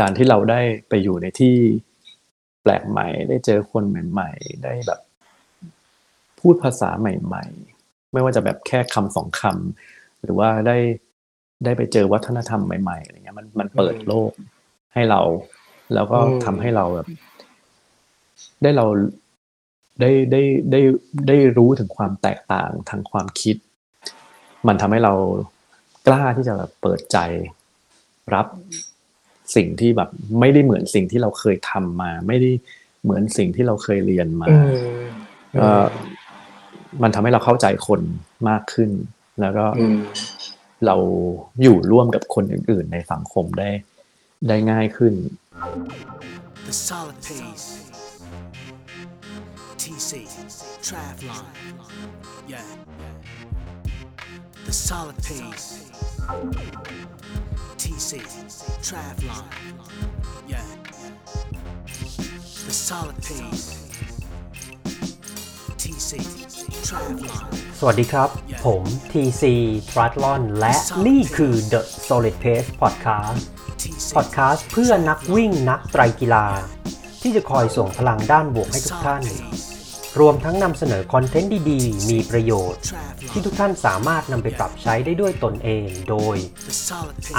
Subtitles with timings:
[0.00, 1.54] การที่เราได้ไปอยู่ในที่
[2.62, 5.00] แปลกใหม่ ได้เจอคนใหม่ ๆ ได้แบบ
[6.40, 7.44] พูดภาษาใหม่
[7.78, 10.76] ๆ ไม่ว่าจะแบบแค่คำสองคำหรือว่าได้
[11.64, 14.30] ได้ไปเจอวัฒนธรรมใหม่ๆอะไรเงี้ยมันมันเปิดโลก
[14.94, 15.20] ให้เรา
[15.94, 17.08] แล้วก็ทำให้เราแบบ
[18.62, 18.86] ได้เรา
[20.00, 20.80] ได้ได้ได้
[21.28, 23.56] ได้รู้ถึงความแตกต่างทางความคิด
[24.66, 25.14] มันทำให้เรา
[26.06, 27.18] กล้าที่จะแบบเปิดใจ
[28.34, 28.46] รับ
[29.56, 32.50] สิ่งที่แบบไม่ได้เหมือนสิ่งที่เราเคยทำมา ไม่ได้
[33.02, 34.48] เหมือนสิ่งที่เราเคยเรียนมา
[35.60, 35.68] ก็
[37.02, 38.00] มันทำให้เราเข้าใจคน
[38.48, 38.90] มากขึ้น
[39.40, 39.66] แล้วก็
[40.86, 40.96] เรา
[41.62, 43.70] อยู่ร่วมกับคนอื่น ๆ ในสังคมได้
[44.48, 45.14] ได้ง่ายขึ้น
[46.68, 47.68] The solid pace
[49.82, 50.10] TC
[50.86, 51.44] Travlon
[52.52, 52.68] yeah
[54.66, 55.68] The solid pace
[57.82, 58.12] TC
[58.86, 59.44] Travlon
[60.52, 60.68] yeah
[62.66, 63.66] The solid pace
[65.82, 66.10] TC
[66.88, 67.46] Travlon
[67.78, 68.28] สวัสดีครับ
[68.64, 69.42] ผม TC
[69.90, 70.74] Triathlon และ
[71.06, 73.42] นี่คือ The Solid Pace Podcast
[74.16, 76.46] Podcast เพื่อนักวิ่งนักไตรกีฬา
[77.22, 79.22] ที่จะคอยส่งพลังด้านบวกให้ทุกท่าน
[80.20, 82.82] รวมทั้งนำเสนอคอนเทนต์ดีๆ มีประโยชน์
[83.32, 86.36] ที่ทุกท่านสามารถนำไปปรับใช้ได้ด้วยตนเองโดย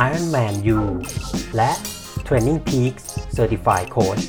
[0.07, 0.81] Ironman U
[1.55, 1.71] และ
[2.27, 3.03] Training Peaks
[3.37, 4.23] Certified Coach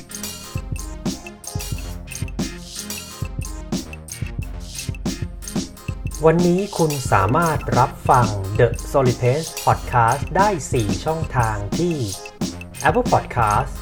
[6.25, 8.27] วันนี้คุณสามารถรับฟัง
[8.59, 11.95] The s o l i Pace Podcast ได้ 4 ช่องทางที่
[12.87, 13.73] Apple Podcast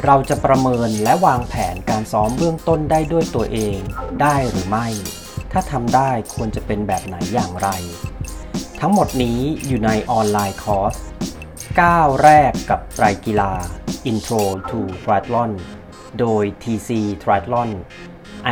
[0.06, 3.78] เราจะประเมินและวางแผนการซ้อมเบื้องต้นได้ด้วยตัวเอง
[4.22, 4.88] ได้หรือไม่
[5.52, 7.70] ถ้าทำได้ควรจะเป็นแบบไหนอย่างไร
[8.80, 10.96] ทั้งหมดนี้อยู่ในออนไลน์คอร์ส
[11.60, 13.54] 9 แรกกับไตรกีฬา
[14.10, 15.52] Intro to Triathlon
[16.20, 16.90] โดย TC
[17.24, 17.70] Triathlon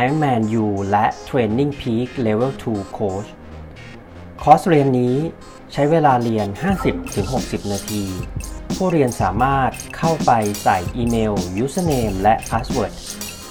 [0.02, 3.28] Ironman U และ Training Peak Level 2 Coach
[4.42, 5.16] คอร์สเรียนนี้
[5.78, 6.48] ใช้เวลาเรียน
[7.10, 8.04] 50-60 นาที
[8.76, 10.30] ผู้เรียนสามารถเข้าไป
[10.62, 12.92] ใส่อีเมล username และ password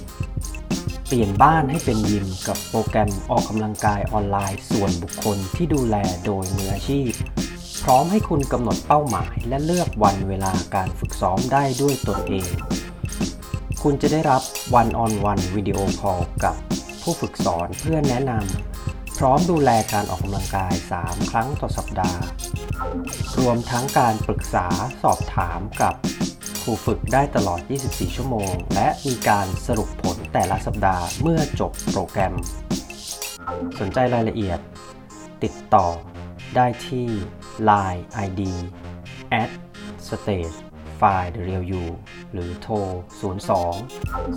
[1.06, 7.10] เปลี่ยนบ้านให้เป็นยิมกับโปรแกรมออกกำลังกายออนไลน์ส่วนบุคคลที่ดูแลโดยมืออาชีพ
[7.82, 12.50] พร้อมให้คุณกำหนดเป้าหมายและเลือกวันเวลาการฝึกซ้อมได้ด้วยตนเอง
[13.82, 14.42] คุณจะได้รับ
[14.74, 16.56] วันออนวันวิดีโอคอลกับ
[17.02, 22.20] ผู้ฝึกสอนเพื่อแนะนำพร้อมดูแลการออกกำลังกาย 3 ครั้งต่อสัปดาห์
[23.38, 24.66] รวมทั้งการปรึกษา
[25.02, 25.94] สอบถามกับ
[26.70, 32.34] รูฝึกได้ตลอด 24 ชั่วโมง และมีการสรุปผลแต่ละสัปดาห์เมื่อจบโปรแกรม
[33.80, 34.58] สนใจรายละเอียด
[35.44, 35.86] ติดต่อ
[36.56, 37.06] ได้ที่
[37.68, 38.40] Line ID
[39.40, 39.50] at
[40.06, 40.56] stage
[41.00, 41.86] Find the Real You
[42.32, 42.74] หรือโทร
[43.20, 43.22] 02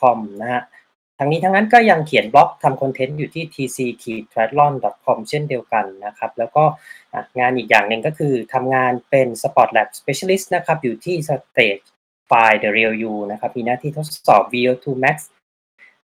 [0.00, 0.62] com นะฮะ
[1.18, 3.78] ทั้งนี้ทั้งนั้นก็ยังเขียนบล็อกทำ content อยู่ที่ tc
[4.32, 4.72] triathlon
[5.04, 6.64] com เช่นเดียวกันนะครับ แล้วก็
[7.38, 11.84] งานอีกอย่างหนึ่งก็คือทำงานเป็น Sport Lab Specialist นะครับอยู่ที่ Stage
[12.30, 15.16] Find the Real You นะครับมีหน้าที่ทดสอบ VO2 Max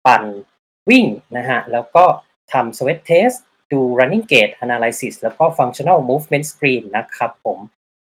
[0.06, 0.24] ปั่น
[0.90, 1.06] วิ่ง
[1.38, 2.06] นะฮะ แล้วก็
[2.52, 3.38] ทำ Sweat Test
[3.72, 7.60] ดู Running Gait Analysis แล้วก็ Functional Movement Screen นะครับผม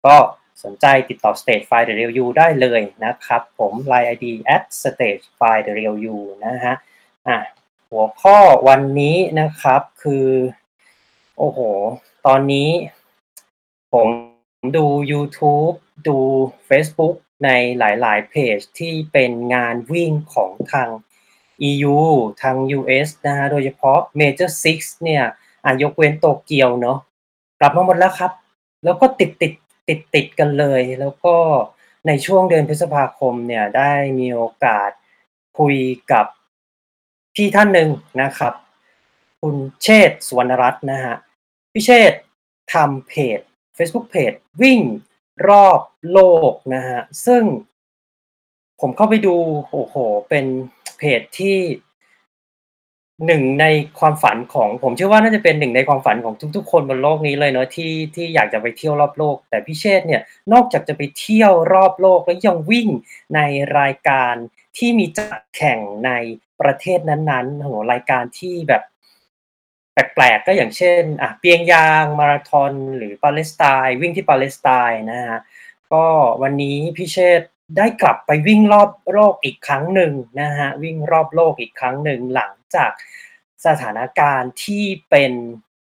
[0.05, 0.15] ก็
[0.63, 4.25] สนใจติดต่อ Stage Find the Real You ได้เลยนะครับผม Line ID
[4.55, 6.75] at Stage Find the Real You นะฮะ
[7.27, 7.39] อะ
[7.89, 8.37] หัวข้อ
[8.67, 10.27] วันนี้นะครับคือ
[11.37, 11.59] โอ้โห
[12.25, 12.69] ตอนนี้
[13.93, 14.07] ผม
[14.75, 15.75] ดู YouTube
[16.07, 16.17] ดู
[16.69, 17.49] Facebook ใน
[17.79, 20.89] หลาย ๆ เพจที่เป็นงานวิ่งของทาง
[21.69, 21.97] EU
[22.41, 25.23] ทาง US นะฮะ โดยเฉพาะ Major Six เนี่ย
[25.65, 26.97] อะยกเว้นโตเกียวเนาะ
[27.59, 28.31] กลับมาหมดแล้วครับ
[28.83, 29.53] แล้วก็ติดติด
[29.87, 31.35] ติดติดกันเลย แล้วก็
[32.07, 34.89] ในช่วงเดือนพฤษภาคมเนี่ยได้มีโอกาส
[35.59, 35.77] คุย
[36.11, 36.25] กับ
[37.41, 37.89] พี่ท่านหนึ่ง
[38.21, 38.53] นะครับ
[39.41, 41.15] คุณเชษฐ์สุวรรณรัตน์นะฮะ
[41.73, 42.19] พี่เชษฐ์
[42.73, 43.39] ทำเพจ
[43.77, 44.79] Facebook เพจวิ่ง
[45.49, 45.81] รอบ
[46.11, 46.19] โล
[46.51, 47.43] กนะฮะซึ่ง
[48.81, 49.35] ผมเข้าไปดู
[49.71, 49.95] โอ้โห
[50.29, 50.45] เป็น
[50.97, 51.57] เพจที่
[53.25, 53.65] หนึ่งใน
[53.99, 60.21] ความฝันของ ผมเชื่อว่าน่าจะเป็นหนึ่งในความฝันของทุก ๆ คนบนโลกนี้เลยเนาะที่ที่อยากจะไปเที่ยวรอบโลก แต่พี่เชษฐ์เนี่ย
[60.53, 62.87] นอกจากจะไปเที่ยวรอบโลกแล้วยังวิ่ง
[63.35, 63.39] ใน
[63.77, 64.35] รายการ
[64.79, 66.11] ที่มีจัดแข่งใน
[66.61, 68.83] ประเทศนั้นๆโอ้โหรายการที่แบบ
[69.93, 75.39] แปลกๆก็อย่างเช่นอะเปียงยางมาราธอนหรือปาเลสไตน์วิ่งที่ปาเลสไตน์นะฮะ
[75.91, 76.05] ก็
[76.41, 77.41] วันนี้พี่เชษ
[77.77, 82.91] ได้กลับไปวิ่งรอบโลกอีกครั้งหนึ่งนะฮะวิ่งรอบโลกอีกครั้งหนึ่งหลังจาก
[83.65, 85.31] สถานการณ์ที่เป็น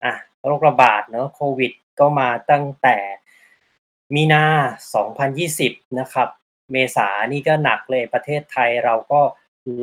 [0.05, 0.15] อะ
[0.47, 2.97] โรคระบาดเนอะโควิด ก็มาตั้งแต่
[4.15, 4.45] มีนา
[5.23, 6.29] 2020 นะครับ
[6.73, 9.21] เมษานี่ก็หนักเลยประเทศไทยเราก็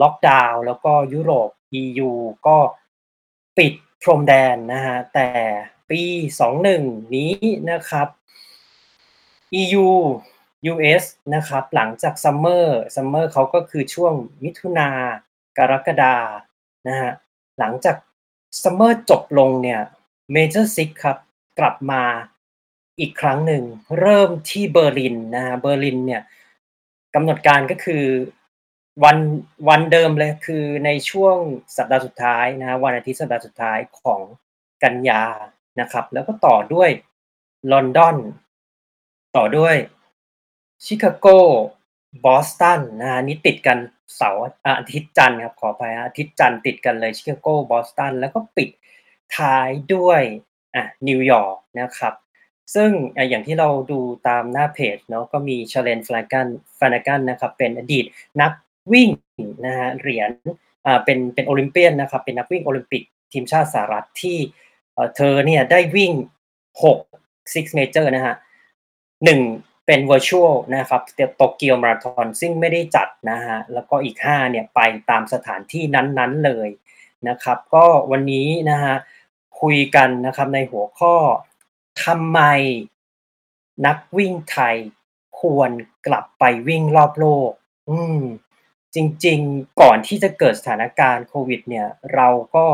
[0.02, 1.50] ล็อกดาวน์แล้วก็ยุโรป
[1.82, 2.12] EU
[2.48, 2.58] ก็
[3.58, 5.30] ปิดพรมแดนนะฮะแต่
[5.90, 6.02] ปี
[6.60, 7.34] 21 นี้
[7.72, 8.08] นะครับ
[9.62, 9.88] EU
[10.72, 11.04] US
[11.36, 14.14] นะครับหลังจากซัมเมอร์ซัมเมอร์เขาก็คือช่วง
[14.44, 14.90] มิถุนา
[15.58, 16.16] กรกฎา
[16.88, 17.12] นะฮะ
[17.60, 17.96] หลังจาก
[18.64, 19.82] ซัมเมอร์จบลงเนี่ย
[20.32, 21.18] Major Six ครับ
[21.60, 22.04] กลับมา
[23.00, 23.64] อีกครั้งหนึ่ง
[24.00, 26.22] เริ่มที่เบอร์ลินนะฮะเบอร์ลินเนี่ย
[27.16, 28.06] กำหนดการก็คือ
[29.04, 29.18] วัน
[29.70, 31.38] วันเดิมเลยคือในช่วง
[31.78, 34.22] สัปดาห์สุดท้ายนะฮะวันอาทิตย์สัปดาห์สุดท้ายของ
[34.84, 35.24] กันยา
[35.80, 36.90] นะครับ แล้วก็ต่อด้วย
[37.72, 38.18] ลอนดอน
[39.36, 39.76] ต่อด้วย
[40.86, 41.28] ชิคาโก
[42.26, 43.78] บอสตันนะฮะนี่ติดกัน
[44.16, 44.44] เสาร์
[44.80, 48.70] อาทิตย์จันทร์ครับขออภัยอาทิตย์จันทร์ติดกันเลยชิคาโกบอสตันแล้วก็ปิด
[49.38, 50.22] ท้ายด้วย
[50.76, 52.14] อะนิวยอร์กนะครับ
[52.76, 52.90] ซึ่ง
[53.30, 56.48] อย่างที่เราดูตามหน้าเพจเนาะก็มี Shalane Flanagan
[56.80, 58.06] Flanagan นะครับเป็นอดีต
[58.42, 58.52] นัก
[58.92, 59.10] วิ่ง
[59.66, 60.32] นะฮะเหรียญ
[60.86, 64.38] อ่าเป็นเป็น Olympian นะครับเป็นนักวิ่งโอลิมปิกทีมชาติสหรัฐที่
[65.16, 66.12] เธอเนี่ยได้วิ่ง
[66.84, 68.36] 6 six major นะฮะ
[69.26, 69.42] หนึ่ง
[69.86, 71.02] เป็น virtual นะครับ
[71.36, 76.70] โตเกียวมาราธอนซึ่งไม่ได้จัดนะฮะแล้วก็อีก 5 เนี่ยไปตามสถานที่นั้นๆเลย
[77.30, 78.96] นะครับ ก็วันนี้นะฮะ
[79.62, 81.16] คุยกันนะครับในหัวข้อ
[82.04, 82.40] ทำไม
[83.86, 84.76] นักวิ่งไทย
[85.40, 85.72] ควร
[86.08, 87.52] กลับไปวิ่งรอบโลก
[87.90, 88.22] อืม
[88.96, 92.66] จริง ๆ ก่อนที่จะเกิดสถานการณ์โควิด เนี่ย เราก็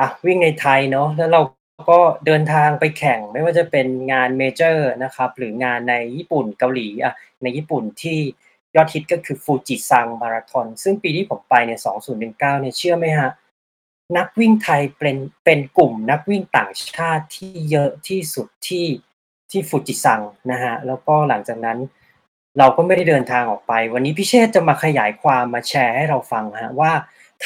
[0.00, 1.42] อะวิ่งในไทยเนาะแล้วเรา
[1.90, 8.18] ก็เดินทางไปแข่งไม่ว่าจะเป็นงานเมเจอร์นะครับ หรืองานในญี่ปุ่นเกาหลีอะในญี่ปุ่นที่
[8.76, 11.80] ยอดฮิตก็คือฟูจิซังมาราธอนซึ่งปีที่ผมไปเนี่ย
[12.20, 13.30] 2019เนี่ยเชื่อไหมฮะ
[14.16, 18.86] นักวิ่งไทยเป็นเป็นกลุ่มนักวิ่งต่างชาติที่เยอะที่สุดที่
[19.50, 21.78] ที่ฟูจิซังนะฮะแล้วก็หลังจากนั้น
[22.58, 26.92] เราก็ไม่ได้เดินทางออกไป วันนี้พี่เชษจะมาขยายความมาแชร์ให้เราฟังฮะว่า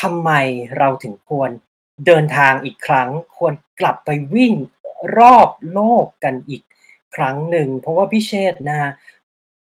[0.01, 0.31] ทำไม
[0.79, 1.51] เราถึงควร
[2.07, 4.55] เดินทางอีกครั้ง ควรกลับไปวิ่ง
[5.19, 6.63] รอบโลกกันอีก
[7.17, 8.91] ครั้งหนึ่ง เพราะว่าพี่เชษนะ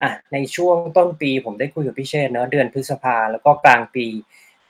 [0.02, 4.06] อะในช่วงต้นปีผมได้คุยกับพี่เชษเนาะเดือนพฤษภาแล้วก็กลางปี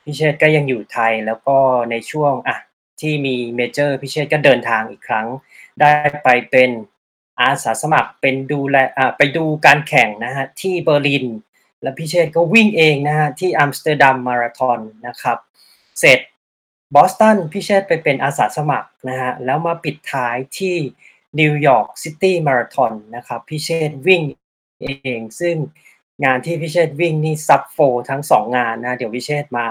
[0.04, 1.56] พี่เชษก็ยังอยู่ไทยแล้วก็
[1.90, 2.58] ในช่วงอะ
[3.00, 5.26] ที่มี major พี่เชษก็เดินทางอีกครั้ง
[5.80, 5.90] ได้
[6.24, 6.70] ไปเป็น
[7.40, 11.26] อาสาสมัครเป็นดูแลอ่าไปดูการแข่งนะฮะที่เบอร์ลิน
[11.82, 15.38] แล้วพี่เชษก็วิ่งเองนะฮะที่อัมสเตอร์ดัมมาราธอนนะครับ
[16.00, 16.20] เสร็จ
[16.94, 20.76] บอสตันพี่เชษไปเป็นอาสาสมัครนะฮะแล้วมาปิดท้ายที่
[21.40, 24.22] นิวยอร์กซิตี้มาราธอนนะครับพี่เชษวิ่ง
[24.82, 24.86] เอ
[25.18, 25.56] ง ซึ่ง
[26.24, 27.78] งานที่พี่เชษวิ่งนี่ซับโฟ
[28.10, 29.66] ทั้งสองงานนะเดี๋ยวพี่เชษมา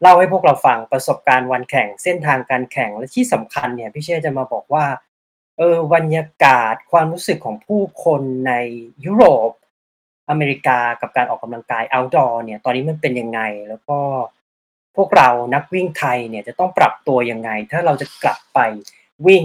[0.00, 4.86] เล่าให้พวกเราฟังประสบการณ์วันแข่งเส้นทางการแข่งและที่สำคัญเนี่ยพี่เชษจะมาบอกว่า
[5.58, 8.52] เออบรรยากาศความรู้สึกของผู้คนใน
[9.04, 9.50] ยุโรป
[10.30, 13.98] อเมริกากับการออกกำลังกาย outdoor เนี่ยตอนนี้มันเป็นยังไงแล้วก็
[14.96, 18.58] พวกเรานักวิ่งไทยเนี่ยจะต้องปรับตัวยังไง ถ้าเราจะกลับไป
[19.26, 19.44] วิ่ง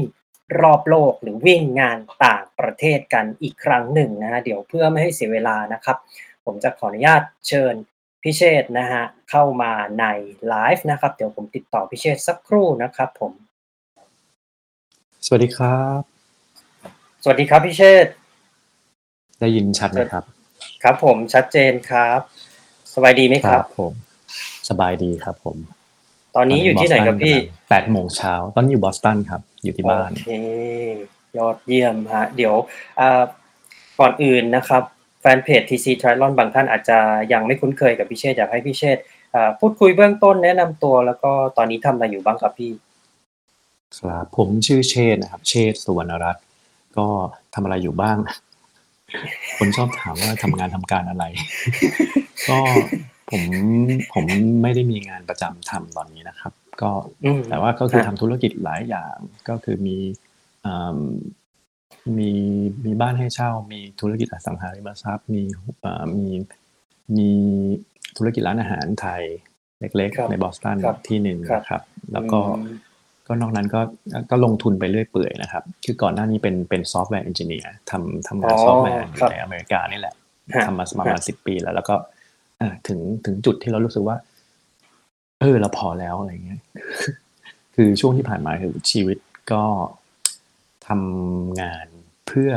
[0.62, 5.98] รอบโลกหรือวิ่งงานต่างประเทศกันอีกครั้งหนึ่งนะฮะเดี๋ยวเพื่อไม่ให้เสียเวลานะครับ
[6.46, 7.74] ผมจะขออนุญาตเชิญ
[8.23, 10.05] พิเชษนะฮะเข้ามาใน
[10.47, 13.31] ไลฟ์นะครับ เดี๋ยวผมติดต่อพิเชษสักครู่นะครับผม
[15.25, 16.01] สวัสดีครับ
[17.23, 18.05] สวัสดีครับพิเชษ
[19.39, 20.23] ได้ยินชัดไหมครับ
[20.83, 22.19] ครับผมชัดเจนครับ
[22.93, 23.93] สบายดีไหมครับผม
[24.69, 25.57] สบายดีครับผม
[26.35, 27.35] ตอนนี้อยู่ที่ไหนครับพี่
[27.69, 30.29] แปดโมงเช้าตอนนี้อยู่บอสตันครับ อยู่ที่บ้านโอเค
[31.38, 32.55] ยอดเยี่ยมฮะ เดี๋ยว
[32.99, 33.23] อ่า
[33.99, 34.83] ก่อนอื่นนะครับ
[35.21, 36.97] แฟนเพจ TC Triathlon บางท่านอาจจะ
[37.33, 39.01] ยังไม่คุ้นเคยกับพี่เชษฐ์อยากให้พี่เชษฐ์
[39.35, 42.71] อ่าพูดคุยเบื้องต้นแนะนำตัว แล้วก็ตอนนี้ทำอะไรอยู่บ้างครับพี่
[43.97, 46.43] ครับผมชื่อเชษฐ์นะครับ เชษฐ์สุวรรณรัตน์
[46.97, 47.07] ก็
[47.53, 48.17] ทำอะไรอยู่บ้าง
[49.57, 51.25] คนชอบถามว่าทำงานทำการอะไร
[52.49, 52.57] ก็
[53.31, 53.43] ผม
[54.13, 54.25] ผม
[54.61, 56.91] ไม่ได้มีงานประจำทำตอนนี้นะครับ ก็
[57.23, 59.15] อืมแต่ว่าก็คือฮะทำธุรกิจหลายอย่าง
[59.49, 59.97] ก็คือมี
[60.65, 60.99] อ่า
[62.18, 62.32] มี
[62.86, 65.41] มีบ้านให้เช่า มีธุรกิจอสังหาริมทรัพย์ มี
[65.86, 66.27] อ่ามี
[67.18, 67.29] มี
[68.18, 69.24] ธุรกิจร้านอาหารไทย
[69.79, 71.82] เล็กครับๆในบอสตันครับที่หนึ่งครับนะครับ
[72.13, 72.75] แล้วก็อืม
[73.27, 73.82] ก็นอกนั้นก็
[74.32, 80.13] ก็ลงทุนไปเรื่อยเปื่อยนะครับ คือก่อนหน้านี้เป็นเป็น software engineer ทำทำงานอ๋อซอฟต์แวร์อยู่ครับในอเมริกานี่แหละ
[80.56, 81.96] ฮะทำมาประมาณฮะสิบปีแล้ว แล้วก็
[82.62, 84.18] อ่าถึงถึงจุดที่เรารู้สึกว่า
[85.41, 86.62] เออเราพอแล้วอะไรเงี้ย
[87.75, 89.18] คือช่วงที่ผ่านมาคือชีวิต
[89.51, 89.63] ก็
[90.89, 91.88] ทำงาน
[92.27, 92.51] เพื่อ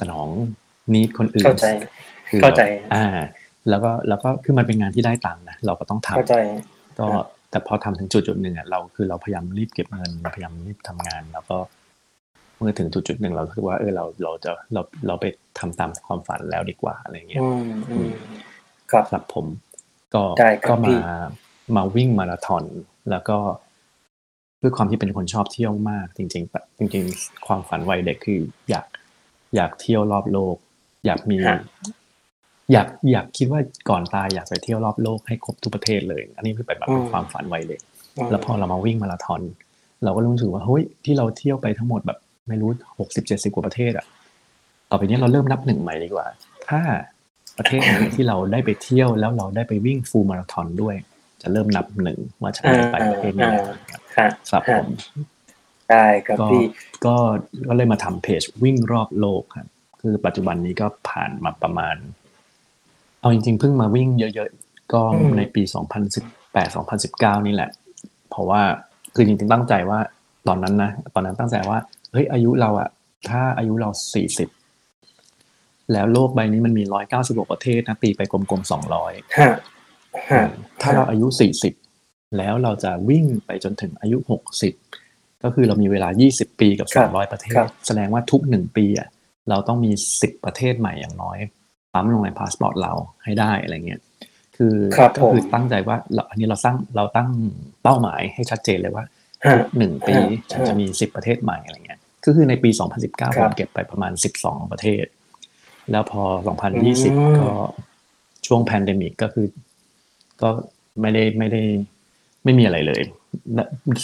[0.00, 0.28] สนอง
[0.92, 1.66] นิดคนอื่นเข้าใจ
[2.28, 3.06] คือเข้าใจแบบอ่า
[3.68, 6.36] แล้วก็แล้วก็คือมันเป็นงานที่ได้ตังค์นะเราก็ต้องทำเข้าใจ
[6.98, 11.56] ก็ครับแต่พอทำถึงจุดจุดหนึ่งอะเราคือเราพยายามรีบเก็บเงินพยายามรีบทำงาน แล้วก็
[12.56, 15.24] เมื่อถึงจุดจุดหนึ่งเราคือว่าเออเราเราจะเราเราไป
[15.58, 18.10] ทำตามความฝันแล้วดีกว่าอะไรเงี้ยอืมอืม
[18.90, 19.46] ครับครับผม
[20.14, 21.16] ก็ได้ครับก็พี่มา
[21.76, 22.64] มาวิ่งมาราธอน
[23.10, 23.38] แล้วก็
[24.62, 28.86] ด้วยความที่เป็นคนชอบเที่ยวมาก จริงๆแบบจริง ๆ ความฝันวัยเด็กคืออยาก
[29.56, 30.56] อยากเที่ยวรอบโลก
[31.06, 31.60] อยากมีฮะ
[32.72, 33.60] อยากอยากคิดว่า
[33.90, 37.80] ก่อนตายอยากไปเที่ยวรอบโลกให้ครบทุกประเทศเลย อันนี้คือเป็นแบบเป็นความฝันวัยเด็ก
[38.24, 39.40] มแล้วพอเรามาวิ่งมาราธอน
[40.04, 44.06] เราก็รู้สึกว่าเฮ้ยที่เราเที่ยวไปทั้งหมดแบบไม่รู้หกสิบเจ็ดสิบกว่าประเทศอะ
[44.90, 46.26] ต่อไปนี้เราเริ่มนับหนึ่งใหม่ดีกว่า
[46.68, 46.80] ถ้า
[47.58, 50.94] ประเทศไหนที่เราได้ไปเที่ยวแล้วเราได้ไปวิ่งฟูลมาราธอนด้วย
[51.42, 53.64] จะเริ่มนับหนึ่งว่าฉันได้ไปประเทศนี้แล้ว
[54.18, 54.86] ฮะครับผม
[55.90, 56.64] ได้ครับก็พี่
[57.06, 57.16] ก็
[57.68, 59.68] ก็เลยมาทำเพจวิ่งรอบโลกครับ
[60.02, 61.96] คือปัจจุบันนี้ก็ผ่านมาประมาณ
[63.20, 65.62] เอาจริงๆเพิ่งมาวิ่งเยอะๆก็อืมในปี
[66.14, 67.70] 2018 2019 นี่แหละ
[68.30, 68.62] เพราะว่า
[69.14, 69.98] คือจริงๆตั้งใจว่า
[70.48, 71.78] ตอนนั้นนะตอนนั้นตั้งใจว่า
[72.12, 72.88] เฮ้ยอายุเราอะ
[73.28, 73.90] ถ้าอายุเรา
[74.90, 76.84] 40แล้วโลกใบนี้มันมี
[77.18, 79.54] 196ประเทศนะตีไปกลมๆ200ฮะฮะ
[80.82, 81.26] ถ้าเราอายุ
[81.82, 84.18] 40แล้วเราจะวิ่งไปจนถึงอายุ
[84.82, 89.08] 60ก็คือเรามีเวลา 20 ปีกับครับ200 ประเทครัศบแสดงว่าทุก 1 ปีอะ
[89.48, 91.38] เราต้องมี 10 ประเทศใหม่อย่างน้อย
[91.92, 92.92] ปั๊มลงในพาสปอร์ตเรา
[93.24, 94.00] ให้ได้อะไรเงี้ย
[94.56, 97.30] คือครับก็คือผมตั้งใจว่าเราอันนี้เราตั้งเราตั้ง
[97.82, 99.04] เป้าหมายให้ชัดเจนเลยว่า
[99.44, 102.70] ฮะทุกหนึ่งปีฮะฉันจะมี 10 ประเทศใหม่อะไรเงี้ยก็คือในปี
[103.04, 105.04] 2019ครัมเก็บไปประมาณ 12 ประเทศ
[105.90, 107.50] แล้วพออืม2020 ก็
[108.46, 109.46] ช่วง pandemic ก็คือ
[110.42, 110.48] ก็
[111.00, 111.62] ไม่ได้ไม่ได้
[112.44, 113.02] ไม่มีอะไรเลย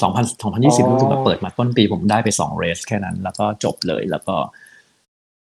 [0.03, 4.37] สองพันสองพันยี่สิบรู้สึกว่าเปิดมาต้นปีผมได้ไปสอง race แค่นั้น แล้วก็จบเลยแล้วก็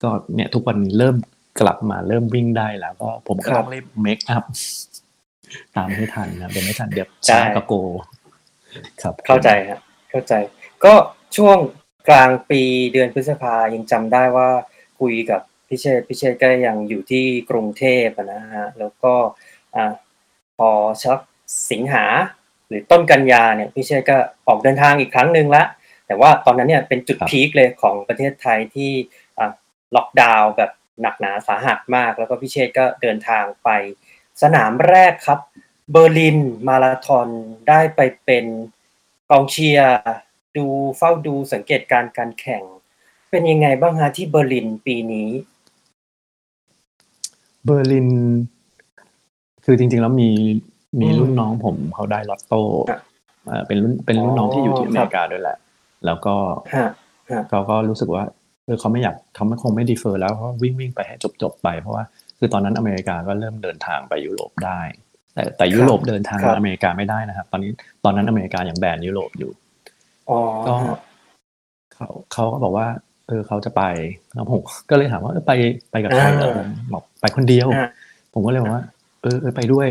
[0.03, 1.17] ก็เนี่ยทุกวันนี้เริ่ม
[1.61, 4.45] กลับมาเริ่มวิ่งได้แล้ว ก็ผมก็ครับต้องรีบเมคอัพ
[5.77, 7.75] ตามให้ทันนะเดี๋ยวไม่ทันเดี๋ยวใช่ช้ากะโก
[9.03, 10.35] ครับ เข้าใจครับเข้าใจ
[10.85, 10.95] ก็
[11.37, 11.59] ช่วง
[12.09, 14.49] กลางปีเดือนพฤษภายังจำได้ว่า
[15.01, 19.15] คุยกับพิเชษพิเชษก็ยังอยู่ที่กรุงเทพอะนะฮะแล้วก็
[19.75, 19.93] อ่า
[20.58, 20.70] พอ
[21.02, 21.18] ชัก
[21.70, 22.04] สิงหา
[22.68, 25.64] หรือต้นกันยาเนี่ยพิเชษก็ออกเดินทางอีกครั้งหนึ่งละ
[26.06, 28.92] แต่ว่าตอนนั้นเนี่ยเป็นจุดพีคเลยของประเทศไทยที่
[29.38, 29.52] อ่า
[29.94, 30.70] ล็อกดาวน์แบบ
[31.00, 33.68] หนักหนาสาหัสมาก แล้วก็พี่เชษก็เดินทางไป
[34.42, 35.40] สนามแรกครับ
[35.92, 37.28] เบอร์ลินมาราธอน
[37.68, 38.46] ได้ไปเป็น
[39.30, 39.92] กองเชียร์
[40.56, 42.62] ดูเฝ้าดูสังเกตการณ์การแข่ง
[43.31, 45.28] เป็นยังไงบ้างฮะที่เบอร์ลินปีนี้
[47.64, 48.11] เบอร์ลิน
[49.64, 50.30] คือจริง ๆ แล้วมี
[51.00, 53.00] มีอืมรุ่นน้องผมเขาได้ลอตโต้ครับ
[53.47, 55.56] เอ่อเป็นรุ่นเป็นรุ่นน้องที่อยู่ที่อ๋ออเมริกาด้วยแหละ
[56.06, 56.35] แล้วก็
[56.75, 56.87] ฮะ
[57.30, 58.25] ฮะเขาก็รู้สึกว่า
[58.64, 62.04] เออเขาไม่อยากเขาไม่คงไม่ดีเฟอร์แล้วเพราะว่าวิ่งวิ่งไปให้จบจบๆไป เพราะว่า
[62.38, 64.80] คือตอนนั้นอเมริกาก็เริ่มเดินทางไปยุโรปได้
[65.35, 67.71] แต่แต่ยุโรปเดินทางครัมาบอเมริกาไม่ได้นะครับ ตอนนี้
[68.04, 69.52] ตอนนั้นอเมริกายังแบนยุโรปอยู่
[70.30, 70.97] อ๋อก็ฮะ
[71.94, 72.87] เขาเขาก็บอกว่า
[73.28, 73.83] เออเขาจะไป
[74.35, 75.52] แล้วผมก็เลยถามว่าเออไป
[75.90, 77.88] ไปกับใครเหรอผมบอกไปคนเดียวฮะ
[78.35, 78.83] ผมก็เลยบอกว่า
[79.25, 79.88] เออเออไปด้วย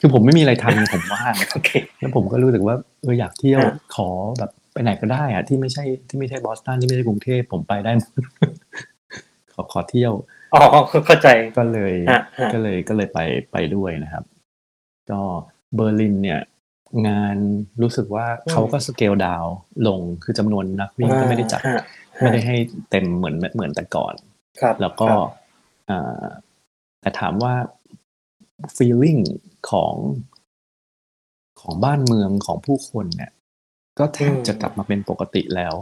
[0.00, 4.08] คือผมไม่มีอะไรทำผมว่างโอเคแล้วผมก็รู้สึกว่าเอออยากเที่ยวฮะขอ
[4.38, 8.12] แบบไปไหนก็ได้อะที่ไม่ใช่ที่ไม่ใช่บอสตันที่ไม่ใช่กรุงเทพผมไปได้หมด
[9.54, 10.12] ขอขอเที่ยว
[10.54, 13.18] อ๋อเข้าใจก็เลยฮะฮะก็เลยก็เลยไป
[13.52, 14.24] ไปด้วยนะครับ
[15.10, 15.20] ก็
[15.74, 16.40] เบอร์ลินเนี่ย
[17.08, 17.36] งาน
[17.82, 19.44] รู้สึกว่าเขาก็ scale down
[19.86, 21.82] ลงคือจำนวนนักวิ่งก็ไม่ได้จัดฮะ
[22.20, 22.56] ไม่ได้ให้
[22.90, 24.14] เต็มเหมือนเหมือนแต่ก่อน
[24.60, 25.20] ครับ แล้วก็ครับ
[25.90, 26.26] อ่า
[27.00, 27.54] แต่ถามว่า
[28.76, 29.22] feeling
[29.70, 29.94] ของ
[31.60, 33.32] ของบ้านเมืองของผู้คนเนี่ย
[33.98, 35.74] ก็แทบจะกลับมาเป็นปกติแล้ว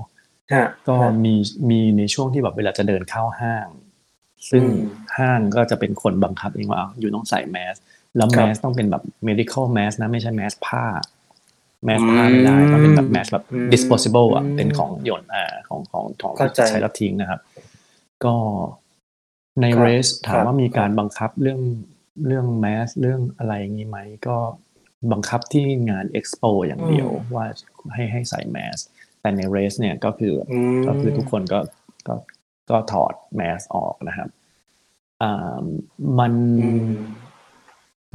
[0.53, 1.35] ฮะก็ฮะมี
[1.71, 3.67] มีในช่วงที่แบบเวลาจะเดินเข้าห้าง
[4.51, 4.79] ซึ่งอืม
[5.19, 7.77] ห้างก็จะเป็นคนบังคับเองว่าอ้าวอยู่ต้องใส่แมส
[8.17, 10.85] แล้วครัแมบสต้องเป็นแบบ medical mask นะไม่ใช่แมสผ้า
[11.85, 17.41] แมสผ้าไม่ได้ต้องเป็นแบบแมสแบบอืม disposable อะอืมเป็นของหย่อนอ่าของของของเข้าใจใช้แล้วทิ้งนะครับ
[18.25, 18.35] ก็
[19.61, 21.61] ในครับเรสถามครับว่ามีการบังคับเรื่อง
[22.27, 23.99] เรื่องแมสเรื่องอะไรอย่างนี้ไหม
[24.29, 24.37] ก็
[25.13, 27.45] บังคับที่งานเอ็กซ์โปอย่างเดียวว่า
[27.95, 28.79] ให้ให้ใส่แมส
[29.21, 31.59] แต่ในเรสเนี่ยก็คืออืมก็คือทุกคนก็
[32.09, 32.15] ก็
[32.71, 34.29] ก็ถอดแมสออกนะครับ
[35.23, 35.65] อ่า
[36.19, 36.33] มัน
[36.63, 36.95] อืม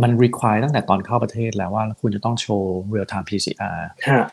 [0.01, 3.77] มัน require ตั้งแต่ตอนเข้าประเทศแล้วว่าคุณจะต้องโชว์ real time PCR
[4.10, 4.25] ฮะ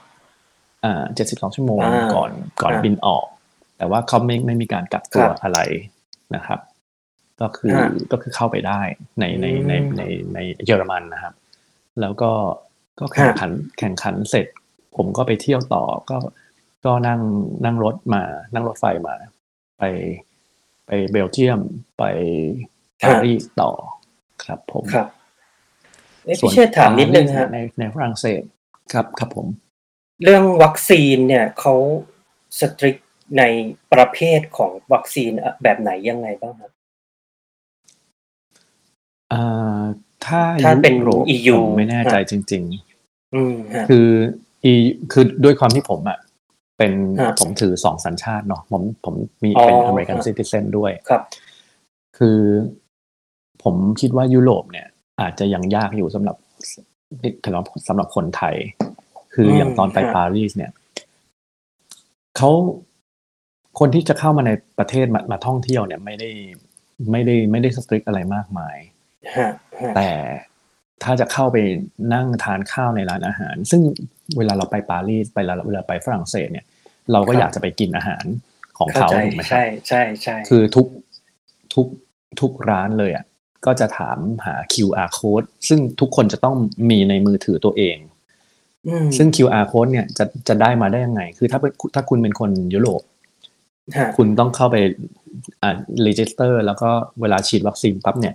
[0.85, 2.31] อ่า72ชั่วโมงอ่าก่อน
[2.63, 3.27] ก่อนครับบินออก
[3.79, 5.61] แต่ว่าเขาไม่ไม่มีการกักตัวครับอะไร
[6.35, 6.59] นะครับ
[7.41, 8.81] ก็คือฮะก็คือเข้าไปได้
[9.21, 10.03] ในในในอืมใน
[10.35, 11.35] ในเยอรมันนะครับ
[12.01, 12.33] แล้วก็
[12.99, 14.47] ก็แข่งขันแข่งขันเสร็จ
[14.97, 16.19] ผมก็ไปเที่ยวต่อก็
[16.85, 17.21] ก็นั่ง
[17.65, 18.23] นั่งรถมา
[18.55, 19.15] นั่งรถไฟมา
[19.79, 19.83] ไป
[20.87, 21.61] ไปเบลเยียม
[21.99, 22.05] ไป
[23.03, 23.71] ปารีสต่อ
[24.45, 25.07] ครับผมครับ
[26.25, 28.43] เอ๊ะส่วนพี่เชษฐ์ถามนิดนึงฮะในในฝรั่งเศส
[28.93, 29.47] ครับครับผม
[30.23, 31.75] เรื่องวัคซีนเนี่ยเขา
[32.61, 32.97] สตริก
[33.39, 33.43] ใน
[33.93, 35.31] ประเภทของวัคซีน
[35.63, 36.73] แบบไหนยังไงบ้างครับ
[39.33, 39.81] อ่า
[40.27, 42.65] ถ้าถ้าเป็นยุโรป EU ผมไม่แน่ใจจริง
[43.35, 44.09] อืมฮะๆคือ
[44.65, 44.73] อี
[45.13, 46.19] คือด้วยความที่ผมอะ
[46.79, 49.15] เป็นฮะผมถือสองสัญชาติเนาะผมผม
[49.45, 51.23] มีอ๋อเป็นอเมริกันฮะซิติเซนด้วยครับ
[52.19, 52.41] คือ
[53.63, 54.87] ผมคิดว่ายุโรปเนี่ย
[55.21, 56.37] อาจจะยังยากอยู่สำหรับ
[57.45, 58.55] สำหรับสำหรับคนไทย
[59.35, 60.73] คือมอย่างตอนไปฮะปารีสเนี่ย
[62.37, 62.51] เขา
[63.79, 66.31] คนที่จะเข้ามาในประเทศมามาท่องเที่ยวเนี่ย ไม่ได้
[67.11, 68.98] ไม่ได้ไม่ได้สตริกอะไรมากมายฮะฮะ
[69.97, 70.11] แต่
[71.03, 71.57] ถ้าจะเข้าไป
[72.15, 73.83] นั่งทานข้าวในร้านอาหาร ซึ่ง
[74.37, 76.67] เวลาเราไปปารีสไปเวลาเวลาไปฝรั่งเศสเนี่ย
[77.13, 78.25] เราก็อยากจะไปกินอาหาร
[78.79, 80.87] ของเข้าเขาใจถูกไหมครับใช่ใช่ใช่คือทุก
[81.75, 81.87] ทุก
[82.41, 83.25] ทุกร้านเลยอะ
[83.67, 86.57] ก็จะถามหา QR code ซึ่งทุกคนจะต้อง
[86.91, 87.97] มีในมือถือตัวเอง
[88.89, 93.03] อืมซึ่ง QR code เนี่ยจะจะได้มาได้ยังไง คือถ้าเป็นถ้าคุณเป็นคนยุโรป
[93.97, 94.77] ฮะคุณต้องเข้าไป
[95.63, 95.77] อ่า
[96.07, 98.35] register แล้วก็เวลาฉีดวัคซีนปั๊บเนี่ย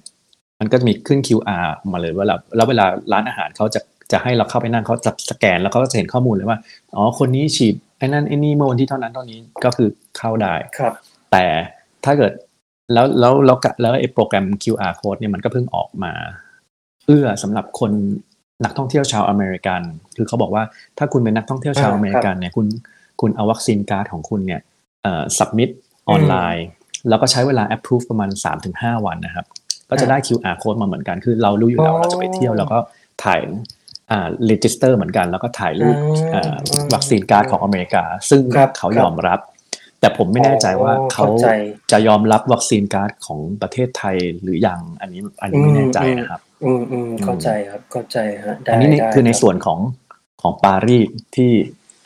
[0.63, 3.79] มันก็จะมีขึ้น QR มาเลยเวลาแล้วเวลาร้านอาหารเขาจะ
[4.11, 6.59] จะให้เราเข้าไปนั่งเขาจะสแกนแล้วเขาก็จะเห็นข้อมูลเลยว่า
[6.95, 10.93] อ๋อคนนี้ฉีดไอ้นั่นไอ้นี่เมื่อวันที่เท่านั้นเท่านี้ก็คือเข้าได้ครับ
[11.31, 11.45] แต่
[12.05, 12.31] ถ้าเกิด
[12.93, 16.13] แล้วแล้วแล้วกะแล้วไอ้โปรแกรม QR code เนี่ยมันก็เพิ่งออกมา
[17.05, 17.91] เอื้อสำหรับคน
[18.63, 19.81] นักท่องเที่ยวชาวอเมริกัน
[20.15, 20.63] คือเขาบอกว่า
[20.97, 22.67] ถ้าคุณเป็นนักท่องเที่ยวชาวอ่าอเมริกันเนี่ยคุณ
[23.21, 24.61] คุณเอาวัคซีน card ของคุณเนี่ย
[25.03, 25.69] เอ่อ submit
[26.09, 26.65] online
[27.09, 28.29] แล้วก็ใช้เวลา approve ประมาณ
[28.67, 29.45] 3-5 วันนะครับ
[29.89, 32.77] ก็จะได้ QR code มาเหมือนกัน คือเรารู้อยู่แล้วอ๋อเราจะไปเที่ยวแล้วก็
[33.23, 33.41] ถ่าย
[34.11, 35.95] อ่า register เหมือนกันแล้วก็ถ่ายรูป
[36.35, 39.39] อ่าอ่าวัคซีน card ของอเมริกา ซึ่งครับเขาครับยอมรับ
[39.99, 41.47] แต่ผมไม่แน่ใจว่าอ๋อเขาเข้าใจ
[41.91, 49.79] จะยอมรับวัคซีน card ของประเทศไทยหรือยังอันนี้อันนี้ไม่แน่ใจนะครับ อืมอืมเข้าใจครับเข้าใจฮะได้อันนี้นี่ได้คือในรับส่วนของ
[50.41, 51.51] ของปารีสที่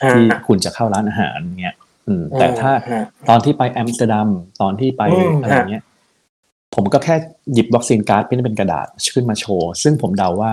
[0.03, 1.75] ฮะที่คุณจะเข้าร้านอาหารเงี้ย
[2.07, 4.29] อืมแต่ถ้าฮะตอนที่ไปแอมสเตอร์ดัม
[4.61, 5.83] ตอนที่ไปอืมอะไรเงี้ย
[6.75, 7.15] ผมก็แค่
[7.53, 10.51] หยิบวัคซีน card เป็นเป็นกระดาษขึ้นมาโชว์ ซึ่งผมเดาว่า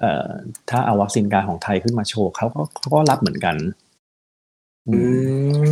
[0.00, 0.28] เอ่อ
[0.70, 3.56] ถ้าเอาวัคซีน card ของไทยขึ้นมาโชว์เขาก็เขาก็รับเหมือนกัน
[4.88, 4.98] อือื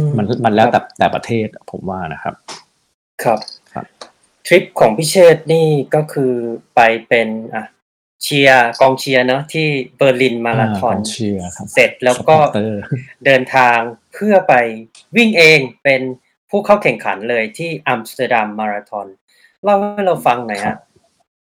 [0.03, 2.35] มมมันมันแล้วแต่แต่ประเทศผมว่านะครับ
[3.23, 3.39] ครับ
[3.75, 3.87] ครับ
[4.47, 6.35] ทริปของพี่เชษฐ์นี่ก็คือ
[6.75, 7.65] ไปเป็นอะ
[8.23, 12.81] เชียร์กองเชียร์เนาะที่เบอร์ลินมาราธอนกองเชียร์ครับเสร็จแล้วก็ supporter
[13.25, 13.79] เดินทาง
[14.15, 14.55] เพื่อไป
[15.17, 16.03] วิ่งเองเป็น
[16.51, 19.07] ผู้เข้าแข่งขันเลยที่อัมสเตอร์ดัมมาราธอน
[19.65, 20.79] เล่าให้เราฟังหน่อยครัฮะบ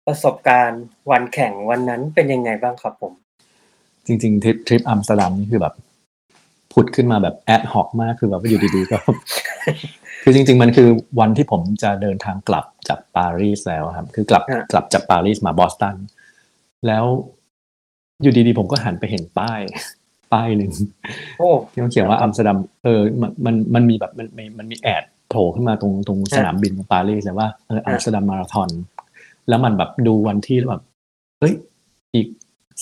[0.07, 3.13] ประสบการณ์วันแข่งวันนั้นเป็นยังไงบ้างครับผม
[4.05, 5.73] จริงๆทริปทริปอัมสเตอร์ดัมนี่คือแบบ
[6.73, 8.97] ผุดขึ้นมาแบบ ad hoc มากคือแบบว่าอยู่ดีๆก็
[10.23, 15.95] คือจริง ๆ มันคือวันที่ผมจะเดินทางกลับจากปารีสแล้วครับ คือกลับฮะกลับจากปารีสมาบอสตัน
[16.87, 17.05] แล้ว
[18.21, 19.61] อยู่ดีๆ ผมก็หันไปเห็นป้าย
[20.33, 20.71] ป้ายหนึ่ง
[21.39, 28.69] โอ้ที่มันเขียนว่าอัมสเตอร์ดัมเออมันมันมันมีแบบมันมันมันมี ad โผล่ขึ้นมาตรงตรงสนามบินของปารีสเลยว่าเอออัมสเตอร์ดัมมาราธอน
[29.49, 30.83] แล้วมันแบบดูวันที่แล้วแบบ
[31.39, 31.53] เฮ้ย
[32.15, 32.27] อีก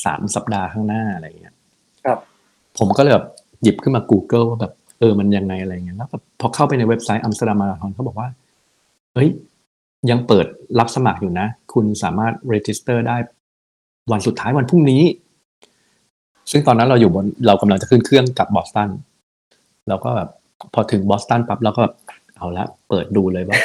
[0.06, 1.54] สามสัปดาห์ข้างหน้าอะไรอย่างเงี้ย
[2.06, 2.20] ครับ
[2.78, 3.28] ผมก็เลยแบบ
[3.64, 8.28] หยิบขึ้นมา Google ว่าแบบเออมันยังไงอะไรเงี้ยแล้วแบบพอเข้าไปในเว็บไซต์อัมสเตอร์ดัมมาราธอนเขาบอกว่า
[9.14, 9.30] เฮ้ย
[10.10, 10.46] ยังเปิด
[10.80, 13.18] รับสมัครอยู่นะ คุณสามารถ register ได้
[14.12, 15.04] วันสุดท้ายวันพรุ่งนี้
[16.52, 18.90] ซึ่งตอนนั้นเราอยู่บนเรากำลังจะขึ้นเครื่องกลับบอสตัน
[19.88, 20.30] แล้วก็แบบ
[20.74, 21.96] พอถึงบอสตันปั๊บเราก็แบบ
[22.38, 23.60] เอาละเปิดดูเลยว่า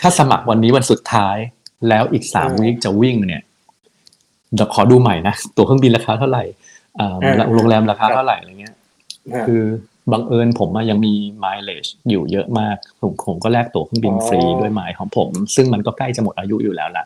[0.00, 1.36] ถ้าสมัครวันนี้วันสุดท้าย
[1.88, 3.42] แล้วอีกสามอืม week จะวิ่งเนี่ย
[4.54, 6.44] เดี๋ยวขอดูใหม่นะตั๋วเครื่องบินราคาเท่าไหร่
[7.00, 8.78] อ่าอ่าโรงแรมราคาครับเท่าไหร่อะไรเงี้ยฮะ
[9.46, 9.62] คือ
[10.12, 11.12] บังเอิญผมอะยังมี
[11.44, 17.04] mileage อยู่เยอะมาก ผมผมก็แลกตั๋วเครื่องบินอ๋อฟรีด้วยไมล์ของผม ซึ่งมันก็ใกล้จะหมดอายุอยู่แล้วล่ะ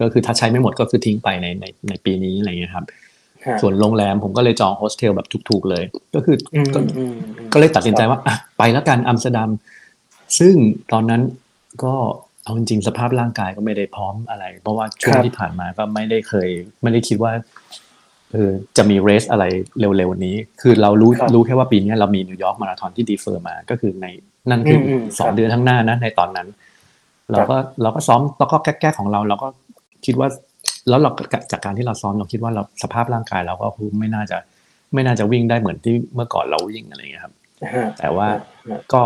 [0.00, 2.88] ก็คือถ้าใช้ไม่หมดก็คือทิ้งไปในในในปีนี้อะไรเงี้ยครับฮะ
[3.62, 9.50] ส่วนโรงแรมผมก็เลยจองโฮสเทลแบบถูกๆเลย ก็คืออืมก็อืมอืมก็เลยตัดสินใจว่าอะไปแล้วกันอัมสเตอร์ดัม
[10.38, 10.54] ซึ่ง
[10.92, 11.22] ตอนนั้น
[11.84, 11.94] ก็
[12.44, 16.48] เอาจริงๆสภาพร่างกายก็ไม่ได้พร้อมอะไร เพราะว่าช่วงครับที่ผ่านมาก็ไม่ได้เคย
[16.82, 17.32] ไม่ได้คิดว่า
[18.32, 19.44] เออจะมี race อะไร
[19.80, 24.06] เร็วๆนี้ คือเรารู้ครับรู้แค่ว่าปีนี้เรามีนิวยอร์กมาราธอนที่ defer มา ก็คือใน
[24.50, 26.48] นั่นคืออมสอคงรับเดือนข้างหน้านะในตอนนั้น
[27.32, 29.48] เราก็เราก็ซ้อมแล้วก็แก้ๆของเรา เราก็
[30.04, 30.28] คิดว่า
[30.88, 31.10] แล้วเรา
[31.52, 34.38] จากการที่เราซ้อมเราคิดว่าเราสภาพร่างกายเราก็คือไม่น่าจะ
[34.94, 37.34] ไม่น่าจะวิ่งได้เหมือนที่เมื่อก่อนเราวิ่งอะไรอย่างเงี้ยครับ
[37.74, 38.28] ฮะแต่ว่า
[38.68, 39.02] ฮะก็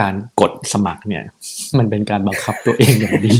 [0.00, 1.24] การกดสมัครเนี่ย
[1.78, 3.34] มันเป็นการบังคับตัวเองอย่างดี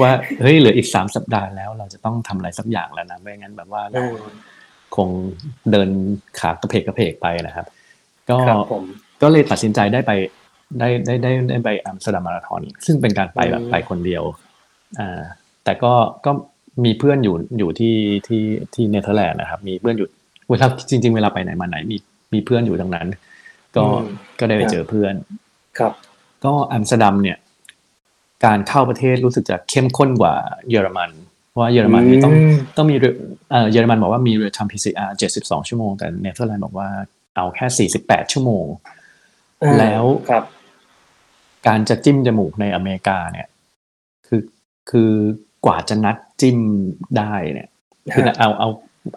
[0.00, 4.36] ว่าเฮ้ยเหลืออีกสามสัปดาห์แล้วเราจะต้องทำอะไรสักอย่างแล้วนะไม่งั้นแบบว่าเราอืม
[4.96, 5.08] คง
[5.70, 5.88] เดิน
[6.40, 7.66] ขากระเพกกระเพกไปนะครับ
[8.30, 8.84] ก็ครับผม
[9.22, 10.12] ก็เลยตัดสินใจได้ไป
[10.78, 14.22] ได้ได้ได้ได้ไปอัมสเตอร์ดัมมาราธอนซึ่งเป็นการไปแบบอืมไปคนเดียว
[15.00, 15.20] อ่า
[15.68, 15.94] แต่ก็
[16.26, 16.32] ก็
[16.84, 18.42] มีเพื่อนอยู่อยู่ที่ที่
[18.74, 20.08] ที่เนเธอร์แลนด์นะครับ มีเพื่อนอยู่
[20.50, 21.96] เวลาจริง ๆ เวลาไปไหนมาไหน มี
[22.32, 23.06] มีเพื่อนอยู่ตรงนั้น
[23.76, 24.04] ก็อืม
[24.38, 25.14] ก็ได้ไปเจอเพื่อน
[25.78, 25.92] ครับ
[26.44, 27.38] ก็อัมสเตอร์ดัมเนี่ย
[28.44, 30.34] การเข้าประเทศรู้สึกจะเข้มข้นกว่า
[30.70, 31.10] เยอรมัน
[31.48, 33.14] เพราะว่าเยอรมันนี่ต้องอืมต้องมีเรือ
[33.50, 36.88] เอ่อเยอรมันบอกว่ามีเรือทำ PCR 72 ชั่วโมง แต่เนเธอร์แลนด์บอกว่า
[37.36, 38.66] เอาแค่ 48 ชั่วโมง
[39.62, 40.44] อ่าแล้วครับ
[41.66, 43.48] การจะจิ้มจมูกในอเมริกาเนี่ย
[44.26, 44.42] คือ
[44.90, 45.12] คือ
[45.47, 46.58] ก ว่าจะนัดจิ้ม
[47.18, 47.68] ได้เนี่ย
[48.12, 48.68] คือเอาเอา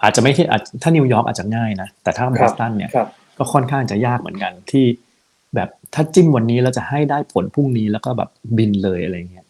[0.04, 4.86] อาจจะไม่ใช่อาจถ้านิวยอร์กอาจจะง่ายนะ แต่ถ้าบอสตันเนี่ยครับก็ค่อนข้างจะยากเหมือนกันที่
[5.56, 9.46] แบบถ้าจิ้มวันนี้แล้วจะให้ได้ผลพรุ่งนี้แล้วก็แบบบินเลยอะไรเงี้ย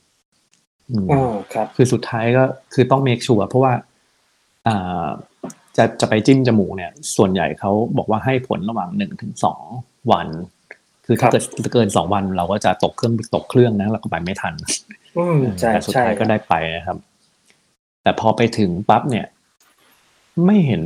[0.89, 1.21] อืมอ๋อ
[1.53, 3.73] ครับ คือสุดท้ายก็คือต้องเมคชัวร์เพราะว่า
[4.67, 5.07] อ่า
[5.77, 9.61] จะจะไปจิ้มจมูกเนี่ย ส่วนใหญ่เขาบอกว่าให้ผลระหว่างหนึ่งถึงสอง
[10.11, 10.27] วัน
[11.05, 14.53] คือถ้าครับเกิดเกินสองวันเราก็จะตกเครื่องตกเครื่องนะเราก็ไปไม่ทัน
[15.17, 16.97] อืมใช่แต่สุดใช่ท้ายก็ได้ไปนะครับ
[18.03, 19.25] แต่พอไปถึงปั๊บเนี่ย
[20.45, 20.83] ไม่เห็น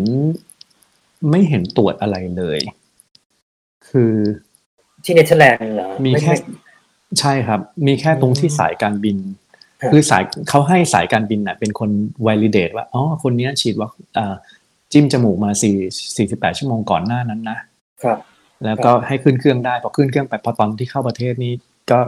[1.31, 2.59] ไม่เห็นตรวจอะไรเลย
[3.89, 4.13] คือ
[5.03, 6.33] ที่เนเธอร์แลนด์เหรอมีไแค่
[7.19, 9.17] ใช่ครับ มีแค่ตรงที่อืมสายการบิน
[9.81, 11.89] ครับ คือสายเขาให้สายการบินน่ะ เป็นคน
[12.27, 14.35] validate ว่าอ๋อคนเนี้ยฉีดว่าอ่า
[14.91, 15.75] จิ้มจมูกมาสี่
[16.17, 17.57] สี่สิบแปดชั่วโมงก่อนหน้านั้นนะ
[18.03, 18.17] ครับ
[18.65, 21.53] แล้วก็ให้ขึ้นเครื่องได้พอขึ้นเครื่องไปพอตอนที่เข้าประเทศนี้
[21.91, 21.99] ก็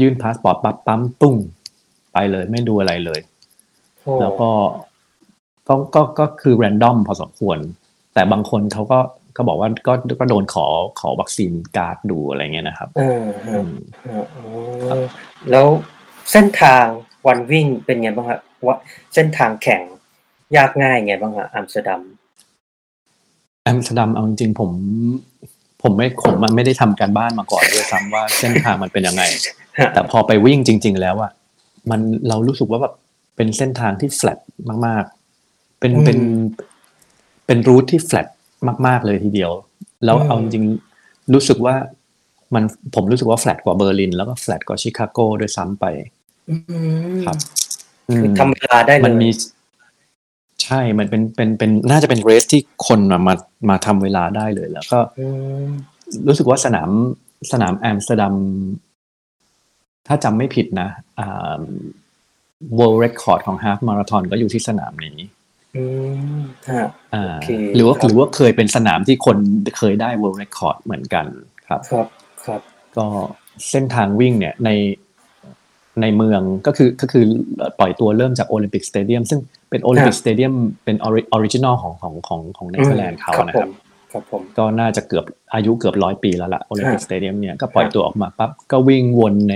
[0.00, 1.36] ยื่นพาสปอร์ตปั๊บปั๊มปุ้ง
[2.12, 3.20] ไปเลย ไม่ดูอะไรเลย
[4.02, 4.50] โอ้แล้วก็
[5.68, 7.58] ก็ก็ก็คือ random พอสมควร
[8.14, 8.98] แต่บางคนเขาก็
[9.36, 10.66] ก็บอกว่าก็ก็โดนขอ
[11.00, 13.68] ขอ vaccine card ดูอะไรเงี้ยนะครับเอออืฮะม
[14.06, 14.42] ฮะอ๋
[14.94, 14.96] อ
[15.50, 15.66] แล้ว
[16.32, 16.84] เส้นทาง
[17.26, 18.76] วันวิ่งเป็นไงบ้างครับว่า
[19.14, 19.82] เส้นทางแข่ง
[20.56, 22.02] ยากง่ายไงบ้างฮะอัมสเตอร์ดัม
[23.64, 24.70] แอมสเตอร์ดัมเอาจริงๆผม
[25.82, 31.32] ผมไม่ผมมันไม่ได้ทำการบ้านมาก่อนด้วยซ้ำว่าเส้นทางมันเป็นยังไงฮะ แต่พอไปวิ่งจริง ๆ แล้วอะ
[31.90, 32.94] มันเรารู้สึกว่าแบบ
[33.36, 34.38] เป็นเส้นทางที่แฟลต
[34.86, 35.04] มาก
[35.42, 36.18] ๆ เป็นเป็น
[37.46, 38.26] เป็น route ที่แฟลต
[38.86, 39.52] มาก ๆ เลยทีเดียว
[40.04, 41.74] แล้วเอาจริงๆรู้สึกว่า
[42.54, 45.84] มันผมรู้สึกว่าแฟลตกว่าเบอร์ลิน แล้วก็แฟลตกว่าชิคาโกด้วยซ้ำไป
[46.48, 46.54] อื
[47.14, 47.36] มครับ
[48.16, 49.28] คือทำเวลาได้เลยมันมี
[50.64, 53.34] ใช่ มันเป็นเป็นเป็นน่าจะเป็น race ที่คนมามา
[53.68, 55.26] มาทำเวลาได้เลย แล้วก็อื
[55.62, 55.66] ม
[56.26, 56.90] รู้สึกว่าสนาม
[57.52, 58.34] สนามแอมสเตอร์ดัม
[60.06, 60.88] ถ้าจำไม่ผิดนะ
[61.18, 61.60] อ่า
[62.78, 65.16] world record ของ half marathon ก็อยู่ที่สนามนี้
[65.76, 65.84] อื
[66.40, 69.36] มฮะอ่าโอเคหรือว่าครับหรือว่าเคยเป็นสนามที่คน
[69.78, 71.26] เคยได้ world record เหมือนกัน
[71.68, 72.06] ครับ ครับ
[72.46, 72.60] ครับ
[72.96, 73.06] ก็
[73.70, 74.70] เส้นทางวิ่งเนี่ยใน
[76.02, 77.24] ในเมืองก็คือก็คือ
[77.78, 79.40] ปล่อยตัวเริ่มจาก Olympic Stadium ซึ่ง
[79.70, 80.52] เป็น Olympic Stadium
[80.84, 83.70] เป็น original ของของของของเนเธอร์แลนด์เขาครับนะผครับม
[84.12, 89.54] ครับผมก็น่าจะเกือบอายุเกือบร้อยปีแล้วล่ะ Olympic ฮะ Stadium เนี่ยก็ปล่อยฮะตัวออกมาปั๊บก็วิ่งวนใน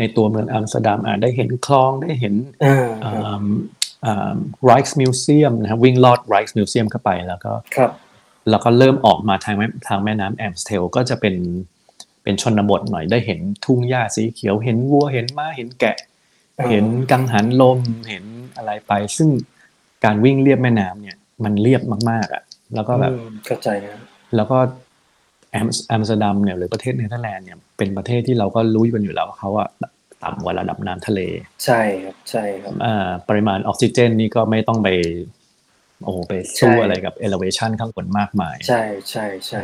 [0.00, 2.34] ในตัวเมืองอัมสเตอร์ดัมอะได้เห็นคลองได้เห็น
[2.64, 3.44] อ่าอ่า
[4.04, 4.34] อ่า
[4.66, 7.90] Rijksmuseum นะครับวิ่งลอด Rijksmuseum เข้าไปแล้วก็ครับ
[8.50, 11.34] แล้วก็เริ่มออกมาทางแม่ทางแม่น้ำแอมสเทลก็จะเป็น
[12.22, 15.96] เป็นชนบทหน่อยได้เห็นทุ่งหญ้าสีเขียวเห็นวัวเห็นม้าเห็นแกะ
[16.58, 18.24] อ่าเห็นกังหันลมเห็น
[18.56, 19.28] อะไรไป ซึ่ง
[20.04, 22.42] การวิ่งเลียบแม่น้ำเนี่ยมันเรียบมากๆอะ
[22.74, 24.02] แล้วก็แบบอืมเข้าใจนะ
[24.36, 24.58] แล้วก็
[25.52, 29.68] แอมแอมสเตอร์ดัมเนี่ยหรือประเทศเนเธอร์แลนด์เนี่ยเป็นประเทศที่เราก็รู้กันอยู่แล้วว่าเขาอะ
[30.22, 31.20] ต่ำกว่าระดับน้ำทะเล
[31.64, 34.88] ใช่ครับใช่ครับอ่าปริมาณออกซิเจนนี่ก็ไม่ต้องไป
[36.04, 39.62] โอ้โหไปสู้ใช่อะไรกับเอเลเวชันข้างบนมากมาย ใช่ใช่ใช่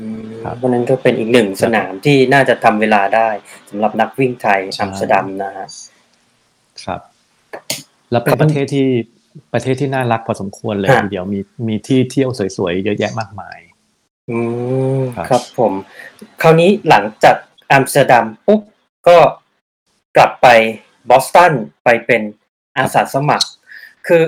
[0.00, 3.28] อืมครับเพราะนั้นก็เป็นอีกหนึ่งสนามที่น่าจะทำเวลาได้
[3.70, 5.68] สำหรับนักวิ่งไทยใช่อัมสเตอร์ดัมนะฮะ
[6.84, 7.00] ครับ
[8.10, 8.86] แล้วเป็ครันบประเทศที่
[9.52, 13.58] ประเทศที่น่ารักพอสมควรเลยฮะทีเดียวมีมีที่เที่ยวสวยๆเยอะแยะมากมาย
[14.30, 14.38] อื
[14.98, 15.72] ม ครับครับผม
[16.42, 17.36] คราวนี้หลังจาก
[17.70, 18.60] อัมสเตอร์ดัมปุ๊บ
[19.08, 19.18] ก็
[20.16, 20.46] กลับไป
[21.10, 21.52] บอสตัน
[21.84, 22.22] ไปเป็น
[22.78, 23.48] อาสาสมัคร
[24.06, 24.22] คือ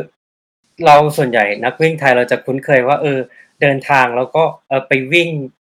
[0.84, 3.18] เราส่วนใหญ่นักวิ่งไทยเราจะคุ้นเคยว่า เออ
[3.60, 5.30] เดินทางแล้วก็เออไปวิ่ง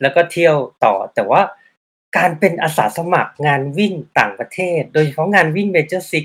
[0.03, 1.43] แล้วก็เที่ยวต่อ แต่ว่า
[2.17, 6.25] การเป็นอาสาสมัครงานวิ่งต่างประเทศ โดยเฉพาะงานวิ่ง major six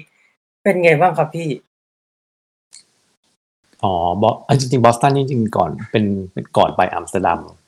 [0.63, 1.49] เป็นไงบ้างครับพี่
[3.83, 7.62] อ๋อบอสจริงๆบอสตันจริงๆก่อนเป็นเป็นก่อนไปอัมสเตอร์ดัมฮะอ่าฮะ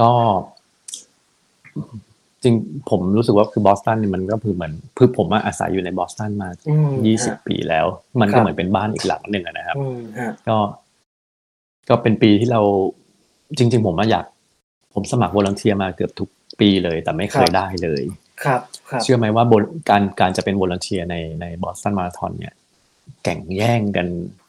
[0.00, 0.10] ก็
[2.42, 2.54] จริง
[2.90, 7.86] ผมรู้สึกว่าคือบอสตันเนี่ยมันก็คือเหมือนคือผมอะอาศัยอยู่ในบอสตันมาอืมยี่สิบฮะปีแล้ว
[8.20, 10.56] มันครัก็บเหมือนเป็นบ้านอีกหลังหนึ่งอะนะครับอืมฮะก็
[11.88, 12.62] ก็เป็นปีที่เรา
[13.58, 14.24] จริง ๆ ผมมาอยาก
[14.94, 16.28] ผมสมัคร volunteer มาเกือบทุก
[16.60, 18.02] ปีเลย แต่ไม่เคยได้เลย
[18.44, 22.54] ครับครับเชื่อไหมว่าบนการการจะเป็น volunteer ในในบอสตันมาราธอนเนี่ย
[23.24, 24.06] แข่งแย่งกัน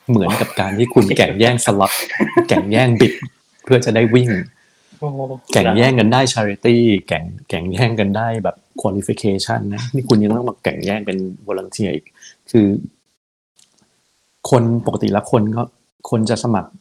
[0.10, 1.92] เหมือนกับการที่คุณแข่งแย่งสล็อต
[2.50, 4.30] แข่งแย่ง bib เพื่อจะได้วิ่ง
[5.00, 5.08] โอ้
[5.54, 6.76] แข่งแย่งกันได้ charity
[7.08, 12.06] แข่งแข่งแย่งกันได้แบบ qualification นะนี่คุณยังต้องมาแข่งแย่งเป็น volunteer อีก
[12.52, 12.68] คือ
[14.50, 15.64] คนปกติแล้วคนก็
[16.10, 16.72] คนจะสมัคร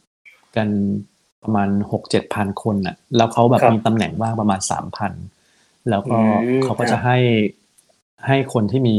[0.57, 0.69] กัน
[1.43, 5.13] ประมาณหกเจ็ดพันคนน่ะ แล้วเขาแบบมีตำแหน่งว่างประมาณสามพัน
[5.89, 6.17] แล้วก็
[6.63, 7.17] เขาก็จะให้
[8.27, 8.97] ให้คนที่มี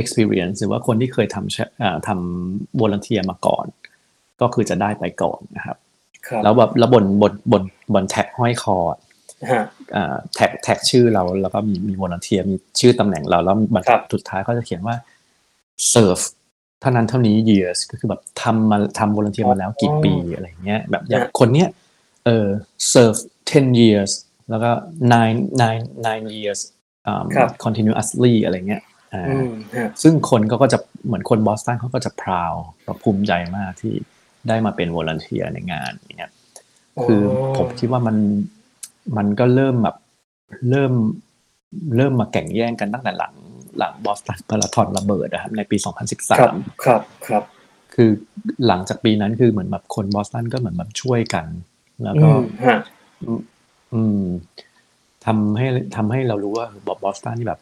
[0.00, 3.66] experience หรือว่าคนที่เคยทำอ่าทำ volunteer มาก่อน
[4.40, 5.85] ก็คือจะได้ไปก่อนนะครับครับ
[6.44, 7.62] แล้วแบบแล้วบนบนบน
[7.94, 8.98] บน tag ห้อยคออะ
[9.52, 14.96] ฮะอ่า tag tag ชื่อเราแล้วก็มีมี volunteer มีชื่อตำแหน่งเราแล้วบรรครัทัดบสุดท้ายเขาจะเขียนว่า
[15.92, 16.24] serve
[16.80, 21.68] เท่านั้นเท่านี้ years ก็คือแบบทำมาทำ volunteer มาแล้วกี่ปีอะไรเงี้ยแบบอย่างคนเนี้ย
[22.26, 22.46] เออ
[22.92, 23.18] serve
[23.50, 24.12] 10 years
[24.50, 24.70] แล้วก็
[25.12, 26.60] nine nine nine years
[27.06, 28.82] อ่าครับ continuously อะไรเงี้ย
[29.14, 32.52] อ่าอืมฮะซึ่งคนก็ก็จะเหมือนคนบอสตันเขาก็จะ proud
[32.86, 33.94] กับภูมิใจมากที่
[34.48, 36.32] ได้มาเป็น volunteer ในงานอย่างเงี้ย
[37.04, 37.22] คือ
[37.56, 38.16] ผมคิดว่ามัน
[39.16, 39.96] มันก็เริ่มแบบ
[40.70, 40.92] เริ่ม
[41.96, 43.34] เริ่มมาแข่งแย่งกันตั้งแต่หลัง
[43.78, 45.90] หลังบอสตันมาราธอนระเบิดนะครับในปีครั
[46.48, 47.44] บ2013ครับครับ
[47.94, 48.10] คือ
[48.66, 51.46] หลังจากปีนั้นคือเหมือนแบบคนบอสตันก็เหมือนแบบช่วยกัน
[52.04, 52.78] แล้วอืก็มฮะ
[53.24, 53.40] อืม
[53.92, 54.22] อืม
[55.26, 57.60] ทำให้ทำให้เรารู้ว่าบอบอสตันนี่แบบ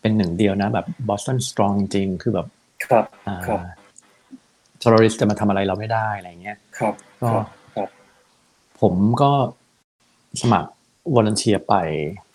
[0.00, 2.46] เป็นหนึ่งเดียวนะ แบบ Boston Strong จริงคือแบบ
[2.86, 3.60] ครับอ่าครับ
[4.82, 7.88] terrorist จะมาทำอะไรเราไม่ได้อะไรเงี้ย ครับ ก็ครับครับ
[8.80, 9.32] ผมผมก็
[10.42, 10.70] สมัคร
[11.14, 11.74] volunteer ไป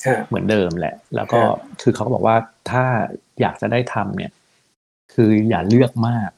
[0.08, 2.36] ฮะเหมือนเดิมแหละ แล้วก็ครับคือเขาก็บอกว่า
[2.72, 2.84] ถ้า
[3.42, 4.32] อยากจะได้ทำเนี่ย
[5.14, 6.30] คืออย่าเลือกมาก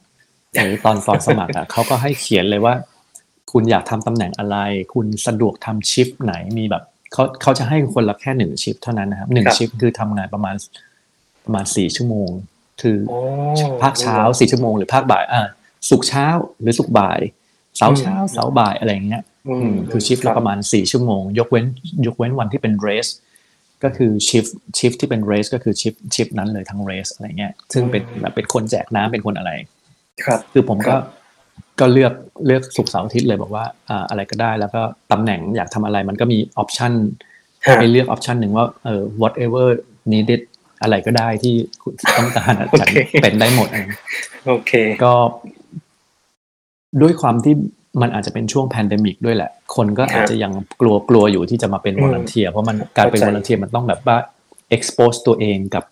[0.54, 2.74] ในตอนตอนสมัครอะเขาก็ให้เขียนเลยว่า
[3.52, 4.56] คุณอยากทำตำแหน่งอะไร
[4.94, 10.54] คุณสะดวกทำชิฟไหนมีแบบเขาเขาจะให้คนละแค่หนึ่งชิฟเท่านั้นนะครับหนึ่งครับชิฟคือทำงานประมาณ
[11.44, 12.30] ประมาณสี่ชั่วโมง
[12.82, 13.18] คือโอ้
[13.82, 15.42] ภาคเช้าสี่ชั่วโมงหรือภาคบ่ายอ่า
[15.88, 16.26] สุกร์เช้า
[16.60, 17.20] หรือสุกร์บ่าย
[17.76, 21.64] เสาร์เช้าเสาร์บ่ายอะไรอย่างเงี้ยอือืมมคือชิฟต์เราประมาณสี่ชั่วโมง ยกเว้น
[22.06, 23.08] ยกเว้นวันที่เป็นเรส
[23.84, 24.44] ก็คือชิฟ
[24.78, 29.50] ชิฟที่เป็นเรสก็คือชิฟชิฟนั้นเลยทั้งเรสอะไรเงี้ยซึ่งเป็นแบบเป็นคนแจกน้ำเป็นคนอะไร
[30.24, 31.04] ครับ คือผมก็ครับ
[31.80, 32.12] ก็เลือก
[32.46, 36.92] เลือกศุกร์เสาร์อาทิตย์เลยบอกว่าอ่าอะไรก็ได้แล้วก็ตำแหน่งอยากทำอะไรมันก็มี option
[37.66, 39.66] ฮะให้เลือก option หนึ่งว่าเออ whatever
[40.12, 40.40] needed
[40.82, 43.88] อะไรก็ได้ที่คุณต้องการอะโอเคฉันเป็นได้หมดเอง
[44.46, 44.72] โอเค
[45.04, 45.14] ก็
[47.02, 47.54] ด้วยความที่
[48.02, 54.16] มันอาจจะเป็นช่วง pandemic ด้วยแหละ คนก็อาจจะยังกลัวกลัวอยู่ที่จะมาเป็นอืม volunteer เพราะมันการเป็นเข้าใจวอลเนเทียมันต้องแบบว่า
[54.76, 55.84] expose ตัวเองกับ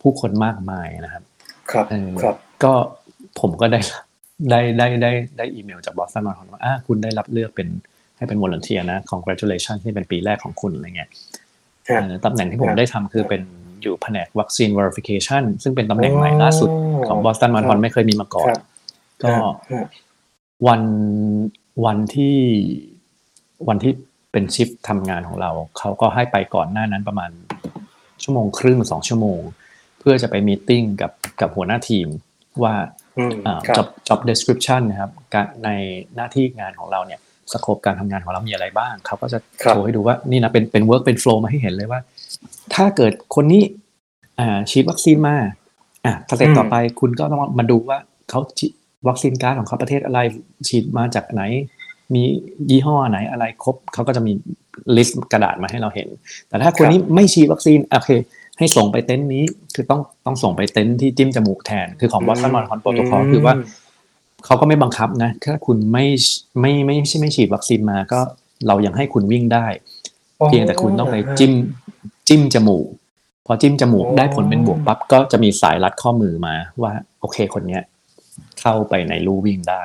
[0.00, 1.22] ผู้คนมากมายนะครับ
[1.70, 2.72] ครับเออครับก็
[3.40, 3.80] ผมก็ได้
[4.50, 7.68] ได้ได้ได้ได้อีเมลจากบอสตันมาราธอนว่าอะคุณได้รับเลือกเป็น
[8.16, 11.08] ให้เป็น volunteer นะ congratulation ที่เป็นปีแรกของคุณอะไรเงี้ย
[11.88, 13.42] ฮะเออตำแหน่งที่ผมครับได้ทำคือเป็น
[13.82, 16.70] อยู่แผนกวัคซีน verification ซึ่งเป็นตำแหน่งใหม่ล่าสุด
[17.08, 18.60] ของบอสตันมาราธอนไม่เคยมีมาก่อนครับ
[19.22, 19.34] ก็
[19.72, 19.86] ฮะ
[20.66, 20.82] วัน
[21.84, 22.36] วันที่
[23.68, 23.92] วันที่
[24.32, 27.30] เป็น shift ทำงานของเรา เขาก็ให้ไปก่อนหน้านั้นประมาณ
[28.22, 29.40] ชั่วโมงครึ่งสองชั่วโมง
[29.98, 32.06] เพื่อจะไป meeting กับกับหัวหน้าทีม
[32.62, 32.74] ว่า
[33.18, 35.68] อืมอ่าครับ job job description นะครับการใน
[36.16, 37.20] หน้าที่งานของเราเนี่ย
[37.52, 42.00] scope การทำงานของเรามีอะไรบ้างเขาก็จะครับโชว์ให้ดูว่านี่นะเป็นเป็น work เป็น flow มาให้เห็นเลยว่า
[42.74, 43.62] ถ้าเกิดคนนี้
[44.40, 45.36] อ่าฉีดวัคซีนมา
[46.04, 47.98] อะ step ต่อไปคุณก็ต้องมาดูว่า
[48.30, 48.72] เขาฉีด
[49.08, 50.18] วัคซีน card ของเขาประเทศอะไร
[50.68, 51.42] ฉีดมาจากไหน
[52.14, 52.22] มี
[52.70, 54.32] ยี่ห้อไหนอะไรครบเขาก็จะมี
[54.96, 56.08] list กระดาษมาให้เราเห็น
[56.48, 58.10] แต่ถ้าคนนี้ไม่ฉีดวัคซีนโอเค
[58.58, 63.54] ให้ส่งไปเต็นท์นี้คือต้องต้องส่งไปเต็นท์ที่จิ้มจมูกแทน คือของบอสตันมาราธอนคอนโปรโตคอลคือว่า
[64.44, 66.06] เขาก็ไม่บังคับนะถ้าคุณไม่
[66.60, 68.20] ไม่ไม่ไม่ใช่ไม่ฉีดวัคซีนมาก็
[68.66, 69.66] เรายังให้คุณวิ่งได้
[70.46, 71.52] เพียงแต่คุณต้องไปจิ้ม
[72.28, 72.86] จิ้มจมูก
[73.46, 77.82] พอจิ้มจมูกได้ผลเป็นบวกปั๊บก็จะมีสายรัดข้อมือมาว่า โอเคคนเนี้ย
[78.66, 79.84] เข้าไปในลู่วิ่งได้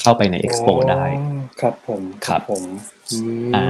[0.00, 2.64] เข้าไปในเอ็กซ์โปได้อ๋อครับผมครับผม
[3.12, 3.66] อืมอ่า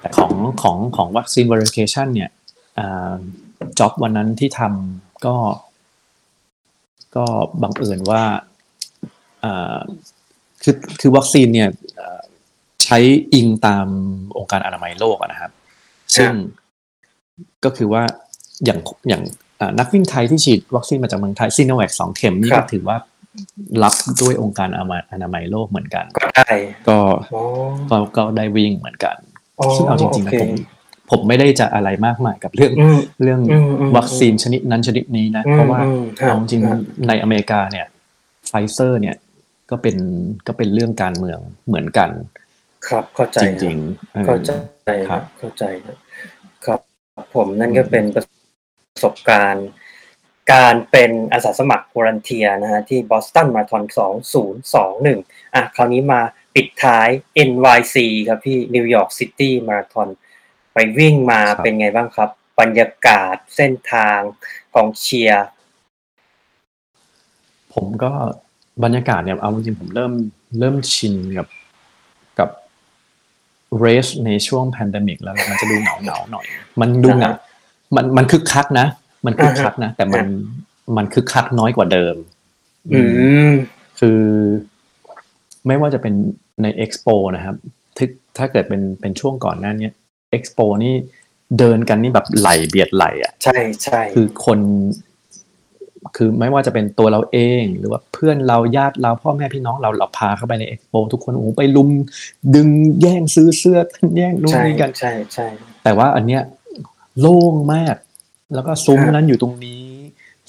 [0.00, 2.30] แต่ของของของวัคซีน verification เนี่ย
[3.78, 5.36] จ็อบวันนั้นที่ทำก็
[7.16, 7.24] ก็
[7.62, 8.22] บังเอิญว่า
[9.44, 9.78] อ่า
[10.62, 12.20] คือคือวัคซีนเนี่ยอ่า
[12.84, 12.98] ใช้
[13.34, 13.86] อิงตาม
[14.38, 15.52] องค์การอนามัยโลกอะนะครับ
[16.16, 16.32] ซึ่ง
[17.64, 18.02] ก็คือว่า
[18.64, 19.22] อย่างอย่าง
[19.60, 22.96] อ่านักวิ่งไทยที่ฉีดวัคซีนมาจากเมืองไทยซีโนแวคสองเข็มนี่ครัก็บถือว่า
[23.82, 26.48] รับด้วยองค์การอนามัยอนามัยโลกเหมือนกันก็ได้
[26.88, 26.98] ก็
[27.32, 27.40] อ๋อ
[27.90, 29.16] ก็ก็ได้วิ่งเหมือนกัน
[29.60, 30.50] อ๋อซึ่งเอาจริงๆนะโอเคผม
[31.10, 37.86] ผมไม่ได้จะอะไรมากมายกับเรื่องอืมเรื่องอืมอืมวัคซีนชนิดนั้นชนิดนี้นะอืมเพราะว่าอืมครับเอาจริงครับๆในอเมริกาเนี่ย
[38.48, 39.16] ไฟเซอร์เนี่ย
[39.70, 39.96] ก็เป็น
[40.46, 42.10] ก็เป็นเรื่องการเมืองเหมือนกัน
[42.88, 44.50] ครับเข้าใจครับจริงๆเออเข้าใจ
[45.08, 45.98] คครัรัครับเข้าใจครับ
[46.66, 46.80] ครับ
[47.34, 48.24] ผมนั่นก็เป็นประ
[49.04, 49.66] สบการณ์
[50.50, 53.82] การเป็นอาสาสมัคร volunteer นะฮะที่บอสตันมาราธอน
[54.68, 56.20] 2021 อะ คราวนี้มา
[56.54, 57.08] ปิดท้าย
[57.48, 57.96] NYC
[58.28, 60.08] ครับพี่นิวยอร์กซิตี้มาราธอน
[60.74, 64.18] ไปวิ่งมาครับเป็นไงบ้างครับ บรรยากาศเส้นทาง
[64.74, 65.44] กองเชียร์
[67.74, 68.10] ผมก็
[68.84, 70.12] บรรยากาศเนี่ยเอาจริงๆผมเริ่ม
[70.58, 71.46] เริ่มชินกับ
[72.38, 72.48] กับ
[73.78, 76.46] race ในช่วง pandemic แล้วมันจะดูเหงาเหงาๆหน่อย
[76.80, 77.38] มันดูเหงาอ่าฮะ
[77.96, 78.86] มันมันคึกคักนะ
[79.26, 82.14] มันคึกคักนะแต่มันอ่ะมันคึกคักน้อยกว่าเดิม
[82.92, 83.00] อื
[83.48, 83.50] ม
[84.00, 84.20] คือ
[85.66, 86.14] ไม่ว่าจะเป็น
[86.62, 87.56] ในเอ็กซ์โปนะครับ
[87.96, 88.06] ถ้า
[88.38, 89.88] ถ้าเกิดเป็นเป็นช่วงก่อนหน้านี้
[90.30, 90.94] เอ็กซ์โปนี่
[91.58, 94.58] เดินกันนี่แบบไหลเบียดไหลอะใช่ใช่คือคน
[96.16, 101.88] คือไม่ว่าจะเป็นตัวเราเอง หรือว่าเพื่อนเราญาติเราพ่อแม่พี่น้องเราเราพาเข้าไปในเอ็กซ์โปทุกคนโอ้โหไปลุม
[102.54, 102.68] ดึง
[103.00, 105.46] แย่งซื้อเสื้อกันแย่งนู่นใช่นี่กันใช่ใช่
[105.84, 106.42] แต่ว่าอันเนี้ย
[107.20, 107.96] โล่งมาก
[108.54, 109.82] แล้วก็ซุ้มครับนั้นอยู่ตรงนี้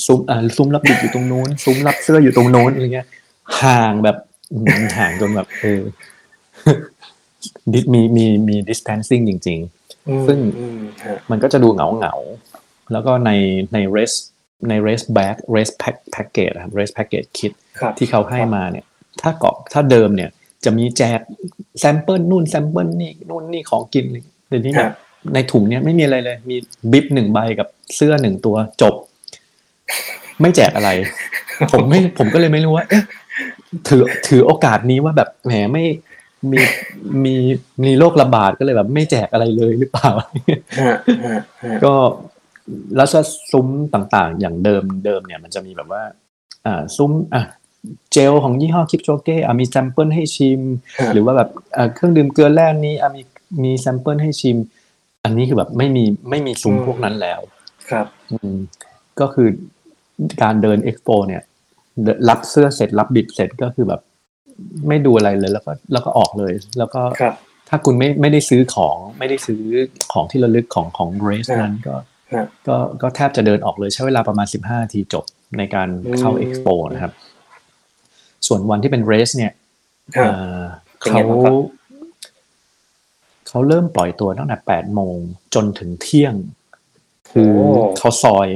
[0.06, 3.08] ซุ้มอ่าซุ้มรับบิดอยู่ตรงนู้น ซุ้มรับเสื้ออยู่ตรงโน้นอะไรเงี้ย
[3.64, 4.18] ห่างแบบ
[4.54, 5.82] อืมห่างจนแบบเออ
[7.74, 9.60] ดิมีมีมี distancing จริง
[10.08, 13.32] อืมซึ่งอืมฮะๆมันก็จะดูเหงาเหงาๆแล้วก็ใน
[13.74, 14.18] ใน race
[14.70, 18.86] ใน race bag race pack package นะครับ race package kit ครับที่เขาให้มาเนี่ย
[19.22, 20.30] ถ้าเกิดถ้าเดิมเนี่ย
[20.66, 21.20] จะมีแจก
[21.80, 24.94] sample นู่น sample นี่นู่นนี่ของกินเลยเดี๋ยวนี้แบครับ
[25.34, 26.56] ในถุงเนี่ยไม่มีอะไรเลย มี
[26.92, 28.94] bib หนึ่งใบกับเสื้อหนึ่งตัวจบ
[30.42, 30.90] ไม่แจกอะไร
[31.72, 33.04] ผมไม่ผมก็เลยไม่รู้ว่าเอ๊ะ
[33.88, 35.86] ถือถือโอกาสนี้ว่าแบบแหมไม่
[36.52, 36.60] มี
[37.26, 37.36] มี
[37.84, 40.10] มีโรคระบาดก็เลยแบบ ไม่แจกอะไรเลยหรือเปล่า
[40.82, 41.94] ฮะฮะฮะก็
[42.98, 43.20] แล้วก็
[43.52, 46.04] ซุ้มต่างๆ อย่างเดิมเดิมเนี่ย มันจะมีแบบว่า
[46.66, 47.44] อ่า ซุ้มอะ
[48.12, 50.62] เจลของยี่ห้อคิปโชเก้อะมี sample ให้ชิม
[51.00, 53.22] ฮะหรือว่าแบบอะเครื่องดื่มเกลือแร่นี้อะมี
[53.64, 54.58] มี sample ให้ชิม
[55.24, 57.40] อันนี้คือแบบไม่มีไม่มีซุ้มพวกนั้นแล้ว
[57.92, 58.56] ครับอืม
[59.20, 59.48] ก็คือ
[60.42, 61.44] การเดินเอ็กโปเนี่ย
[62.04, 64.02] เดินรับเสื้อเสร็จรับบิดเสร็จก็คือแบบ
[64.88, 67.34] ไม่ดูอะไรเลยแล้วก็แล้วก็ออกเลย แล้วก็ครับ
[67.70, 69.62] ถ้าคุณไม่ไม่ได้ซื้อของไม่ได้ซื้อ
[70.14, 71.96] ของที่ระลึกของของเรสครับนั้นก็
[72.34, 75.26] ฮะก็ก็แทบจะเดินออกเลยใช้เวลาประมาณ 15นาทีจบ
[75.58, 77.14] ในการเข้าอืมเอ็กซ์โปนะครับ
[78.48, 79.52] ส่วนวันที่เป็นเรสเนี่ย
[80.18, 80.62] ฮะเอ่อ
[81.00, 81.54] เป็นไงเขาบ้างครับ
[83.48, 85.18] เขาเริ่มปล่อยตัวตั้งแต่8โมง
[85.56, 86.34] จนถึงเที่ยง
[87.32, 87.68] คือโอ้
[87.98, 88.50] เขาซอย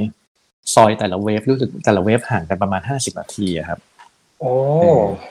[0.74, 3.78] ซอยแต่ละ wave รู้สึกแต่ละ wave ห่างกันประมาณ50นาทีอะครับ
[4.40, 4.54] โอ้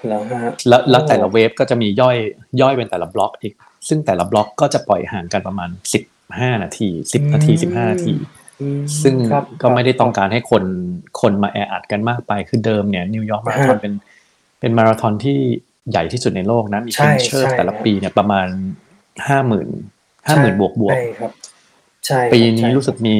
[0.08, 2.18] แล้วฮะแล้วแล้วโอ้แต่ละ wave ก็จะมีย่อย
[2.62, 3.54] ย่อยเป็นแต่ละบล็อกอีก
[3.88, 5.70] ซึ่งแต่ละบล็อกก็จะปล่อยห่างกันประมาณ
[6.16, 8.16] 15นาที10นาที15นาที
[8.62, 10.64] อืมซึ่งครับก็ไม่ได้ต้องครับการให้คน
[11.22, 13.94] คนมาแออัดกันมากไปคือเดิมเนี่ยนิวยอร์กมาราธอนฮะเป็น
[14.60, 15.38] เป็นมาราธอนที่
[15.92, 18.48] ใหญ่ที่สุดในโลกนะมีใช่ finisher ใช่แต่ละฮะปีเนี่ยประมาณ
[19.28, 19.70] ห้าหมื่น
[20.28, 21.32] ห้าหมื่นบวกบวกใช่ครับ
[22.08, 23.18] ใช่ครับปีนี้ใช่รู้สึกมี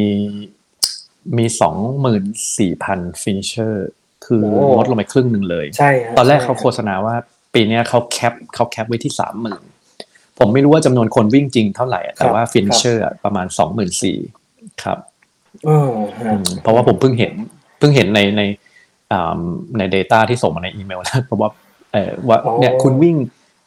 [1.38, 2.24] มีสองหมื่น
[2.58, 3.90] สี่พัน finisher
[4.26, 7.16] คือโอ้ลดลงไปครึ่งหนึ่งเลย ใช่ฮะตอนแรกใช่เขาโฆษณาว่า
[7.54, 9.62] ปีเนี้ยเขา cap เขา cap ไว้ที่สามหมื่น
[10.40, 14.18] ผมไม่รู้ว่าจำนวนคนวิ่งจริงเท่าไหร่อะแต่ว่า finisher ประมาณสองหมื่นสี่
[14.84, 14.98] ครับ
[15.68, 17.34] อืมฮะอืมเพราะว่าผมเพิ่งเห็น
[17.80, 18.42] เพิ่งเห็นในใน
[19.12, 19.42] อ่า
[19.78, 21.50] ใน Data ที่ส่งมาในอีเมลแล้วเพราะว่า
[21.94, 23.16] เออว่าเนี่ยคุณวิ่ง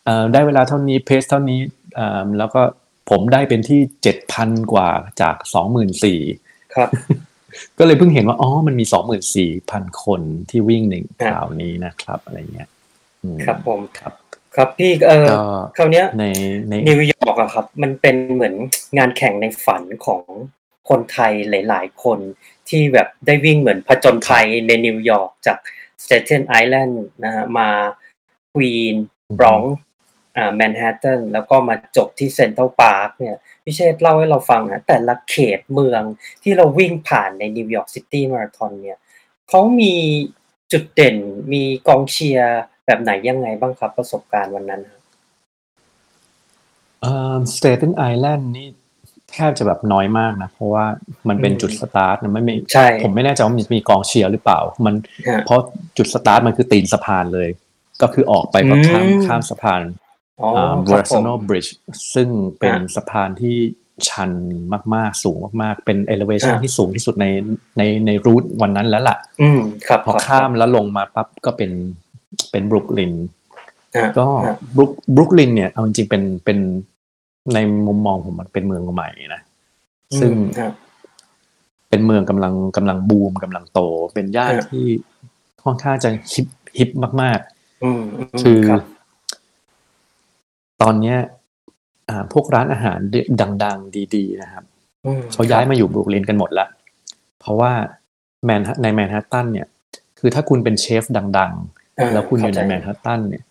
[0.05, 1.80] เอ่อได้เวลาเท่านี้เพสเท่านี้อ่า
[2.39, 2.63] แล้วก็
[3.11, 6.21] ผมได้เป็นที่เจ็ดพันกว่าจากสองหมื่นสี่
[6.75, 6.89] ครับ
[7.79, 10.21] ก็เลยเพิ่งเห็นว่า อ๋อ มันมีสองหมื่นสี่พันคน
[10.51, 12.69] ที่วิ่งหนึ่งครับคราวนี้นะครับ อะไรเงี้ย
[13.23, 14.13] อืมครับผมครับ
[14.57, 15.39] ครับพี่เออก็
[15.77, 16.25] คราวเนี้ยใน
[16.69, 18.55] ในนิวยอร์กอะครับ มันเป็นเหมือน
[18.99, 20.23] งานแข่งในฝันของ
[20.89, 22.19] คนไทยหลาย ๆ คน
[22.69, 25.59] ที่แบบได้วิ่งเหมือนผจญภัยในนิวยอร์กจาก
[26.05, 27.69] สเต t นไอแลนด์นะฮะมา
[28.53, 28.97] ควีนส์
[29.39, 29.63] บรองซ์
[30.37, 36.03] อ่าแมนฮัตตันแล้วก็มาจบที่เซ็นทรัลพาร์คเนี่ยพี่เชษฐ์เล่าให้เราฟังนะแต่ละเขตเมือง
[36.43, 38.99] ที่เราวิ่งผ่านในนิวยอร์กซิตี้มาราธอนเนี่ย
[39.49, 39.95] เขามี
[40.73, 41.17] จุดเด่น
[41.53, 45.03] มีกองเชียร์แบบไหนยังไงบ้างครับประสบการณ์วันนั้นครับ
[47.01, 48.69] เอ่อสเตเทนไอแลนด์นี่
[49.33, 50.87] แทบจะแบบน้อยมากนะ เพราะว่า
[51.29, 54.95] มันเป็นอืมจุดสตาร์ทนะไม่มีใช่ผมไม่แน่ใจว่ามันมีกองเชียร์หรือเปล่า มัน
[55.29, 55.61] ฮะเพราะ
[55.97, 57.49] จุดสตาร์ทมันคือตีนสะพานเลย
[58.03, 59.83] ก็คือออกไปก็ข้ามอืมข้ามสะพาน
[60.43, 61.71] อ๋ออ่าค b รั r บ a ผ s ม n o Bridge
[62.15, 62.29] ซึ่ง
[62.59, 63.57] เป็นฮะสะพานที่
[64.09, 64.31] ชัน
[64.95, 67.27] มากๆ สูงมากๆ เป็น elevation ฮะที่สูงที่สุดใน
[67.79, 71.71] ในในรูทวันนั้นแล้วล่ะ อืมครับพอครับข้ามแล้วลงมาปั๊บก็เป็น
[72.51, 73.13] เป็นบรุกลิน
[73.97, 76.59] ฮะก็ฮะบรุกบรุกลินเนี่ยเอาจริงๆเป็นเป็น
[77.55, 79.41] ในมุมมองผมมันเป็นเมืองใหม่นะ
[80.21, 80.73] ซึ่งอืมฮะ
[81.89, 83.81] เป็นเมืองกำลังกำลังบูมกำลังโต
[84.15, 84.87] เป็นย่านฮะที่
[85.65, 86.47] ค่อนข้างจะฮิป
[86.79, 86.91] ฮิป
[87.23, 87.41] มาก
[87.85, 88.03] อืม
[88.37, 88.81] มๆคือรับ
[90.83, 91.19] ตอนเนี้ย
[92.09, 92.99] อ่าพวกร้านอาหาร
[93.65, 94.65] ดัง ๆ ดีๆ นะครับ
[95.07, 96.67] อืมเขาย้ายมาอยู่บรุกลินกันหมดละ
[97.41, 97.73] เพราะว่า
[98.45, 99.67] แมนในแมนฮัตตันเนี่ย
[100.19, 101.55] คือถ้าคุณเป็นเชฟดัง
[101.99, 103.45] อ่าๆแล้วคุณอยู่ในเข้าใจแมนฮัตตันเนี่ย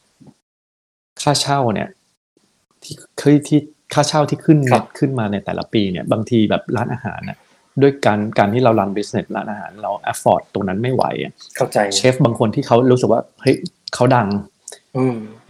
[1.22, 1.90] ค่าเช่าเนี่ย
[2.84, 3.60] ที่คือที่
[3.94, 7.38] ค่าเช่าที่ขึ้นครับขึ้นมาในแต่ละปีเนี่ย บางทีแบบร้านอาหารน่ะ
[7.82, 13.56] ด้วยการการที่เรา run business ร้านอาหารเรา afford ตรงนั้นไม่ไหวอะเข้าใจเชฟบางคนที่เขารู้สึกว่าเฮ้ย
[13.96, 14.44] เขาดังอืม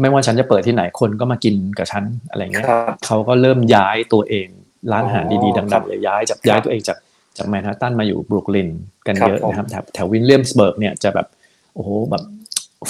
[0.02, 4.48] ไม่ว่าฉันจะเปิดที่ไหนคนก็มากินกับฉันอะไรเงี้ยครับเขาก็เริ่มย้ายตัวเอง
[4.92, 6.98] ร้านอาหารอ๋อดีๆครัดับงๆเลยย้ายจากครับย้ายตัวเองจาก
[7.38, 8.70] จากแมนฮัตตันมาอยู่บรุกลิน
[9.08, 11.28] กันครับเยอะผมนะครับแถวแถววิลเลียมสเบิร์กเนี่ยจะแบบ
[11.74, 12.24] โอ้โหแบบ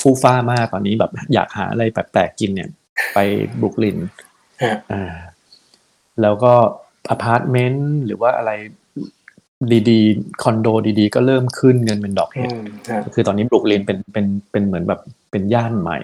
[0.02, 2.70] ฟูฟ้ามากตอนนี้แบบอยากหาอะไรแปลกๆกินเนี่ย
[3.14, 3.20] ไป
[3.60, 3.97] บรุกลิน
[4.64, 5.14] ฮะอ่า
[6.22, 6.54] แล้วก็
[7.10, 8.52] อพาร์ตเมนต์หรือว่าอะไร
[9.89, 10.68] ดีๆ คอนโด
[11.00, 15.00] ดีๆ ก็เริ่มขึ้นกันเป็นดอกอืเห็ดอืมฮะคือตอนนี้บรุกลินเป็นเป็นเป็นเหมือนแบบ
[15.32, 16.00] เป็นย่านใหม่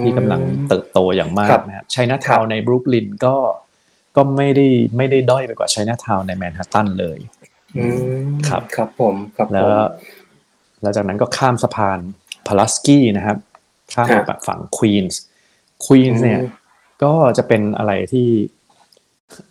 [0.00, 3.36] ที่กำลังอืมเติบโตอย่างมากครับนะครับไชน่าทาวน์ครับในบรุกลินก็
[4.16, 4.66] ก็ไม่ได้
[4.96, 7.18] ไม่ได้ด้อยไปกว่าไชน่าทาวน์ในแมนฮัตตันเลย
[7.76, 7.84] อื
[8.26, 9.72] มครับครับผมครับแล้วผม
[10.82, 11.98] แล้วจากนั้นก็ข้ามสะพาน
[12.46, 13.36] พูลาสกี้นะครับ
[13.92, 15.20] ข้ามมาครับแบบฝั่งควีนส์
[15.86, 16.50] ควีนส์เนี่ยอืม
[17.02, 18.28] ก็จะเป็นอะไรที่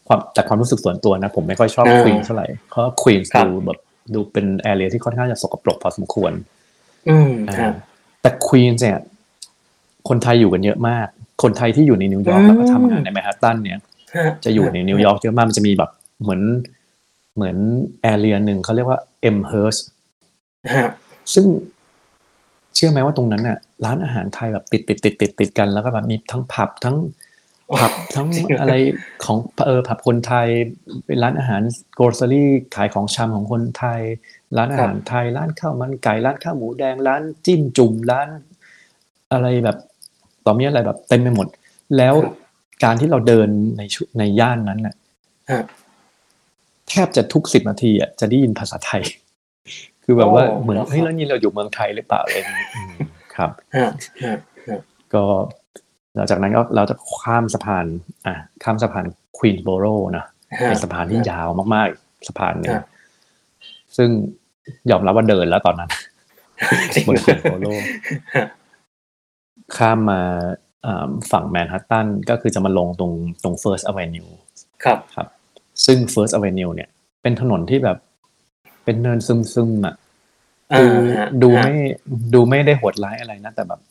[0.07, 3.79] ความจากความรู้สึกส่วนตัวนะ ผมไม่ค่อยชอบอ่าควีนส์เท่าไหร่เพราะควีนส์ครับดูแบบ
[4.13, 6.31] ดูเป็น area ที่ค่อนข้างจะสกปรกพอสมควร
[7.09, 7.71] อืมอ่าฮะ
[8.21, 8.97] แต่ควีนส์เนี่ย
[10.09, 11.07] คนไทยอยู่กันเยอะมาก
[11.43, 13.81] คนไทยที่อยู่ในนิวยอร์กอืมแล้วก็ทำงานในแมนฮัตตันเนี่ย
[14.15, 15.91] ฮะจะอยู่ในนิวยอร์กเยอะมากมันจะมีแบบ
[16.21, 16.41] เหมือน
[17.35, 17.57] เหมือน
[18.01, 19.77] area หนึ่งเขาเรียกว่าเอล์มเฮิร์สต์
[20.75, 20.89] ฮะ
[21.33, 21.45] ซึ่ง
[22.75, 26.97] เชื่อไหมว่าตรงนั้นน่ะ ร้านอาหารไทยแบบติดติดติดติดติดกันแล้วก็แบบมีทั้งผับทั้ง
[27.79, 28.73] ผับทั้งจริงเหรอออะไร
[29.25, 29.37] ของ
[29.67, 30.47] เออผับคนไทย
[31.05, 31.61] เป็นร้านอาหาร
[31.95, 34.01] grocery ขายของชำของคนไทย
[34.57, 38.29] ร้านอาหารไทย ร้านข้าวมันไก่ร้านข้าวหมูแดงร้านจิ้มจุ่มร้าน
[39.31, 39.77] อะไรแบบ
[40.47, 41.47] ต่อมีอะไรแบบเต็มไปหมด
[41.97, 42.15] แล้ว
[42.83, 44.95] การที่เราเดินในชุในย่านนั้นน่ะ
[45.51, 45.63] ฮะ
[46.89, 49.01] แทบจะทุกสิบนาทีอะจะได้ยินภาษาไทย
[50.03, 52.93] คือแบบว่าโอ้เหมือนเหรอครับเฮ้ยแล้วนี่เราอยู่เมืองไทยหรือเปล่าอะไรอย่างงี้อืม
[53.35, 53.89] ครับฮะ
[54.23, 54.35] ฮะ
[54.67, 54.79] ฮะ
[55.13, 55.23] ก็
[56.15, 57.85] หลังจากนั้นก็เราจะข้ามสะพาน
[58.25, 59.05] อะข้ามสะพาน
[59.37, 59.85] ควีนโบโร
[60.17, 60.25] นะ
[60.59, 62.85] ฮะเป็นสะพานที่ยาวมากๆสะพานหนึ่งฮะ
[63.97, 64.09] ซึ่ง
[64.91, 65.89] ยอมรับว่าเดินแล้วตอนนั้น
[66.93, 67.67] จริงบนเหรอควีนโบโร
[68.35, 68.45] ฮะ
[69.75, 70.21] ข้ามมา
[70.85, 73.11] อ่าฝั่งแมนฮัตตันก็คือจะมาลงตรง
[73.43, 74.29] ตรง First Avenue
[74.83, 75.27] ครับครับ
[75.85, 76.89] ซึ่ง First Avenue เนี่ย
[77.21, 77.97] เป็นถนนที่แบบ
[78.83, 79.95] เป็นเนินซึมๆอะ
[80.73, 81.75] อ่าคือฮะดูฮะไม่
[82.33, 83.81] ดูไม่ได้โหดร้ายอะไรนะ แต่แบบ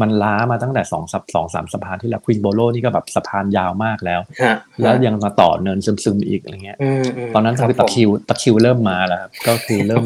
[0.00, 10.04] มันล้ามาตั้งแต่สองสัปสองสามสะพานที่แล้วควีนโบโลนี่ก็แบบสะพานยาวมากแล้วฮะแล้วยังมาต่อเนินซึมๆอีกอะไรเงี้ยอืมตอนนั้นครับคือตะคริวตะคริวเริ่มมาแล้วครับก็คือเริ่ม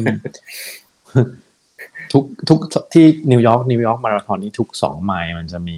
[2.13, 2.59] ทุกทุก
[2.93, 5.77] ที่นิวยอร์กนิวยอร์กมาราธอนนี้ทุกสองไมล์มันจะมี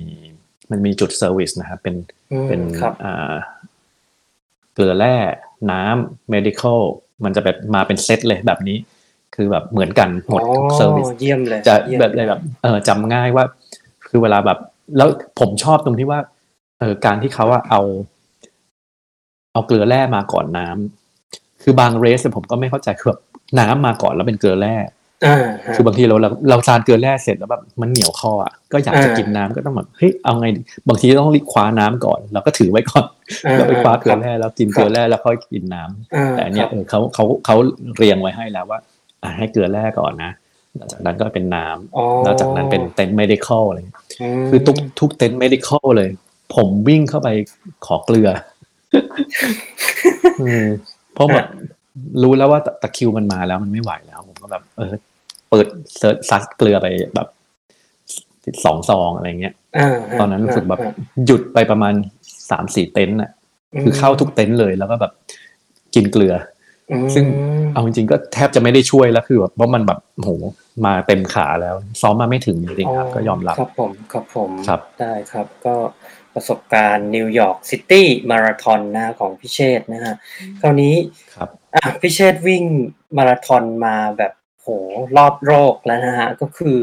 [0.71, 1.95] มันมีจุด service นะครับเป็น
[2.31, 3.33] อืมเป็นครับอ่า
[4.73, 5.15] เกลือแร่
[5.71, 6.79] น้ำ medical
[7.23, 8.77] มันจะแบบมาเป็นเซตเลยแบบนี้
[9.35, 13.45] คือแบบเหมือนกันหมดทุก service เยี่ยมเลยจะเยี่ยมแบบเลยแบบเออจำง่ายว่า
[14.07, 14.59] คือเวลาแบบ
[14.97, 15.09] แล้ว
[15.39, 16.19] ผมชอบตรงที่ว่า
[16.79, 17.81] เออการที่เขาอะเอา
[19.53, 23.21] เอาเกลือแร่มาก่อนน้ำคือบางเรสผมก็ไม่เข้าใจคือแบบ
[23.59, 24.96] น้ำมาก่อนแล้วเป็นเกลือแร่อ่าฮะ
[25.75, 33.05] คือบางทีเราเราเราทานเกลือแร่เสร็จแล้วแบบมันเหนียวคออะก็อยากจะอ่ากิกินน้ำก็ต้องแบบเฮ้ยเอาไงดีบางทีต้องรีบคว้าน้ำก่อนเราก็ถือไว้ก่อน
[33.45, 37.55] อ่าแล้วไปคว้าเกลือครับแร่แล้วกินเกลือแร่แล้วค่อยกินน้ำอ่าแต่อันเนี้ยครับเออเขาเขาเขา
[37.97, 38.79] เรียงไว้ให้แล้วว่า
[39.23, 40.31] อ่าให้เกลือแร่ก่อนนะ
[40.77, 43.99] หลังจากนั้นก็เป็นน้ำอ๋อแล้วจากนั้นเป็นเต็นท์ medical อะไรอย่างเงี้ยอื
[44.45, 46.09] มคือทุกทุกเต็นท์ medical เลย
[46.55, 47.29] ผมวิ่งเข้าไป
[47.85, 48.29] ขอเกลือ
[50.41, 50.67] อืม
[51.13, 51.47] เพราะแบบ
[52.23, 54.93] รู้แล้วว่าตะตะคริวมันมาแล้วมันไม่ไหวแล้ว ผมก็แบบเออ
[55.49, 55.67] เปิด
[55.97, 57.27] เซิร์ชซัดเกลือไปแบบ
[58.65, 60.93] สองซองอะไรเงี้ยอ่าฮะตอนนั้นรู้สึกแบบอ่า
[61.25, 61.93] หยุดไปประมาณ
[62.49, 63.31] สามสี่เต็นท์น่ะ
[63.81, 65.11] คือเข้าทุกเต็นท์เลยแล้วก็แบบ
[65.95, 66.33] กินเกลือ
[66.91, 67.25] อืมซึ่ง
[67.73, 70.29] เอาจริงๆก็แทบจะไม่ได้ช่วยแล้วคือแบบเพราะมันแบบโห
[70.85, 75.75] มาเต็มขาแล้ว ซ้อมมาไม่ถึงจริงๆครับ ก็ยอมรับครับผมครับผมครับได้ครับ ก็
[76.33, 80.15] ประสบการณ์นิวยอร์กซิตี้มาราธอนนะฮะของพิเชษนะฮะ
[80.61, 80.95] คราวนี้
[81.35, 82.63] ครับอะพิเชษวิ่ง
[83.17, 84.69] มาราธอนมาแบบโห
[85.17, 86.77] รอบโลกแล้วนะฮะก็คือ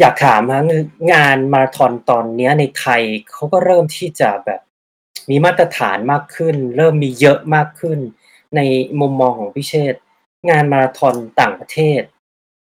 [0.00, 0.62] อยากถามฮะ
[1.12, 4.60] งานมาราธอนตอนเนี้ยในไทยเขาก็เริ่มที่จะแบบ
[5.30, 7.98] มีมาตรฐานมากขึ้น เริ่มมีเยอะมากขึ้น
[8.56, 8.60] ใน
[9.00, 9.94] มุมมองของพิเชษ
[10.50, 12.02] งานมาราธอนต่างประเทศ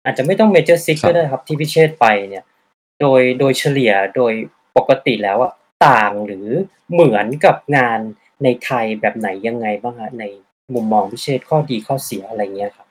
[0.03, 2.43] อาจจะไม่ต้องเมเจอร์ซิกครับก็ได้ครับที่พิเชษไปเนี่ย
[3.01, 4.33] โดยโดยเฉลี่ยโดย
[4.77, 5.53] ปกติแล้วอะ
[5.87, 6.47] ต่างหรือ
[6.91, 7.99] เหมือนกับงาน
[8.43, 10.23] ในไทยแบบไหนยังไงบ้างฮะใน
[10.73, 12.86] มุมมองพิเชษข้อดีข้อเสียอะไรเงี้ยครับ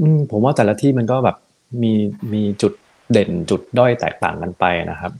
[0.00, 1.36] อืม ผมว่าแต่ละที่มันก็แบบ
[1.82, 1.92] มี
[2.32, 2.72] มีจุด
[3.12, 5.12] เด่นจุดด้อยแตกต่างกันไปนะครับ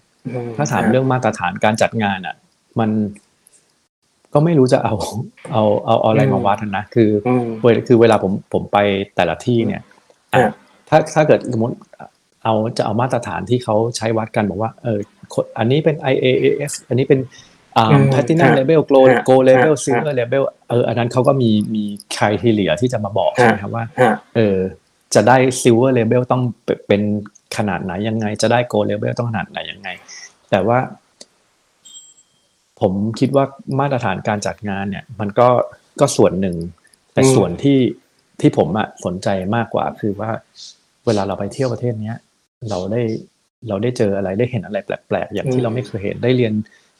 [0.56, 2.34] ถ้าถามเรื่องมาตรฐานการจัดงานอะ
[2.80, 2.90] มัน
[4.32, 4.94] ก็ไม่รู้จะเอา
[5.52, 8.78] เอาเอาเอาอะไรมาวัดนะคืออืมเวลคือเวลาผมผมไป
[9.16, 9.82] แต่ละที่เนี่ย
[10.32, 10.52] อะอะ
[10.88, 11.74] ถ้าถ้าเกิดสมมติ
[12.44, 14.98] เอาจะเอามาตรฐานที่เขาใช้วัดกันบอกว่า เออ
[15.34, 17.20] คนอันนี้เป็น IAAS อันนี้เป็น
[17.76, 21.84] อ่าอืม Platinum ฮะ Level Gold ฮะ Gold Level ฮะ Silver Level เอออันนั้นเขาก็มีมี
[22.16, 24.58] ค r i ทีเลียที่จะมาบอกใช่ไหมครับว่าฮะเออ
[25.14, 27.02] จะได้ Silver Level ต้องเป็นเป็น
[27.56, 29.88] ขนาดไหนยังไง จะได้ Gold Level ต้องขนาดไหนยังไง
[30.50, 30.78] แต่ว่า
[32.80, 33.44] ผมคิดว่า
[33.80, 35.48] มาตรฐานการจัดงานเนี่ย มันก็
[36.00, 36.56] ก็ส่วนหนึ่ง
[37.12, 37.78] แต่อืมส่วนที่
[38.40, 40.30] ที่ผมอะสนใจมากกว่าคือว่า
[41.06, 42.16] เวลาเราไปเที่ยวประเทศเนี้ย
[42.70, 43.02] เราได้
[43.68, 46.54] เราได้เจออะไรได้เห็นอะไรแปลกๆอย่างที่เราไม่เคยเห็นได้เรียน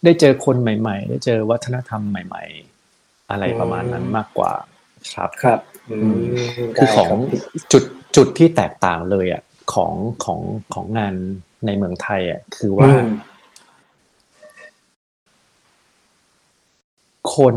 [0.05, 2.45] ได้เจอคนใหม่ ๆ ได้เจอวัฒนธรรมใหม่
[2.89, 4.53] ๆ อะไรประมาณนั้นมากกว่า
[5.15, 6.21] ครับครับอืม
[6.77, 7.85] คือของได้รับจุด
[8.17, 9.43] จุดที่แตกต่างเลยอะ
[9.75, 9.93] ของ
[10.25, 10.41] ของ
[10.75, 11.15] ของงาน
[11.67, 13.07] ในเมืองไทยอะคือว่าอืม
[17.35, 17.57] คน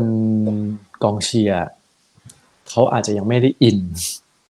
[1.02, 1.66] กองเชียร์
[2.68, 3.80] เขาอาจจะยังไม่ได้อิน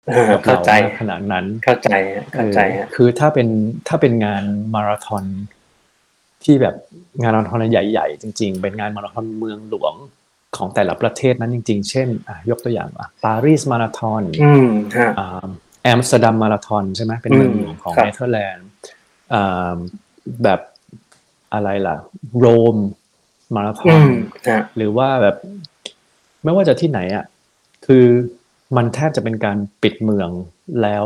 [0.09, 3.47] อ่ากับเข้าเราใจมากขนาดนั้นเข้าใจฮะเข้าใจฮะเออคือถ้าเป็น
[3.87, 5.23] ถ้าเป็นงานมาราธอน
[6.45, 6.75] ที่แบบ
[7.21, 9.93] งานมาราธอนใหญ่ ๆ จริง ๆ เป็นงานมาราธอนเมืองหลวง
[10.57, 14.67] ของแต่ละประเทศนั้นจริง ๆ เช่นอะยกตัวอย่างอะปารีสมาราธอนอืม
[14.97, 15.47] ฮะอ่า
[15.83, 18.67] แอมสเตอร์ดัมมาราธอนใช่ไหมเป็นเมืองหลวงของครับเนเธอร์แลนด์
[19.33, 19.77] อ่า
[20.43, 20.59] แบบ
[21.53, 21.95] อะไรล่ะ
[22.39, 22.77] โรม
[23.55, 24.11] มาราธอนอืม
[24.47, 25.35] ฮะหรือว่าแบบ
[26.43, 27.25] ไม่ว่าจะที่ไหนอะ
[27.85, 28.05] คือ
[28.75, 30.29] มันแทบจะเป็นการปิดเมือง
[30.81, 31.05] แล้ว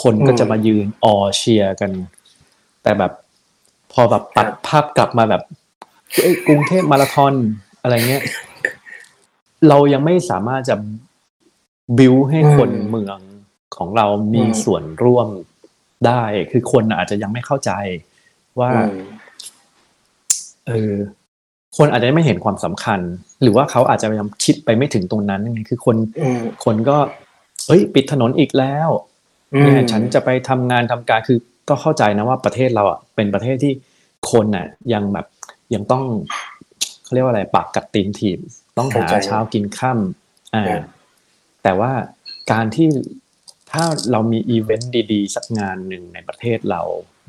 [0.00, 1.90] คนก็อืมจะมายืนออเชียร์กัน
[2.82, 3.12] แต่แบบ
[3.92, 5.42] พอแบบตัดครับภาพกลับมาแบบ
[6.20, 7.34] เอ้ยกรุงเทพมาราธอน
[7.82, 8.24] อะไรเงี้ย
[9.68, 10.76] เรายังไม่สามารถจะ
[11.98, 13.18] บิวให้คนอืมเมือง
[13.76, 15.28] ของเรามีอืมส่วนร่วม
[16.06, 17.70] ได้ คือคนอาจจะยังไม่เข้าใจ
[18.60, 19.06] ว่าอืม
[20.66, 20.94] เออ
[21.76, 23.00] คนอาจจะไม่เห็นความสำคัญ
[23.42, 26.96] หรือว่าเขาอาจจะยังคิดไปไม่ถึงตรงนั้นไงคือคนอืมคนก็
[27.66, 28.88] เอ้ย ปิดถนนอีกแล้ว
[29.54, 31.38] อืมเนี่ยฉันจะไปทำงานทำการคือ
[31.72, 33.72] ก็เข้าใจนะว่าประเทศเราอะเป็นประเทศที่
[34.30, 35.26] คนน่ะยังแบบ
[35.74, 36.04] ยังต้อง
[37.02, 38.38] เขาเรียกว่าอะไรปากกัดตีนถีบ
[38.78, 40.82] ต้องหาเข้าใจเช้ากินค่ำอ่าอ่า
[41.62, 41.92] แต่ว่า
[42.52, 42.88] การที่
[43.72, 46.80] ถ้าเรามีอีเวนต์ดีๆ สักงานหนึ่งในประเทศเรา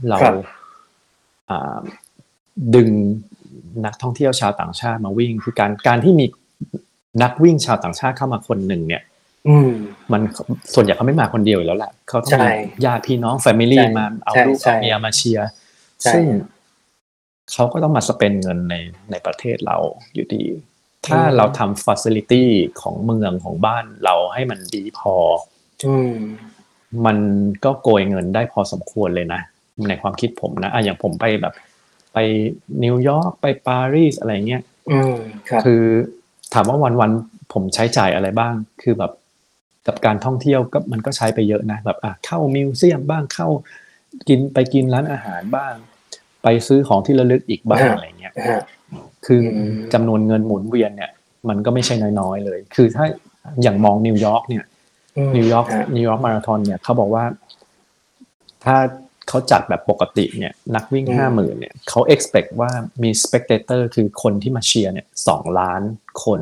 [0.09, 0.35] เราครับ
[1.49, 1.79] อ่า
[2.75, 2.89] ดึง
[3.85, 6.25] นักท่องเที่ยวชาวต่างชาติมาวิ่ง คือการการที่มี
[7.23, 9.03] นักวิ่งชาวต่างชาติเข้ามาคนหนึ่งเนี่ย
[9.47, 9.71] อืม
[10.11, 10.21] มัน
[10.73, 15.47] ส่วนใหญ่เขาไม่มาคนเดียวอยู่แล้วแหละเขาต้องใช่มีญาติพี่น้อง family ใช่มาเอาใช่ลูกใช่เอาเมียมาเชียร์
[16.01, 16.25] ใช่ซึ่ง
[17.51, 18.75] เขาก็ต้องมา spend เงินใน
[19.11, 19.77] ในประเทศเรา
[20.13, 20.43] อยู่ดี
[21.07, 22.49] ถ้าเราทำ facility
[22.81, 25.13] ของเมืองของบ้านเราให้มันดีพอ
[25.85, 26.15] อืม
[27.05, 27.17] มัน
[27.65, 29.41] ก็โกยเงินได้พอสมควรเลยนะ
[29.89, 31.53] ในความคิดผมนะอะอย่างผมไปแบบ
[32.13, 32.17] ไป
[32.83, 35.15] นิวยอร์กไปปารีสอะไรเงี้ยอืม
[35.49, 35.83] ครับคือ
[36.53, 39.11] ถามว่าวันวันๆผมใช้จ่ายอะไรบ้าง คือแบบ
[39.88, 43.47] กับการท่องเที่ยวก็มันก็ใช้ไปเยอะนะแบบอะเข้า museum บ้างเข้า
[44.29, 45.73] กินไปกินร้านอาหารบ้าง
[46.43, 48.61] ไปซื้อของที่ระลึกอีกบ้างฮะอะไรเงี้ยฮะ
[49.25, 51.11] คืออืมจำนวนเงินหมุนเวียนเนี่ย
[51.49, 53.05] มันก็ไม่ใช่น้อยๆเลย คือถ้า
[53.61, 54.63] อย่างมองนิวยอร์กเนี่ย
[55.27, 57.23] มนิวยอร์กฮะนิวยอร์กมาราธอนเนี่ยเขาบอกว่า
[58.65, 58.77] ถ้า
[59.27, 62.71] เขาจัดแบบปกติเนี่ย นักวิ่งอืมห้าหมื่นเนี่ยเขา expect ว่า
[63.03, 65.81] มี spectator คือคนที่มาเชียร์เนี่ยสองล้าน
[66.23, 66.41] คน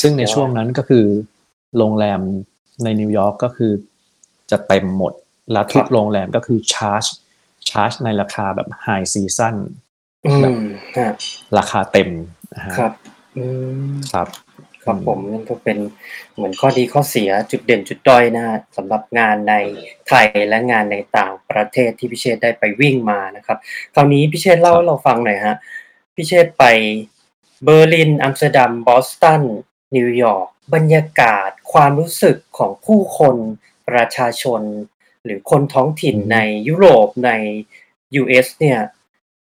[0.00, 1.04] ซึ่งในช่วงนั้นก็คือ
[1.78, 2.20] โรงแรม
[2.84, 3.72] ในนิวยอร์กก็คือ
[4.50, 5.12] จะเต็มหมด
[5.52, 7.04] และทุกโรงแรมก็คือ charge
[7.70, 9.56] charge ในราคาแบบ high season
[10.26, 10.60] อืม
[10.96, 11.12] ฮะ
[11.58, 12.10] ราคาเต็ม
[12.54, 12.92] นะฮะครับ
[13.36, 13.44] อื
[13.90, 14.28] มครับ
[14.84, 15.78] ครับผมนั่นก็เป็น
[16.34, 19.54] เหมือนข้อดีข้อเสียจุดเด่นจุดด้อยนะฮะสำหรับงานใน
[20.08, 23.58] ไทยและงานในต่างประเทศที่พิเชษได้ไปวิ่งมานะครับ
[23.94, 25.56] คราวนี้พิเชษเล่าครับให้เราฟังหน่อยฮะ
[26.16, 26.64] พิเชษไป
[27.64, 29.42] เบอร์ลินอัมสเตอร์ดัมบอสตัน
[29.96, 33.36] นิวยอร์กบรรยากาศความรู้สึกของผู้คน
[33.88, 34.60] ประชาชน
[35.24, 36.38] หรือคนท้องถิ่นใน
[36.68, 37.30] ยุโรปใน
[38.20, 38.80] US เนี่ย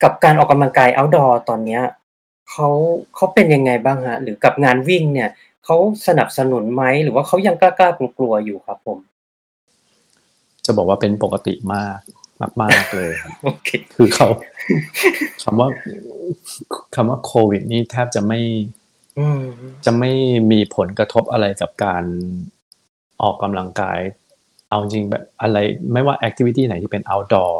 [0.03, 1.83] กับการออกกำลังกาย outdoor ตอนเนี้ย
[2.51, 2.68] เขา
[3.14, 5.30] เขาเป็นยังไงบ้างฮะ หรือกับงานวิ่งเนี่ย
[5.64, 5.76] เขา
[6.07, 8.99] สนับสนุนไหมหรือว่าเขายังกล้าๆกลัวๆอยู่ครับผม
[10.64, 12.01] จะบอกว่าเป็นปกติมาก
[12.62, 14.28] มากๆเลยครับโอเคคือเขา
[15.43, 15.68] คำว่า
[16.95, 18.82] คำว่าโควิด นี่แทบจะไม่อืม
[19.84, 20.10] จะไม่
[20.50, 22.04] มีผลกระทบอะไรกับการ
[23.22, 23.98] ออกกำลังกาย
[24.68, 25.58] เอาจริงแบบอะไร
[25.92, 27.52] ไม่ว่าแอคทิวิตี้ไหนที่เป็น outdoor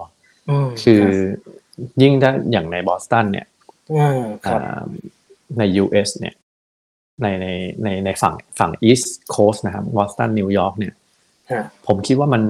[0.51, 1.05] อืมคือ
[2.03, 3.47] ยิ่งถ้าอย่างในบอสตันเนี่ย
[3.99, 4.83] อ่าครับอ่า
[5.59, 6.35] ใน US เนี่ย
[7.23, 7.47] ในใน
[7.85, 10.95] ในในฝั่งฝั่ง East Coast นะครับบอสตันนิวยอร์กเนี่ย
[11.51, 12.43] ฮะผมคิดว่ามัน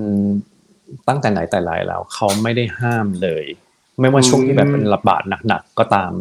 [1.08, 3.44] ตั้งแต่ไหนแต่ไรแล้ว เขาไม่ได้ห้ามเลย
[4.00, 6.12] ไม่ว่าช่วงที่แบบเป็นระบาดหนักๆก็ตาม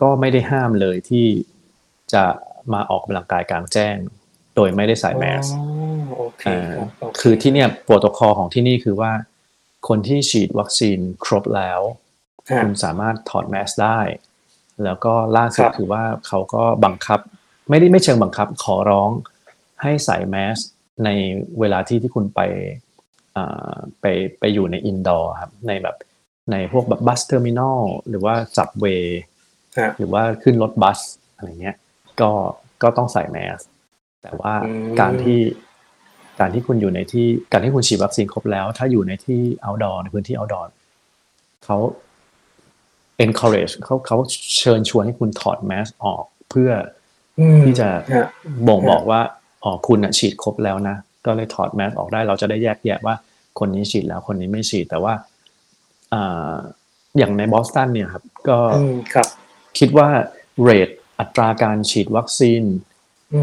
[0.00, 1.26] ก็ไม่ได้ห้ามเลยที่
[2.14, 2.24] จะ
[2.72, 3.96] มาออกกำลังกายกลางแจ้ง
[4.54, 5.64] โดยไม่ได้ใส่แมสก์อ๋อ
[6.16, 9.12] โอเคอ่าครับโเคือที่เนี่ยโปรโตคอลของที่นี่คือว่า
[9.88, 11.80] คนที่ฉีดวัคซีนครบแล้ว
[12.50, 14.00] ฮะคุณสามารถถอดแมสได้
[14.84, 17.20] แล้วก็ล่าสุดครับคือว่าเขาก็บังคับ
[17.70, 19.10] ไม่ได้ไม่เชิงบังคับขอร้อง
[19.82, 20.58] ให้ใส่แมส
[21.04, 21.08] ใน
[21.60, 22.40] เวลาที่ที่คุณไป
[23.36, 24.06] อ่าไป
[24.38, 25.96] ไปอยู่ใน indoor ครับในแบบ
[26.52, 29.20] ในพวกแบบ bus terminal หรือว่า subway
[29.78, 30.98] ฮะหรือว่าขึ้นรถบัส
[31.34, 31.76] อะไรเงี้ย
[32.20, 32.30] ก็
[32.82, 33.60] ก็ต้องใส่แมส
[34.22, 35.40] แต่ว่าอืมการที่
[36.40, 40.66] การที่คุณอยู่ในที่การที่คุณฉีดวัคซีนครบแล้ว ถ้าอยู่ในที่ outdoor ในพื้นที่ outdoor
[41.64, 41.78] เขา
[43.24, 44.16] encourage เขาเขา
[44.58, 46.70] เชิญชวนให้คุณถอดแมสออกเพื่อ
[47.38, 48.28] อืมที่จะฮะ
[48.68, 49.20] บ่งฮะบอกว่า
[49.64, 50.96] อ๋อคุณน่ะฉีดครบแล้วนะ
[51.26, 53.14] ก็เลยถอดแมสออกได้ เราจะได้แยกแยะว่า
[53.58, 55.14] คนนี้ฉีดแล้วคนนี้ไม่ฉีดแต่ว่า
[56.14, 56.54] อ่า
[57.18, 59.28] อย่างในบอสตันเนี่ยครับ ก็อืมครับ
[59.78, 60.08] คิดว่า
[60.62, 60.90] เรท
[61.20, 62.62] อัตราการฉีดวัคซีน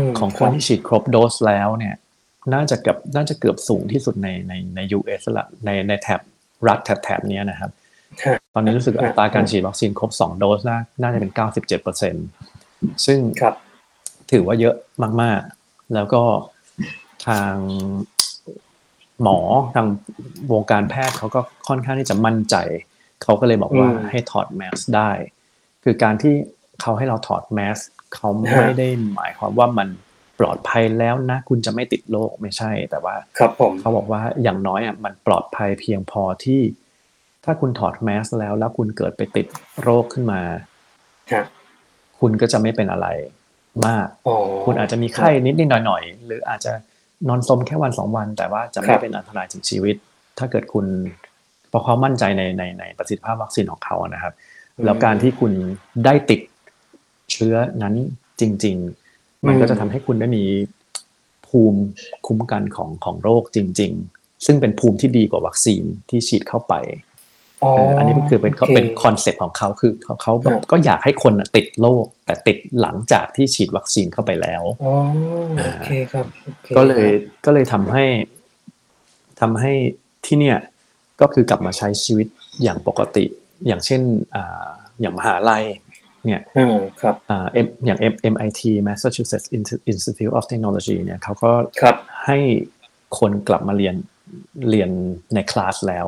[0.08, 1.96] มของคนที่ฉีดครบโดสแล้วเนี่ย
[2.54, 6.22] น่าจะเกือบน่าจะเกือบสูงที่สุดในในใน US ละในในแถบ
[6.68, 7.72] รัฐแถบแถบเนี้ยนะครับ
[8.26, 11.32] ฮะตอนนี้รู้สึกฮะอัตราการฉีดวัคซีนครบ2โดสน่าน่าจะเป็น
[12.18, 13.56] 97%ซึ่งครับ
[14.32, 14.76] ถือว่าเยอะ
[15.22, 16.24] มาก ๆ แล้วก็
[17.28, 17.56] ทาง
[19.22, 19.40] หมอ
[19.76, 19.88] ทาง
[20.52, 22.56] วงการแพทย์เขาก็ค่อนข้างที่จะมั่นใจ
[23.24, 25.12] เขาก็เลยบอกว่าอืมให้ถอดแมสได้
[25.84, 26.36] คือการที่
[26.82, 27.78] เขาให้เราถอดแมส
[28.16, 29.88] เขาไม่ได้หมายความว่ามัน
[30.40, 36.62] ปลอดภัยแล้วนะ คุณจะไม่ติดโรคไม่ใช่ แต่ว่าครับผมเขาบอกว่าอย่างน้อยอะมันปลอดภัยเพียงพอที่
[37.46, 39.48] ถ้าคุณถอดแมสแล้วแล้วคุณเกิดไปติด
[39.84, 40.42] โรคขึ้นมา
[41.34, 41.46] ฮะ
[42.20, 43.08] คุณก็จะไม่เป็นอะไร
[43.86, 46.72] มากอ๋อคุณอาจจะมีไข้นิดนิดหน่อยหน่อยๆหรืออาจจะ
[47.28, 49.96] นอนสมแค่วันสองวัน แต่ว่าจะคไม่รับเป็นอันตรายถึงชีวิต
[50.40, 50.86] ถ้าเกิดคุณ
[51.70, 54.34] เพราะเขามั่นใจในในในประสิทธิภาพวัคซีนของเขานะครับ
[54.86, 55.54] แล้วการที่คุณ
[56.06, 57.96] ได้ติดเชื้อนั้น
[58.42, 58.76] จริง
[59.12, 60.44] ๆ มันก็จะทำให้คุณได้มี
[61.48, 61.82] ภูมิ
[62.26, 66.74] คุ้มกันของของโรคจริง ๆ ซึ่งเป็นภูมิที่ดีกว่าวัคซีนที่ฉีดเข้าไป
[67.64, 74.94] อ๋อเอออันนี้ก็คือเป็นโอเคเป็น concept ของเขาคือเขาเขาแบบครับก็อยากให้คนน่ะติดโรคแต่ติดหลังจากที่ฉีดวัคซีนเข้าไปแล้วอ๋อ
[75.58, 77.08] โอเคครับโอคก็เลย
[77.46, 78.06] ก็เลยทำให้
[79.42, 79.72] ทำให้
[80.26, 80.58] ที่เนี่ย
[81.22, 82.28] ก็คือกลับมาใช้ชีวิต
[82.64, 83.26] อย่างปกติ
[83.68, 84.02] อย่างเช่น
[84.36, 84.68] อ่า
[85.02, 85.66] อย่างมหาลัย
[86.26, 89.48] เนี่ยอืมครับอ่า M อย่าง M MIT Massachusetts
[89.92, 91.52] Institute of Technology เนี่ยเขาก็
[91.82, 91.96] ครับ
[92.26, 92.38] ให้
[93.20, 93.96] คนกลับมาเรียน
[94.70, 94.90] เรียน
[95.34, 96.08] ในคลาสแล้ว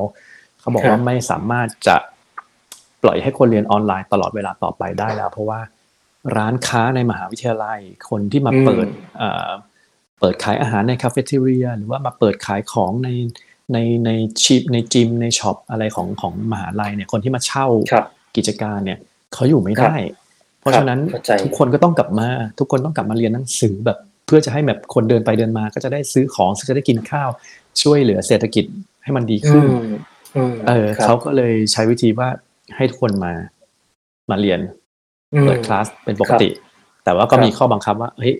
[0.60, 1.96] เขาบอกครับว่าไม่สามารถจะ
[3.02, 5.60] ปล่อยให้คนเรียนออนไลน์ตลอดเวลาต่อไปได้แล้ว เพราะว่า
[6.36, 8.86] ร้านค้าในมหาวิทยาลัย คนที่มาเปิด
[9.18, 9.50] เอ่อ
[10.20, 13.08] เปิดขายอาหารในคาเฟ่เทเรียหรือว่ามาเปิดขายของใน
[13.72, 14.10] ในใน
[14.42, 18.04] ชิปในจิมในช็อปอะไรของของมหาลัยเนี่ยคนที่มาเช่าครับ
[18.36, 18.98] กิจการเนี่ย
[19.34, 19.94] เขาอยู่ไม่ได้
[20.60, 22.28] เพราะฉะนั้นเข้าใจทุกคนก็ต้องกลับมา
[22.58, 27.28] ทุกคนต้องกลับมาเรียนหนังสือแบบ เพื่อจะให้แบบคนเดินไปเดินมา ก็จะได้ซื้อของจะได้กินข้าว
[27.82, 28.64] ช่วยเหลือเศรษฐกิจ
[29.02, 29.68] ให้มันดีอืขึ้นม
[30.36, 32.28] อืมเออครับเขาก็เลยใช้วิธีว่า
[32.76, 33.32] ให้ทุกคนมา
[34.30, 34.60] มาเรียน
[35.34, 36.48] อืมเปิดคลาสเป็นปกติ
[37.04, 38.34] แต่ว่าก็มีข้อบังคับว่าเฮ้ย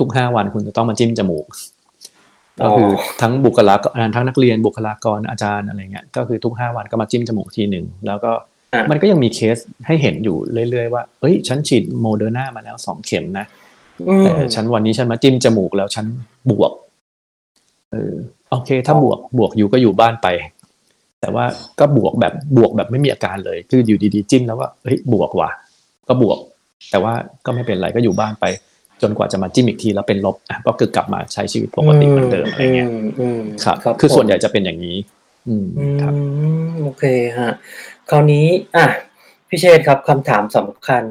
[0.00, 1.46] ทุกๆห้าวันคุณจะต้องมาจิ้มจมูก
[2.60, 2.88] ก็คือ
[3.20, 8.42] ทั้งบุคลากรทั้งนักเรียนบุคลากรอาจารย์อะไรเงี้ยก็คือทุกห้าวันก็มาจิ้มจมูกทีหนึ่งแล้วก็อะ
[8.90, 9.56] มันก็ยังมีเคส
[9.86, 10.36] ให้เห็นอยู่
[10.70, 13.46] เรื่อยๆว่าเอ้ยฉันฉีดโมเดอร์นามาแล้วสองเข็มนะ
[14.08, 16.06] อืมแต่ฉันวันนี้ฉันมาจิ้มจมูกแล้วฉัน
[16.50, 16.72] บวก
[17.92, 18.14] เออ
[18.50, 20.28] โอเค ถ้าบวกบวกอยู่ก็อยู่บ้านไป
[21.20, 21.44] แต่ว่า
[21.80, 25.50] ก็บวกแบบบวกแบบไม่มีอาการเลย คืออยู่ดีๆจิ้มแล้วว่าเฮ้ยบวกว่ะ
[26.08, 26.38] ก็บวก
[26.90, 27.12] แต่ว่า
[27.46, 28.44] ก็ไม่เป็นไรก็อยู่บ้านไป
[29.02, 34.96] จนกว่าจะมาจิ้มอีกทีแล้วเป็นลบอะก็คือกลับมาใช้ชีวิตปกติเหมือนเดิมอะไรเงี้ยมอืมครับครับ คือส่วนผมใหญ่จะเป็นอย่างนี้
[35.48, 36.14] อืมอืครับ
[36.66, 37.04] มโอเค
[37.38, 37.52] ฮะ
[38.14, 38.86] คราวนี้อะ
[39.48, 41.02] พี่เชษฐ์ครับคำถามสำคัญ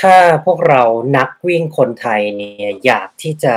[0.00, 0.14] ถ้า
[0.44, 0.82] พวกเรา
[1.16, 3.54] นักวิ่งคนไทยเนี่ยอยากที่จะ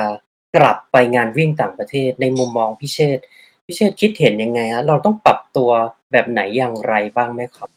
[0.55, 3.23] กลับไปงานวิ่งต่างประเทศในมุมมองพี่เชษฐ์
[3.65, 5.69] พี่เชษฐ์คิดเห็นยังไงฮะเราต้องปรับตัว
[6.11, 7.69] แบบไหนอย่างไรบ้างไหมครับ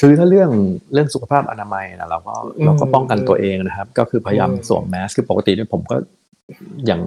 [0.00, 0.50] คือถ้าเรื่อง
[0.92, 5.96] เรื่องสุขภาพอนามัยนะเราก็อืมเราก็ป้องกันตัวเองนะครับ ก็คือพยายามอืมสวมแมสคือปกติเนี่ยผมก็
[6.86, 7.00] อย่าง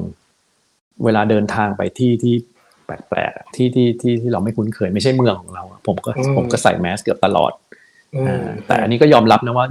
[1.03, 2.35] เวลาเดินทางไปที่ที่
[2.87, 7.51] แปลกๆอะที่ที่ที่ที่เราไม่คุ้นเคยไม่ใช่เมืองของเราอะผมก็ผมก็ใส่แมสเกือบตลอด
[8.15, 9.65] อืมอ่าแต่อันนี้ก็ยอมรับนะว่า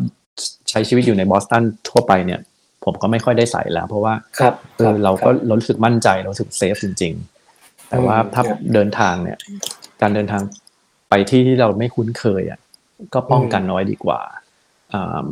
[0.70, 2.40] ใช้ชีวิตอยู่ในบอสตันทั่วไปเนี่ย
[2.84, 7.14] ผมก็ไม่ค่อยได้ใส่แล้ว เพราะว่าครับเออเราคก็บเรารู้สึกมั่นใจเรารู้สึกเซฟจริง
[7.52, 9.38] ๆ แต่ว่าอืมถ้าครับเดินทางเนี่ย
[10.00, 10.42] การเดินทาง
[11.10, 12.60] ไปที่ที่เราไม่คุ้นเคยอะ
[13.14, 14.20] ก็ป้องกันน้อยดีกว่า
[14.94, 15.24] อ่า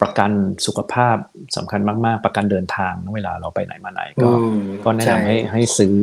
[0.00, 0.30] ประกัน
[0.66, 1.16] สุขภาพ
[1.56, 5.94] สำคัญมาก ๆ ประกันเดินทางเวลาเราไปไหนมาไหนก็อืมก็แนะนำให้ช่ให้ซื้อ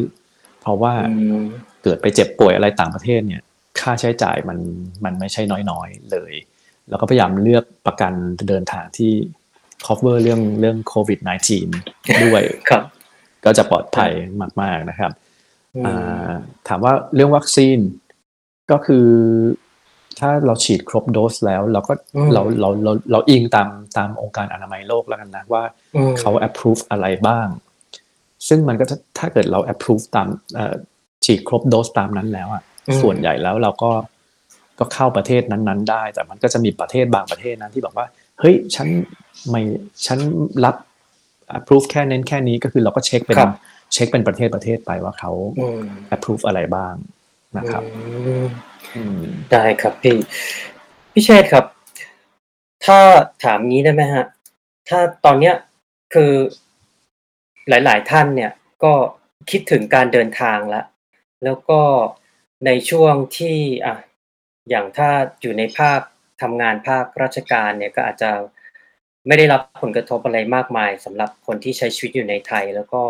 [0.61, 1.43] เพราะว่าอืม
[1.83, 3.41] เกิดไปเจ็บป่วยอะไรต่างประเทศเนี่ย
[3.79, 4.59] ค่าใช้จ่ายมัน
[5.03, 5.41] มันไม่ใช่
[5.71, 6.33] น้อยๆเลย
[6.89, 8.13] แล้วก็พยายามเลือกประกัน
[8.49, 9.13] เดินทางที่
[9.85, 11.19] cover เรื่องเรื่องโควิด
[11.67, 12.83] -19 ด้วยครับ
[13.45, 14.11] ก็จะปลอดภัย
[14.61, 15.11] มาก ๆนะครับ
[15.75, 16.31] อืมอ่า
[16.67, 17.79] ถามว่าเรื่องวัคซีน
[18.71, 19.07] ก็คือ
[20.19, 25.63] ถ้าเราฉีดครบโดสแล้ว เราก็อืมเราเราเราเราอิงตามตามองค์การอนามัยโลกแล้วกันนะว่า
[25.95, 27.47] อืมเขา approve อะไรบ้าง
[28.47, 30.75] ซึ่งมันก็จะถ้าเกิดเรา approve ตามเอ่อ
[31.25, 33.91] ฉีดครบโดสตามนั้นแล้วอะอืมส่วนใหญ่แล้วเราก็
[34.79, 38.05] ก็เข้าประเทศนั้น ๆ ได้ แต่มันก็จะมีประเทศบางประเทศนั้นที่บอกว่า
[38.39, 38.87] เฮ้ยฉัน
[39.49, 39.61] ไม่
[40.05, 40.19] ฉัน
[40.65, 40.75] รับ
[41.57, 43.51] approve แค่เน้นแค่นี้ก็คือเราก็เช็คเป็นครับ
[43.93, 45.81] เช็คเป็นประเทศประเทศไปว่าเขาอืม
[46.15, 46.93] approve อะไรบ้าง
[47.57, 48.45] นะครับอืม
[48.95, 49.19] อืม
[49.51, 50.17] ได้ครับพี่
[51.13, 51.65] พี่เชษฐ์ครับ
[52.85, 52.97] ถ้า
[53.43, 54.25] ถามงี้ได้ไหมฮะ
[54.89, 55.55] ถ้าตอนเนี้ย
[56.13, 56.31] คือ
[57.71, 58.51] หลาย ๆ ท่านเนี่ย
[58.83, 58.93] ก็
[59.49, 60.85] คิดถึงการเดินทางแล้ว
[61.43, 61.81] แล้วก็
[62.65, 63.95] ในช่วงที่อะ
[64.69, 65.09] อย่างถ้า
[65.41, 65.99] อยู่ในภาค
[66.41, 68.31] ทำงานภาคราชการเนี่ยก็อาจจะ
[69.27, 73.01] ไม่ได้รับผลกระทบอะไรมากมายสำหรับคนที่ใช้ชีวิตอยู่ในไทย แล้วก็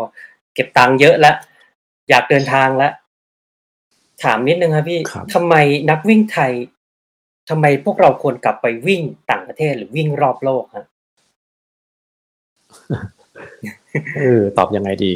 [0.54, 1.36] เก็บตังค์เยอะแล้ว
[2.08, 2.92] อยากเดินทางแล้ว
[4.24, 5.54] ถามนิดนึงครับพี่ครับทำไม
[5.90, 6.52] นักวิ่งไทย
[7.50, 10.86] ทำไมพวกเราควรกลับไปวิ่งต่างประเทศหรือวิ่งรอบโลกฮะ
[14.18, 15.12] เออตอบยังไงดี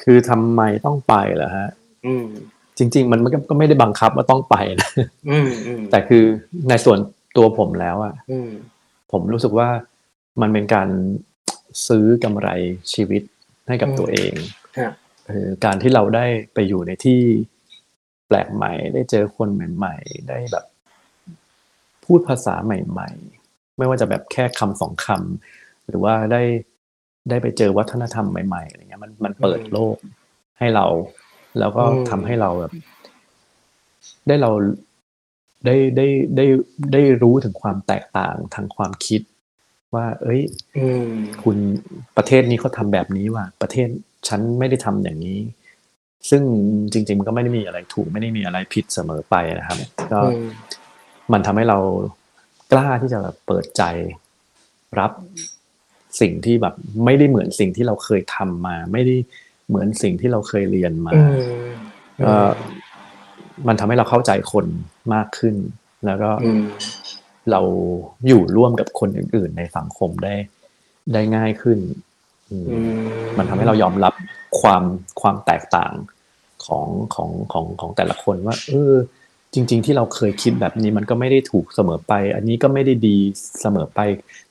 [0.00, 1.68] คือทำไมต้องไปเหรอฮะ
[2.06, 2.26] อืม
[2.78, 4.90] จริง ๆ มันก็ก็ไม่ได้บังคับว่าต้องไปนะ
[5.30, 6.24] อืมอืมแต่คือ
[6.68, 6.98] ในส่วน
[7.36, 8.50] ตัวผมแล้วอะอืม
[9.12, 9.68] ผมรู้สึกว่า
[10.40, 10.88] มันเป็นการ
[11.88, 12.48] ซื้อกำไร
[12.92, 13.22] ชีวิต
[13.68, 14.32] ให้กับอืมตัวเอง
[14.78, 14.92] ฮะ
[15.28, 17.20] เออการที่เราได้ไปอยู่ในที่
[18.26, 20.64] แปลกใหม่ ได้เจอคนใหม่ ๆ ได้แบบ
[22.04, 23.10] พูดภาษาใหม่
[23.42, 26.42] ๆ ไม่ว่าจะแบบแค่คำสองคำหรือว่าได้
[27.28, 29.96] ได้ไปเจอวัฒนธรรมใหม่ๆอะไรเงี้ยมันมันเปิดโลก
[30.58, 30.86] ให้เรา
[31.58, 32.72] แล้วก็อืมทำให้เราแบบ
[34.26, 34.50] ได้เรา
[35.66, 36.06] ได้ได้
[36.36, 36.46] ได้
[36.92, 39.20] ได้รู้ถึงความแตกต่างทางความคิด
[39.94, 40.40] ว่า เอ้ย
[40.76, 41.10] อืม
[41.42, 41.56] คุณ
[42.16, 43.88] ประเทศนี้เขาทำแบบนี้ว่ะประเทศ
[44.28, 45.38] ฉันไม่ได้ทำอย่างนี้
[46.30, 46.42] ซึ่ง
[46.92, 49.78] จริง ๆ มันก็ไม่ได้มีอะไรถูก ไม่ได้มีอะไรผิดเสมอไปนะครับ
[50.12, 50.42] ก็อืม
[51.32, 51.78] มันทำให้เรา
[52.72, 53.82] กล้าที่จะแบบเปิดใจ
[54.98, 55.12] รับ
[56.20, 59.16] สิ่งที่แบบไม่ได้เหมือนสิ่งที่เราเคยทำมา ไม่ได้
[59.68, 61.38] เหมือนสิ่งที่เราเคยเรียนมาอืม
[62.24, 62.34] ก็
[63.66, 64.66] มันทำให้เราเข้าใจคน
[65.14, 65.54] มากขึ้น
[66.06, 66.62] แล้วก็อืม
[67.50, 67.60] เรา
[68.26, 70.34] อยู่ร่วมกับคนอื่น ๆ ในสังคมได้
[71.12, 71.78] ได้ง่ายขึ้น
[72.50, 72.76] อืมอื
[73.38, 74.14] มันทำให้เรายอมรับ
[74.60, 74.82] ความ
[75.20, 75.92] ความแตกต่าง
[76.66, 78.94] ของของของของแต่ละคนว่า เออ
[79.54, 83.16] จริง ๆ ที่เราเคยคิดแบบนี้มันก็ไม่ได้ถูกเสมอไป อันนี้ก็ไม่ได้ดี
[83.60, 84.00] เสมอไป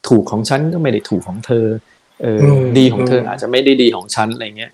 [0.08, 1.66] ถูกของฉันก็ไม่ได้ถูกของเธอ
[2.22, 4.72] เอออดีของเธออาจจะไม่ได้ดีของฉันอะไรเงี้ย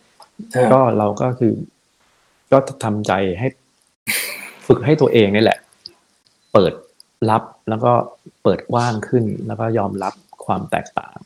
[0.55, 1.53] ฮะก็เราก็คือ
[2.51, 3.47] ก็ทำใจให้
[4.67, 5.59] ฝึกให้ตัวเองนี่แหละ
[6.53, 6.73] เปิด
[7.29, 7.91] รับแล้วก็
[8.43, 10.13] เปิดกว้างขึ้น แล้วก็ยอมรับ
[10.45, 11.17] ความแตกต่าง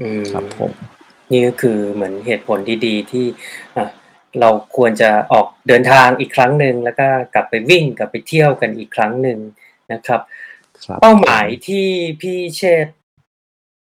[0.00, 0.72] อืมครับผม
[1.30, 3.24] นี่ก็คือเหมือนเหตุผลที่ดีที่
[3.76, 3.84] อะ
[4.40, 9.38] เราควรจะออกเดินทางอีกครั้งหนึ่งแล้วก็กลับไปวิ่งกลับไปเที่ยวกันอีกครั้งหนึ่ง
[9.92, 10.20] นะครับ
[10.84, 11.86] ครับเป้าหมายที่
[12.20, 12.94] พี่เชษฐ์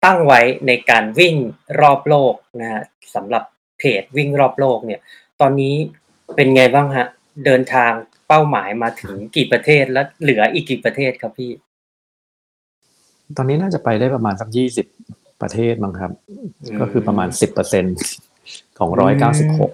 [0.06, 1.36] ตั้งไว้ในการวิ่ง
[1.82, 2.84] รอบโลกนะฮะ
[3.16, 3.44] สำหรับ
[3.78, 5.00] เพจวิ่งรอบโลกเนี่ย
[5.42, 5.76] ตอนนี้
[6.36, 7.08] เป็นไงบ้างฮะ
[7.46, 7.92] เดินทาง
[8.28, 11.52] เป้าหมายมาถึงกี่ประเทศแล้วเหลืออีกกี่ประเทศครับพี่
[13.38, 14.86] ตอนนี้น่าจะไปได้ประมาณสักยี่สิบ
[15.42, 16.48] ประเทศมั้งครับอืม
[16.80, 17.86] ก็คือประมาณสิบเปอร์เซ็น
[18.78, 19.72] ของร้อยเก้าสิบหก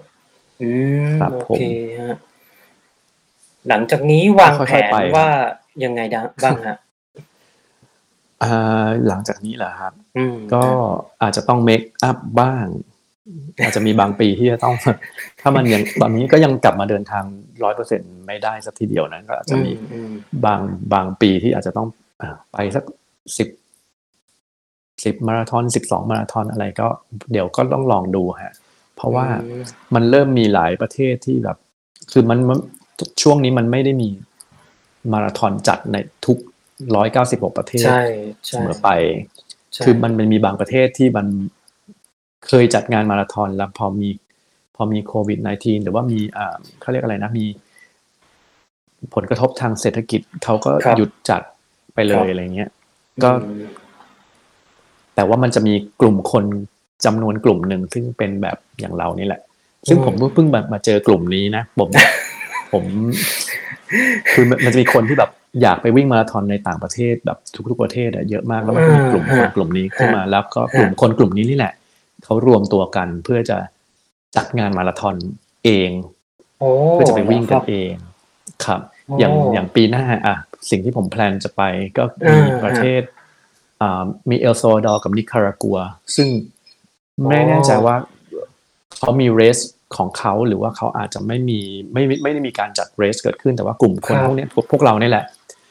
[0.62, 0.72] อื
[1.06, 1.62] มครับโอผมเค
[2.02, 2.18] ฮะ
[3.70, 5.28] หลังจากนี้วางค่อยๆแผนไป ว่า
[5.84, 6.78] ยังไงดะบ้างฮะ
[8.44, 10.64] อ่าหลังจากนี้เหรอครับ อืมก็
[11.22, 12.66] อาจจะต้องเมคอัพบ้าง
[13.64, 14.76] อาจจะมีบางปีที่จะต้อง
[15.42, 17.24] ถ้ามันยังตอนนี้ก็ยังกลับมาเดินทาง
[17.64, 20.12] ร้อยเปอร์เซ็นไม่ได้สักทีเดียวนะก็อาจจะมี อืม
[20.46, 20.60] บาง
[20.94, 21.88] บางปีที่อาจจะต้อง
[22.22, 22.84] อ่าไปสัก
[23.38, 23.48] สิบ
[25.06, 26.88] สิบมาราธอนสิบสองมาราธอนอะไรก็
[27.32, 28.63] เดี๋ยวก็ต้องลองดูฮะเพ
[29.04, 29.64] ราะว่าอืม
[29.96, 31.58] มันเริ่มมีหลายประเทศที่แบบ
[32.12, 32.60] คือมันมัน
[33.22, 34.10] ช่วงนี้มันไม่ได้มี
[35.14, 36.38] มาราธอนจัดในทุก
[36.96, 38.04] ร้อยเก้าสิบหกประเทศใช่
[38.48, 38.90] เสใช่มอไป
[39.74, 41.28] ใช่คือมันมันมีบางประเทศที่มัน
[42.48, 44.10] เคยจัดงานมาราธอนแล้วพอมี
[44.76, 47.46] พอมีโควิด -19 หรือว่ามีอ่าเขาเรียกอะไรนะมี
[49.16, 51.42] ผลกระทบทางเศรษฐกิจเขาก็ครับหยุดจัด
[51.94, 52.70] ไปเลครัยบอะไรเงี้ย
[53.24, 53.64] ก็อืม
[55.16, 56.46] แต่ว่ามันจะมีกลุ่มคน
[57.06, 59.42] จำนวนกลุ่มหนึ่งซึ่งเป็นแบบอย่างเรานี่แหละ
[59.88, 61.90] ซึ่งผมเพิ่งเพิ่งมามาเจอกลุ่มนี้นะผม
[62.74, 62.84] ผม
[64.32, 65.32] คือมันมันจะมีคนที่แบบ
[65.62, 67.38] อยากไปวิ่งมาราธอนในต่างประเทศแบบ
[67.70, 71.74] ทุกๆประเทศอะเยอะมากแล้วมันก็มีกลุ่มคนกลุ่มนี้ขึ้นมาแล้วก็กลุ่มคนกลุ่มนี้นี่แหละ
[72.24, 73.58] เขารวมตัวกันเพื่อจะ
[74.36, 75.16] จัดงานมาราธอน
[75.66, 75.90] เอง
[76.60, 77.94] โอ้เพื่อจะไปวิ่งกันครับเอง
[78.66, 80.36] ครับโอ้อย่างอย่างปีหน้าอะ
[80.70, 81.62] สิ่งที่ผม plan จะไป
[81.98, 83.02] ก็อ่ามีประเทศ
[83.82, 85.78] อ่ามีเอลซาวาดอร์กับนิคารากัว
[86.16, 86.28] ซึ่ง
[87.30, 87.96] ไม่แน่ใจว่า
[89.00, 89.60] เขามี race
[89.98, 91.60] ของเขาหรือว่าเขาอาจจะไม่มี
[91.94, 95.26] ไม่ไม่ไม่ได้มีการจัด race เกิดขึ้นแต่ว่ากลุ่มคนพวกเนี้ยพวกพวกเราเนี่ยแหละ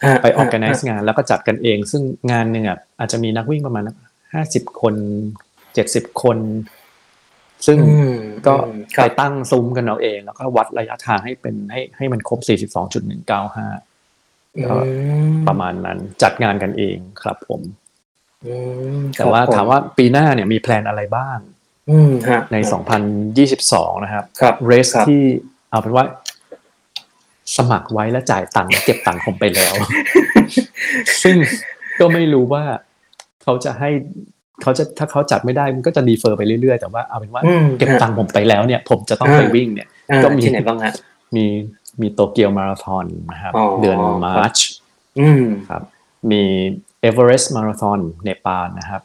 [0.05, 3.84] ฮะไปออ g a แก z e งานแล้วก็จัดกันเอง ซึ่งงานหนึ่งอะอาจจะมีนักวิ่งประมาณ
[4.32, 4.95] ห้าสิบคน
[5.74, 6.38] เจ็ดสิบคน
[7.66, 12.40] ซึ่งอืมก็อืมคไปรับตั้งซุ้มกันเอาเอง แล้วก็วัดระยะทางให้เป็นให้ให้มันครบ
[13.18, 14.90] 42.195ก็อื
[15.32, 17.82] มประมาณนั้นจัดงานกันเองครับผมอืม
[19.18, 21.38] แต่ว่าครับผถามว่าปีหน้าเนี่ยมีแพลนอะไรบ้าง
[21.90, 22.57] อืมฮะใน
[23.30, 25.22] 2022 นะครับครับเรสครับที่
[25.70, 26.05] เอาเป็นว่า
[27.57, 29.74] สมัครไว้แล้วจ่ายตังค์เก็บตังค์ผมไปแล้ว
[31.22, 31.36] ซึ่ง
[32.01, 32.62] ก็ไม่รู้ว่า
[33.43, 33.90] เขาจะให้
[34.62, 40.95] เขาจะถ้าเขาจัดไม่ได้มันก็จะ defer ไปเรื่อยๆ แต่ว่าเอาเป็นว่าอืมเก็บตังค์ผมไปแล้วเนี่ย ผมจะต้องไปวิ่งเนี่ยอ่าก็มีที่ไหนบ้างฮะ
[41.36, 41.45] มี
[42.01, 44.57] มีโตเกียวมาราธอนนะครับอ๋อเดือน March
[45.20, 45.82] อืมครับ
[46.30, 46.43] มี
[47.03, 49.03] เอเวอ race ต์มาราธอนเนปาลนะครับ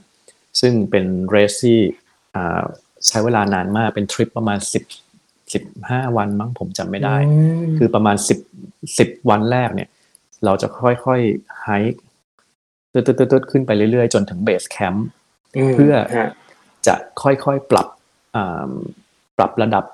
[0.60, 1.80] ซึ่งเป็นเรสที่
[2.36, 2.64] อ่า
[3.08, 4.68] ใช้เวลานานมากเป็นทริปประมาณ 10
[5.45, 7.16] 15 วันมั้งผมจำไม่ได้
[7.62, 8.16] มคือประมาณ
[8.74, 9.89] 10 10 วันแรกเนี่ย
[10.45, 12.02] เราจะค่อยๆ hike
[12.93, 15.08] ตึ๊ดๆๆขึ้นไปเรื่อยๆ จนถึง base camp
[15.66, 16.30] มเพื่อฮะ
[16.88, 17.88] จะค่อยๆปรับ
[18.36, 18.72] อ่า
[19.38, 19.86] ปรับระดับ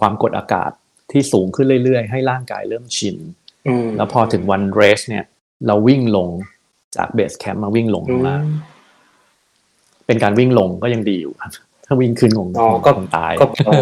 [0.00, 0.70] ความกดอากาศ
[1.12, 3.16] ที่สูงขึ้นเรื่อยๆ ให้ร่างกายเริ่มชิน
[3.68, 5.24] อืมแล้วพอถึงวัน race เนี่ย
[5.66, 6.28] เราวิ่งลง
[6.96, 8.46] จาก base camp มาวิ่งลงอืข้างล่างม
[10.06, 11.52] เป็นการวิ่งลงก็ยังดีอยู่ครับ
[11.86, 13.72] ถ้าวิ่งขึ้นคงอ๋อก็คงตายก็ก็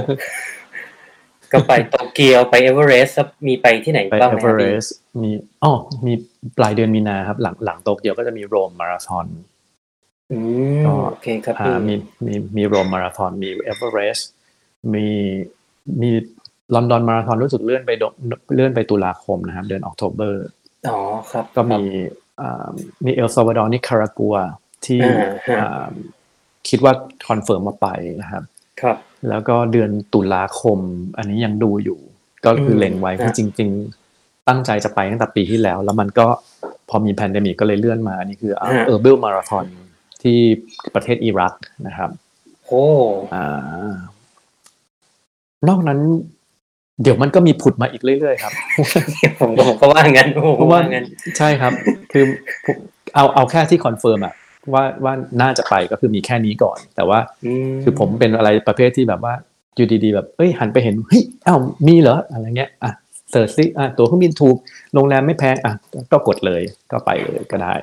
[1.52, 4.92] ก็ไปโตเกียวไปเอเวอเรสต์แล้วมีไปที่ไหนไปบ้างเอไหมเวอฮะเรพี่สต์
[5.22, 5.30] มี
[5.64, 5.72] อ๋อ
[6.06, 6.12] มี
[6.58, 9.26] ปลายเดือนมีนาครับ หลังหลังโตเกียวก็จะมีโรมมาราธอน
[10.32, 10.38] อื
[10.82, 11.94] มก็โอเคครับอ่าพี่มี
[12.26, 14.28] มีมีโรมมาราธอนมีเอเวอเรสต์
[14.94, 15.06] มี
[16.02, 16.10] มี
[16.74, 18.04] ลอนดอนมาราธอนรู้สึกเลื่อนไปด
[18.54, 20.46] เลื่อนไปตุลาคมนะครับ เดือนออกโทเบอร์
[20.90, 20.98] อ๋อ
[21.32, 21.82] ครับ ก็มีอ่า
[23.04, 24.34] มีเอลซาวาดอร์นิคารากัว
[24.86, 25.14] ที่อ่า
[25.48, 25.88] ฮะอ่า
[26.68, 26.92] คิดว่า
[27.28, 27.88] confirm มาไป
[28.20, 28.42] นะครับ
[28.80, 28.96] ครับ
[29.28, 30.78] แล้วก็เดือนตุลาคม
[31.18, 31.98] อันนี้ยังดูอยู่
[32.46, 33.70] ก็คือเล็งไว้อืมคือจริง
[34.08, 36.26] ๆ ตั้งใจจะไปตั้งแต่ปีที่แล้ว แล้วมันก็
[36.88, 39.64] พอมี pandemic ก็เลยเลื่อนมาอันนี้คือเออร์บิลมาราธอน
[40.22, 40.38] ที่
[40.94, 41.54] ประเทศอิรัก
[41.86, 42.10] นะครับ
[42.66, 42.84] โอ้
[43.34, 43.78] อ่า
[45.68, 46.00] นอกนั้น
[47.02, 48.52] เดี๋ยวมันก็มีผุดมาอีกเรื่อยๆครับ
[49.40, 51.04] ผมก็ผมก็ว่างั้นผมเพก็ราะว่าว่างั้น
[51.38, 51.72] ใช่ครับ
[52.12, 52.24] คือ
[52.66, 52.76] ผม
[53.14, 54.34] เอาเอาแค่ที่ confirm อะ
[54.72, 57.18] ว่าว่าน่าจะไปก็คือมีแค่นี้ก่อน แต่ว่า
[57.82, 59.34] คือผมเป็นอะไรประเภทที่แบบว่า
[59.76, 62.92] อยู่ดีๆแบบเอ้ยหันไปเห็นเฮ้ยอ้าวมีเหรออะไรเงี้ยอะ
[63.30, 64.56] search ซิอะตั๋วเครื่องบินถูก
[64.94, 65.74] โรงแรมไม่แพงอะ
[66.12, 67.74] ก็กดเลยก็ไปเลยก็ได้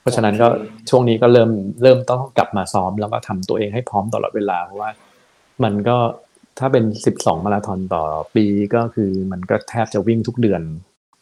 [0.00, 1.50] เพราะฉะนั้นก็โอเคช่วงนี้ก็เริ่ม
[1.82, 4.90] เริ่มต้องกลับมาซ้อมแล้วก็ทำตัวเองให้พร้อมตลอดเวลาเพราะว่า
[5.64, 5.96] มันก็
[6.58, 8.04] ถ้าเป็นสิบสองมาราธอนต่อ
[8.34, 8.44] ปี
[8.74, 10.62] ก็คือมันก็แทบจะวิ่งทุกเดือน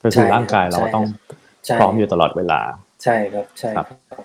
[0.02, 1.04] ก็คือใช่ร่างกายเราใช่ต้อง
[1.64, 2.60] ใช่พร้อมอยู่ตลอดเวลา
[3.04, 4.24] ใช่ครับใช่ครับครับ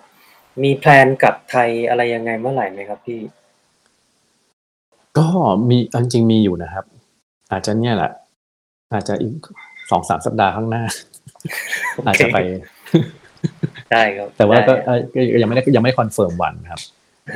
[0.62, 3.20] มี plan กลับไทยอะไรยังไงเมื่อไหร่ไหมครับพี่
[5.18, 5.26] ก็
[5.68, 6.84] มีเอาจริงๆมีอยู่นะครับ
[7.52, 8.12] อาจจะเนี่ยแหละ
[8.92, 9.34] อาจจะอีก
[9.90, 10.84] สองสามสัปดาห์ข้างหน้า
[12.06, 12.38] อาจจะไป
[13.92, 16.80] ได้ครับ แต่ว่าก็ได้เอ่อก็ยังไม่ได้ยังไม่ confirm วันครับ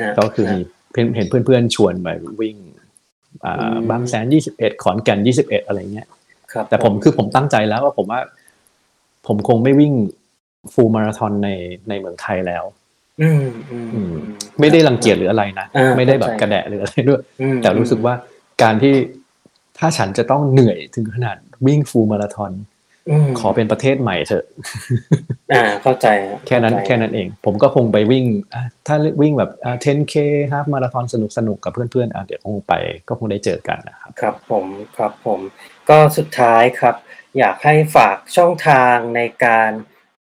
[0.00, 0.60] ฮะก็คือมี
[0.90, 2.08] เพื่อนเห็นเพื่อนๆชวนไป
[2.40, 2.75] วิ่งอ่อืาม
[3.90, 6.06] บางแสนยี่สิบเอ็ดขอนแก่นยี่สิบเอ็ดอะไรเงี้ย
[6.52, 8.20] ครับแต่ผมคือผมตั้งใจแล้วว่าผมว่า
[9.26, 9.92] ผมคงไม่วิ่ง
[10.72, 11.48] ฟูลมาราธอนใน
[11.88, 12.64] ในเมืองไทยแล้ว
[13.22, 14.12] อืมอืมอืม
[14.60, 18.14] ไม่ได้รังเกียจหรืออะไรนะอ่าไม่ได้แบบเข้าใจกระแดะหรืออะไรด้วยอืมแต่รู้สึกว่า
[18.62, 18.94] การที่
[19.78, 22.54] ถ้าฉันจะต้องเหนื่อยถึงขนาดวิ่งฟูลมาราธอนม
[23.40, 24.44] ขอเป็นประเทศใหม่เถอะ
[25.54, 30.14] อ่า เข้าใจฮะแค่นั้นเข้าใจแค่นั้นเอง ผมก็คงไปวิ่งอะถ้าวิ่งแบบอะ 10k
[30.50, 32.74] ฮาฟมาราธอนสนุกสนุกกับเพื่อนๆอะเดี๋ยวคงไป
[33.08, 34.64] ก็คงได้เจอกันนะครับ ครับผม
[34.96, 35.40] ครับผม
[35.88, 36.94] ก็สุดท้ายครับ
[37.38, 39.70] อยากให้ฝากช่องทางในการ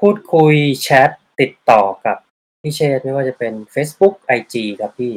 [0.02, 1.10] พูดคุยแชท
[1.40, 2.18] ติดต่อกับ
[2.62, 5.14] พี่เชษฐ์ไม่ว่าจะเป็น Facebook IG ครับพี่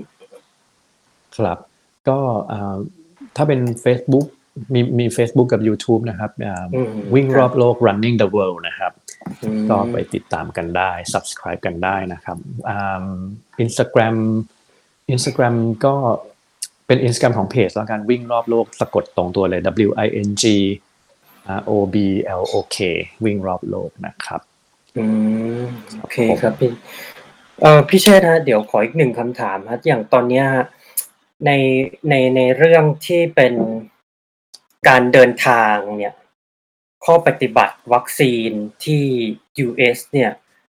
[1.37, 1.59] ครับ
[2.09, 2.19] ก็
[2.53, 2.77] อ่า
[3.37, 4.27] ถ้าเป็น Facebook
[4.75, 8.93] มีมี Facebook กับ YouTube นะครับอ่าอืมวิ่งครับรอบโลก running the world นะครับ
[9.43, 12.39] อืมก็ไปติดตามกันได้ subscribe กันได้นะครับ
[12.69, 13.07] อ่า
[13.65, 14.17] Instagram
[15.15, 15.95] Instagram ก็
[16.87, 20.45] เป็น Instagram ของเพจแล้วกันวิ่งรอบโลกสะกดตรงตัวเลย W I N G
[21.59, 21.97] R O B
[22.41, 22.79] L O K
[23.25, 24.41] วิ่งรอบโลกนะครับ
[24.97, 25.05] อื
[25.61, 25.63] ม
[26.01, 26.71] โอเคครับพี่
[27.63, 30.67] เออพี่เชษฐ์ฮะเดี๋ยวขออีกหนึ่งคำถามครับอย่างตอนเนี้ยฮะ
[31.47, 31.51] ใน
[32.09, 33.55] ในในเรื่องที่เป็น
[34.89, 36.15] การเดินทางเนี่ย
[37.05, 38.51] ข้อปฏิบัติวัคซีน
[38.85, 39.05] ที่
[39.67, 40.31] US เนี่ย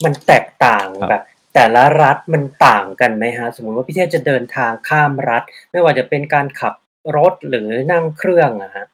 [0.03, 6.73] มันแตกต่างครับแบบ แต่ละรัฐมันต่างกันไหมฮะ สมมุติว่าพี่เทพจะเดินทางข้ามรัฐ ไม่ว่าจะเป็นการขับ
[7.17, 8.85] รถหรือนั่งเครื่องอะฮะ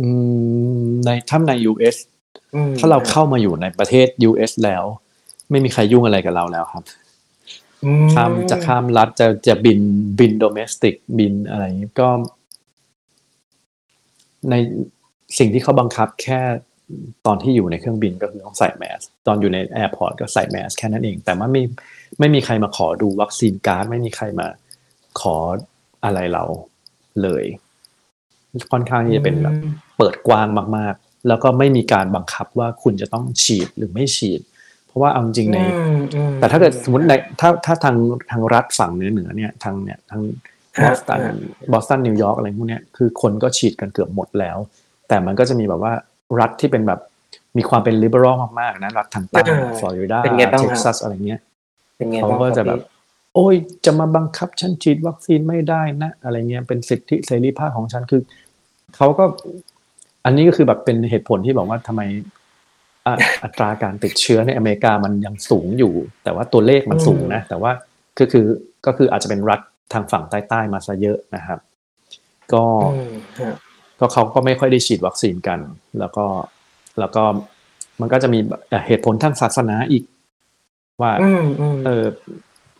[0.00, 0.08] อื
[0.82, 1.96] มในถ้าใน US
[2.54, 4.84] อืมถ้าเราเข้ามาอยู่ในประเทศ US แล้ว
[5.50, 6.84] ไม่มีใครยุ่งอะไรกับเราแล้วครับ
[7.84, 9.80] อืข้ามจะข้ามรัฐจะจะบิน
[10.18, 12.08] บิน domestic บินอะไรอย่างนี้ก็
[14.50, 14.54] ใน
[15.38, 16.40] สิ่งที่เขาบังคับแค่
[17.26, 21.62] ตอนที่อยู่ในเครื่องบินก็คือต้องใส่แมสตอนอยู่ใน airport ก็ใส่แมสแค่นั้นเอง แต่ว่าไม่
[22.18, 24.46] ไม่มีใครมาขอดู vaccine card ไม่มีใครมา
[25.20, 25.36] ขอ
[26.04, 26.44] อะไรเรา
[27.22, 27.44] เลย
[28.72, 29.54] ค่อนข้างที่จะเป็นแบบ
[29.98, 34.40] เปิดกว้างมาก ๆ แล้วก็ไม่มีการบังคับว่าคุณจะต้องฉีดหรือไม่ฉีด
[34.86, 37.96] เพราะว่าเอาจริงๆในอืมอืมแต่ถ้าเกิดสมมติในถ้าถ้าทาง
[38.30, 40.22] ทางรัฐฝั่งเหนือเหนือเนี่ยทางเนี่ยทาง
[40.78, 41.34] บฮะอสตันฮะ
[41.72, 44.56] บอสตันนิวยอร์กอะไรพวกเนี้ยคือคนก็ฉีดกันเกือบหมดแล้ว
[45.08, 45.92] แต่มันก็จะมีแบบว่า
[46.40, 47.00] รัฐที่เป็นแบบ
[47.56, 51.40] มีความเป็น liberal มากๆนะรัฐทางใต้อ่าฟลอริดาเป็นไงบ้างฮะเท็กซัสอะไรเงี้ย
[51.96, 52.82] เป็นไงเขาบ้างก็คจะรับแบบพี่
[53.34, 53.54] โอ้ย
[53.84, 58.22] จะมาบังคับฉันฉีดวัคซีนไม่ได้นะอะไรเงี้ยเป็นสิทธิเสรีภาพของฉันคือ
[58.96, 59.24] เขาก็
[60.24, 62.02] อันนี้ก็คือแบบเป็นเหตุผลที่บอกว่าทำไม
[63.06, 63.14] อะ
[63.44, 65.92] อัตราการติดเชื้อในอเมริกามันยังสูงอยู่
[66.24, 67.72] แต่ว่าตัวเลขมันสูงนะ แต่ว่า
[68.18, 68.46] ก็คือ
[68.86, 69.60] ก็คืออาจจะเป็นรัฐ
[69.92, 71.58] ทางฝั่งใต้ๆมาซะเยอะนะครับ
[72.52, 72.64] ก็
[72.94, 73.56] อืมฮะ
[74.00, 75.58] ก็เขาก็ไม่ค่อยได้ฉีดวัคซีนกัน
[75.98, 76.24] แล้วก็
[77.00, 77.22] แล้วก็
[78.00, 78.38] มันก็จะมี
[78.68, 80.02] เอ่อเหตุผลทางศาสนาอีก
[81.00, 82.04] ว่าอืมอืมเออ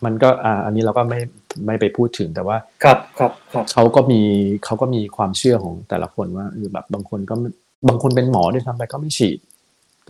[0.04, 1.20] มันก็อ่า อันนี้เราก็ไม่
[1.66, 4.20] ไม่ไปพูดถึงแต่ว่า ครับครับครับเขาก็มี
[4.64, 7.48] เขาก็มีความเชื่อของแต่ละคนว่าเออแบบบางคนก็ไม่
[7.88, 9.38] บางคนเป็นหมอด้วยซ้ำไปก็ไม่ฉีด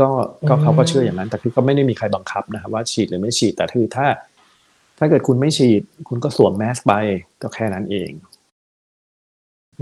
[0.01, 0.09] ก็
[0.48, 4.07] ก็อืมเขาก็เชื่ออย่างนั้น แต่คือก็ไม่ได้มีใครบังคับนะครับว่าฉีดหรือไม่ฉีดแต่คือถ้า
[5.03, 6.92] ถ้าเกิดคุณไม่ฉีด คุณก็สวมแมสไป
[7.42, 8.11] ก็แค่นั้นเอง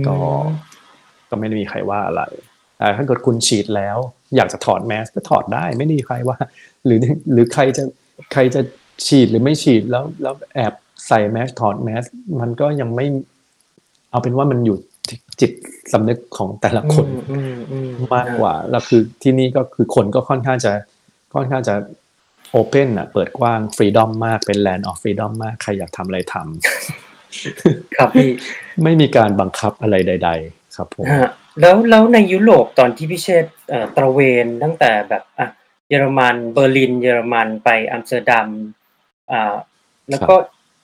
[0.06, 0.16] ก็
[1.30, 2.22] ก็ไม่ได้มีใครว่าอะไร
[2.78, 3.96] แต่ถ้าเกิดคุณฉีดแล้ว
[4.36, 6.38] อยากจะถอดแมสก็ถอดได้ไม่ได้มีใครว่า
[6.86, 6.98] หรือ
[7.32, 7.84] หรือใครจะ
[8.32, 8.60] ใครจะ
[9.06, 10.72] ฉีดหรือไม่ฉีดแล้วแล้วแอบ
[11.08, 12.04] ใส่แมสถอดแมส
[12.40, 13.06] มันก็ยังไม่
[14.10, 14.76] เอาเป็นว่ามันอยู่
[15.08, 15.52] ที่จิต
[15.92, 20.72] สำนึกของแต่ละคนอืมอืมมากกว่าแล้วคือที่นี่ก็คือคนก็ค่อนข้างจะ
[21.34, 21.74] ค่อนข้างจะ
[22.50, 28.30] open อะเปิดกว้าง freedom มากเป็น land of freedom มาก ใครอยากทำอะไรทำครับพี่
[28.82, 31.30] ไม่มีการบังคับอะไรใด ๆ ครับผมฮะ
[31.60, 35.48] แล้วแล้วในยุโรปตอนที่พี่เชษฐ์เอ่อตระเวนตั้งแต่แบบอะ
[35.88, 38.48] เยอรมันเบอร์ลิน เยอรมันไปอัมสเตอร์ดัม
[39.30, 39.54] อ่า
[40.10, 40.34] แล้วก็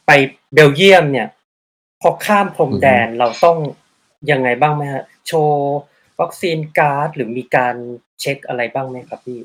[0.07, 0.11] ไป
[0.55, 1.29] เบลเยียมเนี่ย
[2.01, 3.57] พอข้ามพรมแดนเราต้อง
[4.31, 5.75] ยังไงบ้างไหมฮะ โชว์
[6.21, 7.75] วัคซีนการ์ดหรือมีการ
[8.21, 9.39] เช็คอะไรบ้างไหมครับพี่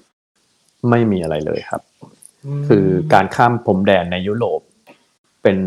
[0.90, 1.82] ไม่มีอะไรเลยครับ
[2.62, 4.62] มคือการข้ามพรมแดนในยุโรป
[5.42, 5.58] เป็น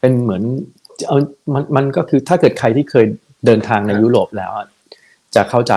[0.00, 0.42] เป็นเหมือน
[1.06, 1.18] เอา
[1.54, 3.06] มันมันก็คือถ้าเกิดใครที่เคย
[3.46, 4.66] เดินทางในยุโรปแล้วอะ
[5.34, 5.74] จะเข้าใจ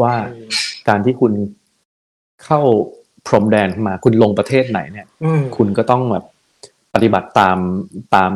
[0.00, 0.48] ว่าอืม
[0.88, 1.32] การที่คุณ
[2.44, 2.60] เข้า
[3.26, 6.24] พรมแดนมาคุณลงประเทศไหนเนี่ยอืมคุณก็ต้องแบบ
[6.94, 7.58] ปฏิบัติตาม
[8.14, 8.32] ตาม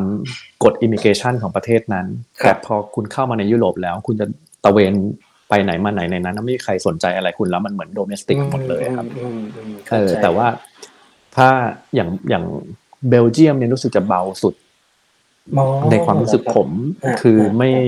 [0.63, 2.07] กฎ immigration ของประเทศนั้น
[2.41, 4.25] ครับแต่พอคุณเข้ามาในยุโรปแล้ว คุณจะ
[4.63, 4.93] ตระเวน
[5.51, 10.47] ไปไหนมาไหนในนั้นไม่มีใครสนใจอะไรคุณแล้วมันเหมือน domestic หมดเลยครับอืมอืมเออเข้าใจแต่ว่า
[11.35, 11.49] ถ้า
[11.95, 12.45] อย่างอย่าง
[13.09, 14.53] เบลเยียมเนี่ยรู้สึกจะเบาสุด
[15.57, 16.69] อ๋อในความรู้สึกผม
[17.03, 17.83] อ่าคืออาไม่อ่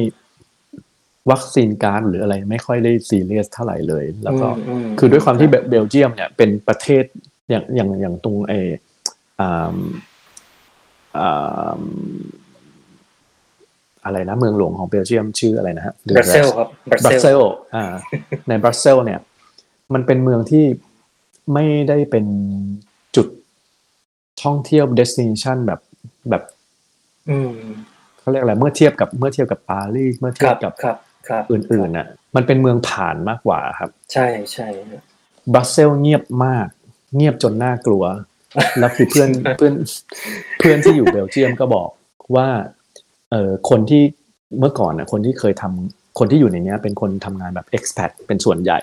[1.32, 7.03] วัคซีนการ์ดหรืออะไรไม่ค่อยได้ซีเรียสเท่าไหร่เลย แล้วก็อืมคือด้วยความที่เบเบลเยียมเนี่ยเป็นประเทศ
[7.49, 8.70] อย่างอย่างอย่างตรงเออ
[14.03, 17.41] อ่าอ่าอะไรนะเมืองหลวงของเบลเยียมชื่ออะไรนะฮะบรัสเซลครับบรัสบรัสเซเซลล
[17.75, 17.85] อ่า
[18.47, 19.19] ในบรัสเซลเนี่ย
[19.93, 20.65] มันเป็นเมืองที่
[21.53, 22.25] ไม่ได้เป็น
[23.15, 23.27] จุด
[24.43, 25.79] ท่องเที่ยว destination แบบ
[26.29, 26.43] แบบ
[27.29, 27.53] อืม
[28.19, 30.97] เขาเรียกอะไรเมื่อเทียบกับเมื่อเทียบกับปารีสเมื่อคเทียรับบกับครับ
[31.29, 35.03] ครับอื่นๆน่ะ มันเป็นเมืองผ่านมากกว่าครับ ใช่ใช่ฮะ
[35.53, 36.67] บรัสเซลเงียบมาก
[37.15, 38.03] เงียบจนน่ากลัว
[38.79, 39.73] แล้วคือเพื่อนเพื่อน
[40.59, 41.89] เพื่อนที่อยู่เบลเยียมก็บอก
[42.35, 42.47] ว่า
[43.34, 44.03] เออคนที่
[44.59, 48.79] เมื่อก่อนน่ะคนที่เคยทำคนที่อยู่ในเนี้ย เป็นคนทำงานแบบ expat เป็นส่วนใหญ่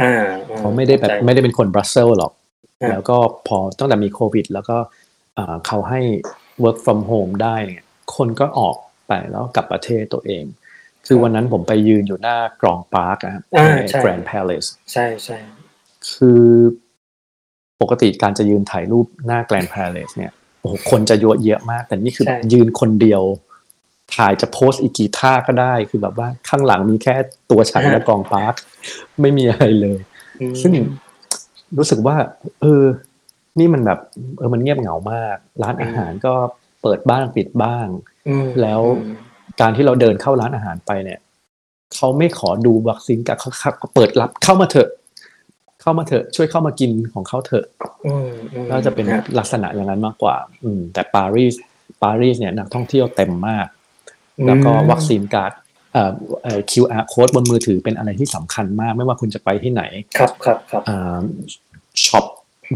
[0.00, 0.24] อ่า
[0.58, 2.32] เขาไม่ได้แบบเข้าใจไม่ได้เป็นคนบรัสเซลหรอก
[2.82, 3.16] อ่าแล้วก็
[3.46, 4.76] พอตั้งแต่มีโควิด แล้วก็
[5.38, 6.00] อ่าเขาให้
[6.62, 7.82] work from home ได้เนี่ย
[8.16, 8.76] คนก็ออก
[9.06, 10.44] ไปแล้วกลับประเทศตัวเอง
[11.06, 15.38] คือวันนั้นผมไปยืนอยู่หน้ากรองปาร์คนะครับอ่าในใช่ Grand Palace ใช่ใช่
[16.12, 16.44] คือ
[17.80, 20.32] ปกติการจะยืนถ่ายรูปหน้า Grand Palace เนี่ย
[20.64, 23.22] โอ้โหคนจะเยอะเยอะมาก แต่นี่คือแบบยืนคนเดียว
[24.14, 27.14] ถ่ายจะโพสต์อีกกี่ท่าก็ได้คือแบบว่าข้างหลังมีแค่
[27.50, 28.54] ตัวฉันและกรองปาร์ค
[29.20, 29.98] ไม่มีอะไรเลย
[30.40, 30.72] อืมซึ่ง
[31.78, 32.16] รู้สึกว่า
[32.60, 32.84] เออ
[33.58, 33.98] นี่มันแบบ
[34.38, 36.34] เออมันเงียบเหงามาก ร้านอาหารก็
[36.82, 37.86] เปิดบ้างปิดบ้าง
[38.28, 39.14] อืมแล้วอืม
[39.60, 41.20] การที่เราเดินเข้าร้านอาหารไปเนี่ย
[41.94, 44.88] เขาไม่ขอดูวัคซีนกับเขาเขาเปิดรับเข้ามาเถอะ
[45.84, 47.66] เข้ามาเถอะช่วยเข้ามากินของเขาเถอะ
[48.06, 51.54] อืมอืมก็จะเป็นฮะลักษณะอย่างนั้นมากกว่า อืม แต่ปารีส
[52.02, 53.66] ปารีสเนี่ยนักท่องเที่ยวเต็มมาก
[54.46, 55.52] แล้วก็วัคซีนการ์ด
[55.92, 56.12] เอ่อ
[56.42, 59.82] เอ่อ QR code บนมือถือเป็นอะไรที่สำคัญมาก ไม่ว่าคุณจะไปที่ไหน
[60.18, 61.20] ครับครับครับอ่า
[62.04, 62.24] ช็อป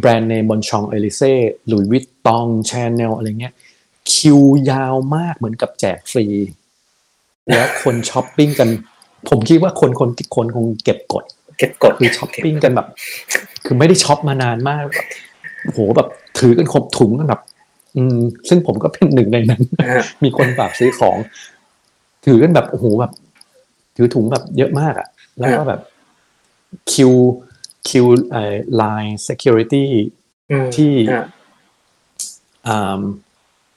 [0.01, 1.35] แบรนด์เนมบนชองเอลิเซ่
[1.67, 3.55] หลุยวิตตองชาแนลอะไรเงี้ย
[4.13, 4.41] คิว
[4.71, 6.27] ยาวมากเหมือนกับแจกฟรี
[7.55, 8.69] แล้วคนช้อปปิ้งกัน
[9.29, 11.25] ผมคิดว่าคนคนคนคงเก็บกด
[11.59, 12.87] เก็บกดคือช้อปปิ้งกันแบบ
[13.65, 15.07] คือไม่ได้ช็อปมานานมากแบบ
[15.65, 17.41] โหแบบถือกันครบถุงกันแบบ
[17.97, 21.17] อืมซึ่งผมก็เป็นหนึ่งในนั้นฮะมีคนฝากซื้อของ
[22.27, 23.13] ถือกันแบบโอ้โหแบบ
[23.97, 25.81] ถือถุงแบบเยอะมากอะแล้วก็แบบ
[26.93, 27.13] คิว
[27.89, 28.43] คิวไอ้
[28.81, 29.87] line security
[30.51, 31.27] อืมที่ฮะ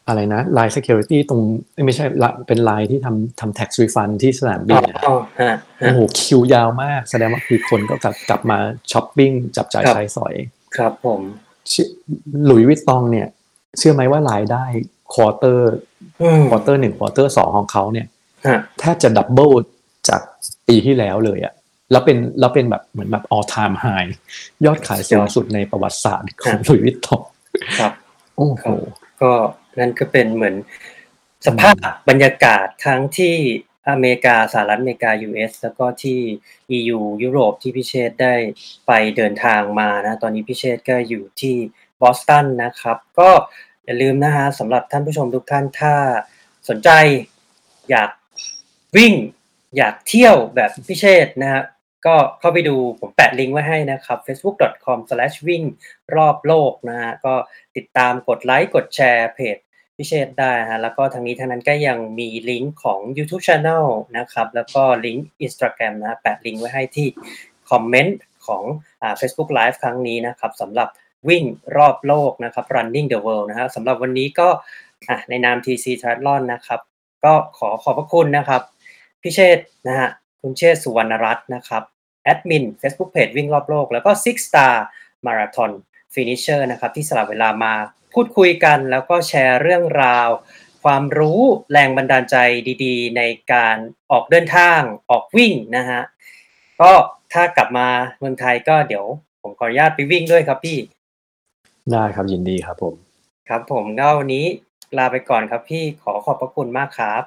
[0.05, 1.41] อ่าอะไรนะ line security ตรง
[1.73, 8.57] เอ้ยไม่ใช่ละเป็น line ที่ทำทำ tax refund ที่สนามบิอ๋นอนะอ๋อฮะฮะโอ้โหคิวยาวมาก แสดงว่าคือคนก็กลับกลับมา
[8.91, 10.33] ช้อปปิ้งจับจ่ายครับใช้สอย
[10.77, 11.21] ครับผม
[11.71, 11.87] ชื่อ
[12.45, 13.27] หลุยส์วิตตองเนี่ย
[13.77, 14.65] เชื่อไหมว่ารายได้
[15.13, 15.71] quarter
[16.21, 18.07] อืม quarter หนึ่ง quarter สองของเขาเนี่ย
[18.47, 19.51] ฮะแทบจะ double
[20.09, 20.21] จาก
[20.67, 21.53] ปีที่แล้วเลยอะ
[21.91, 24.09] แล้วเป็นแล้วเป็นแบบเหมือนแบบ all time high
[24.65, 27.21] ยอดขายสูงสุดในประวัติศาสตร์ของหลุยส์วิตตอง
[27.79, 27.91] ครับ
[28.35, 28.65] โอ้โห
[29.21, 29.31] ก็
[29.79, 30.55] นั่นก็เป็นเหมือน
[31.45, 31.75] สภาพ
[32.09, 33.35] บรรยากาศทั้งที่
[33.89, 36.19] อเมริกาสหรัฐอเมริกา US แล้วก็ที่
[36.77, 38.35] EU ยุโรปที่พิเชษได้
[38.87, 41.55] ไปเดินทางมานะ ตอนนี้พิเชษก็อยู่ที่
[42.01, 43.29] บอสตันนะครับ ก็
[43.85, 45.93] อย่าลืมนะฮะสำหรับท่านผู้ชมทุกท่านถ้า
[46.69, 46.89] สนใจ
[47.89, 48.09] อยาก
[48.97, 49.13] วิ่ง
[49.77, 51.61] อยากเที่ยวแบบพิเชษนะฮะ
[52.05, 54.99] ก็เข้าไปดูผมแปะลิงก์ไว้ให้นะครับ facebook.com/
[55.47, 55.63] วิ่ง
[56.15, 57.33] รอบโลกนะฮะก็
[57.75, 59.57] ติดตามกดไลค์กดแชร์เพจ
[59.97, 63.85] พิเชษได้ฮะแล้วก็ทางนี้ทางนั้นก็ยังมีลิงก์ของ YouTube Channel
[64.17, 67.07] นะครับ แล้วก็ลิงก์ Instagram นะแปะลิงก์ไว้ให้ที่
[67.69, 68.17] คอมเมนต์
[68.47, 68.63] ของ
[69.01, 70.89] อ่า Facebook Live ครั้งนี้นะครับสำหรับ
[71.29, 71.43] วิ่ง
[71.77, 74.49] รอบโลกนะครับ Running the World นะฮะสำหรับวันนี้ก็
[75.09, 76.79] อ่ในนาม TC Triathlon นะครับ
[77.25, 78.61] ก็ขอขอบพระคุณนะครับ
[79.23, 80.09] พิเชษนะฮะ
[80.41, 81.83] คุณเชษฐ์สุวรรณรัตน์นะครับ
[82.23, 84.75] แอดมิน Facebook Page วิ่งรอบโลก แล้วก็ Six Star
[85.25, 85.71] Marathon
[86.13, 87.73] Finisher นะครับที่สลับเวลามา
[88.13, 90.29] พูดคุยกัน แล้วก็แชร์เรื่องราว
[90.83, 91.41] ความรู้
[91.71, 92.35] แรงบันดาลใจ
[92.83, 93.21] ดีๆ ใน
[93.53, 93.77] การ
[94.11, 96.01] ออกเดินทางออกวิ่งนะฮะ
[96.81, 96.91] ก็
[97.33, 97.87] ถ้ากลับมา
[98.19, 99.05] เมืองไทยก็เดี๋ยว
[99.41, 100.77] ผมขออนุญาตไปวิ่งด้วยครับพี่
[101.91, 102.93] ได้ครับยินดีครับผม
[103.49, 104.45] ครับผมก็วันนี้
[104.97, 107.23] ลาไปก่อนครับพี่ขอขอบพระคุณมากครับ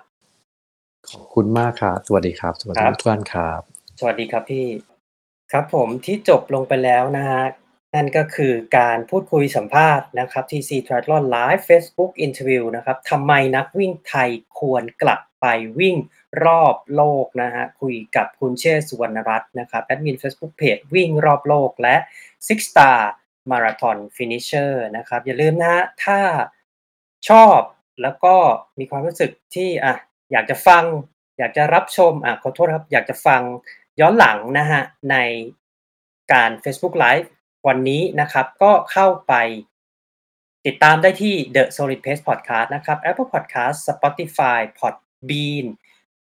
[1.10, 3.60] ขอบคุณมากครับสวัสดีครับ สวัสดีครับทุกท่านครับ
[4.01, 4.68] สวัสดีครับพี่
[5.52, 7.44] ครับผมที่จบลงไปแล้วนะฮะ
[7.94, 15.47] นั่นก็คือการพูดคุยสัมภาษณ์นะครับ TC Triathlon Live Facebook Interview นะครับทำไมนักวิ่งไทยควรกลับไป
[15.81, 15.97] วิ่ง
[16.44, 21.97] รอบโลกนะฮะคุยกับคุณเชษฐ์สุวรรณรัตน์นะครับแอดมิน Facebook Page วิ่งรอบโลกและ
[22.47, 22.98] Six Star
[23.51, 26.20] Marathon Finisher นะครับอย่าลืมนะฮะถ้า
[27.28, 27.59] ชอบ
[28.02, 28.35] แล้วก็
[28.78, 29.94] มีความรู้สึกที่อะ
[30.33, 30.85] อยากจะฟัง
[31.39, 33.43] อยากจะรับชมอะขอโทษครับ อยากจะฟัง
[34.01, 35.17] ย้อนหลังนะฮะใน
[36.33, 37.27] การ Facebook Live
[37.67, 39.35] วันนี้นะครับก็เข้าไป
[40.67, 45.67] ติดตามได้ที่ The Solid Pace Podcast นะครับ Apple Podcast Spotify Podbean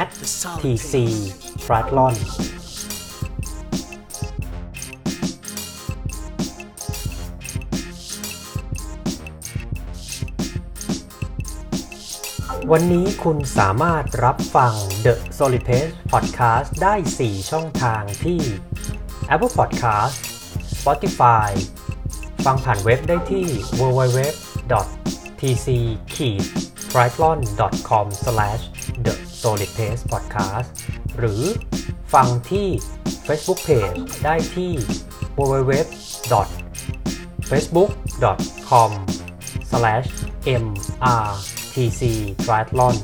[0.00, 0.08] at
[0.60, 0.94] tc
[1.64, 2.14] triathlon
[12.72, 14.72] วันนี้คุณสามารถรับฟัง
[15.04, 18.40] The Solid Pace Podcast ได้ 4 ช่องทางที่
[19.34, 20.16] Apple Podcast
[20.78, 21.50] Spotify
[22.44, 23.46] ฟังผ่านเว็บได้ที่
[23.80, 24.18] www
[25.40, 25.68] tc
[26.90, 27.38] triathlon
[27.88, 28.32] com the
[29.42, 30.68] solid pace podcast
[31.18, 31.42] หรือ
[32.14, 32.68] ฟังที่
[33.26, 34.72] Facebook Page ได้ที่
[35.38, 35.74] www
[37.50, 37.90] facebook
[38.70, 38.90] com
[40.62, 42.02] mrtc
[42.44, 42.96] triathlon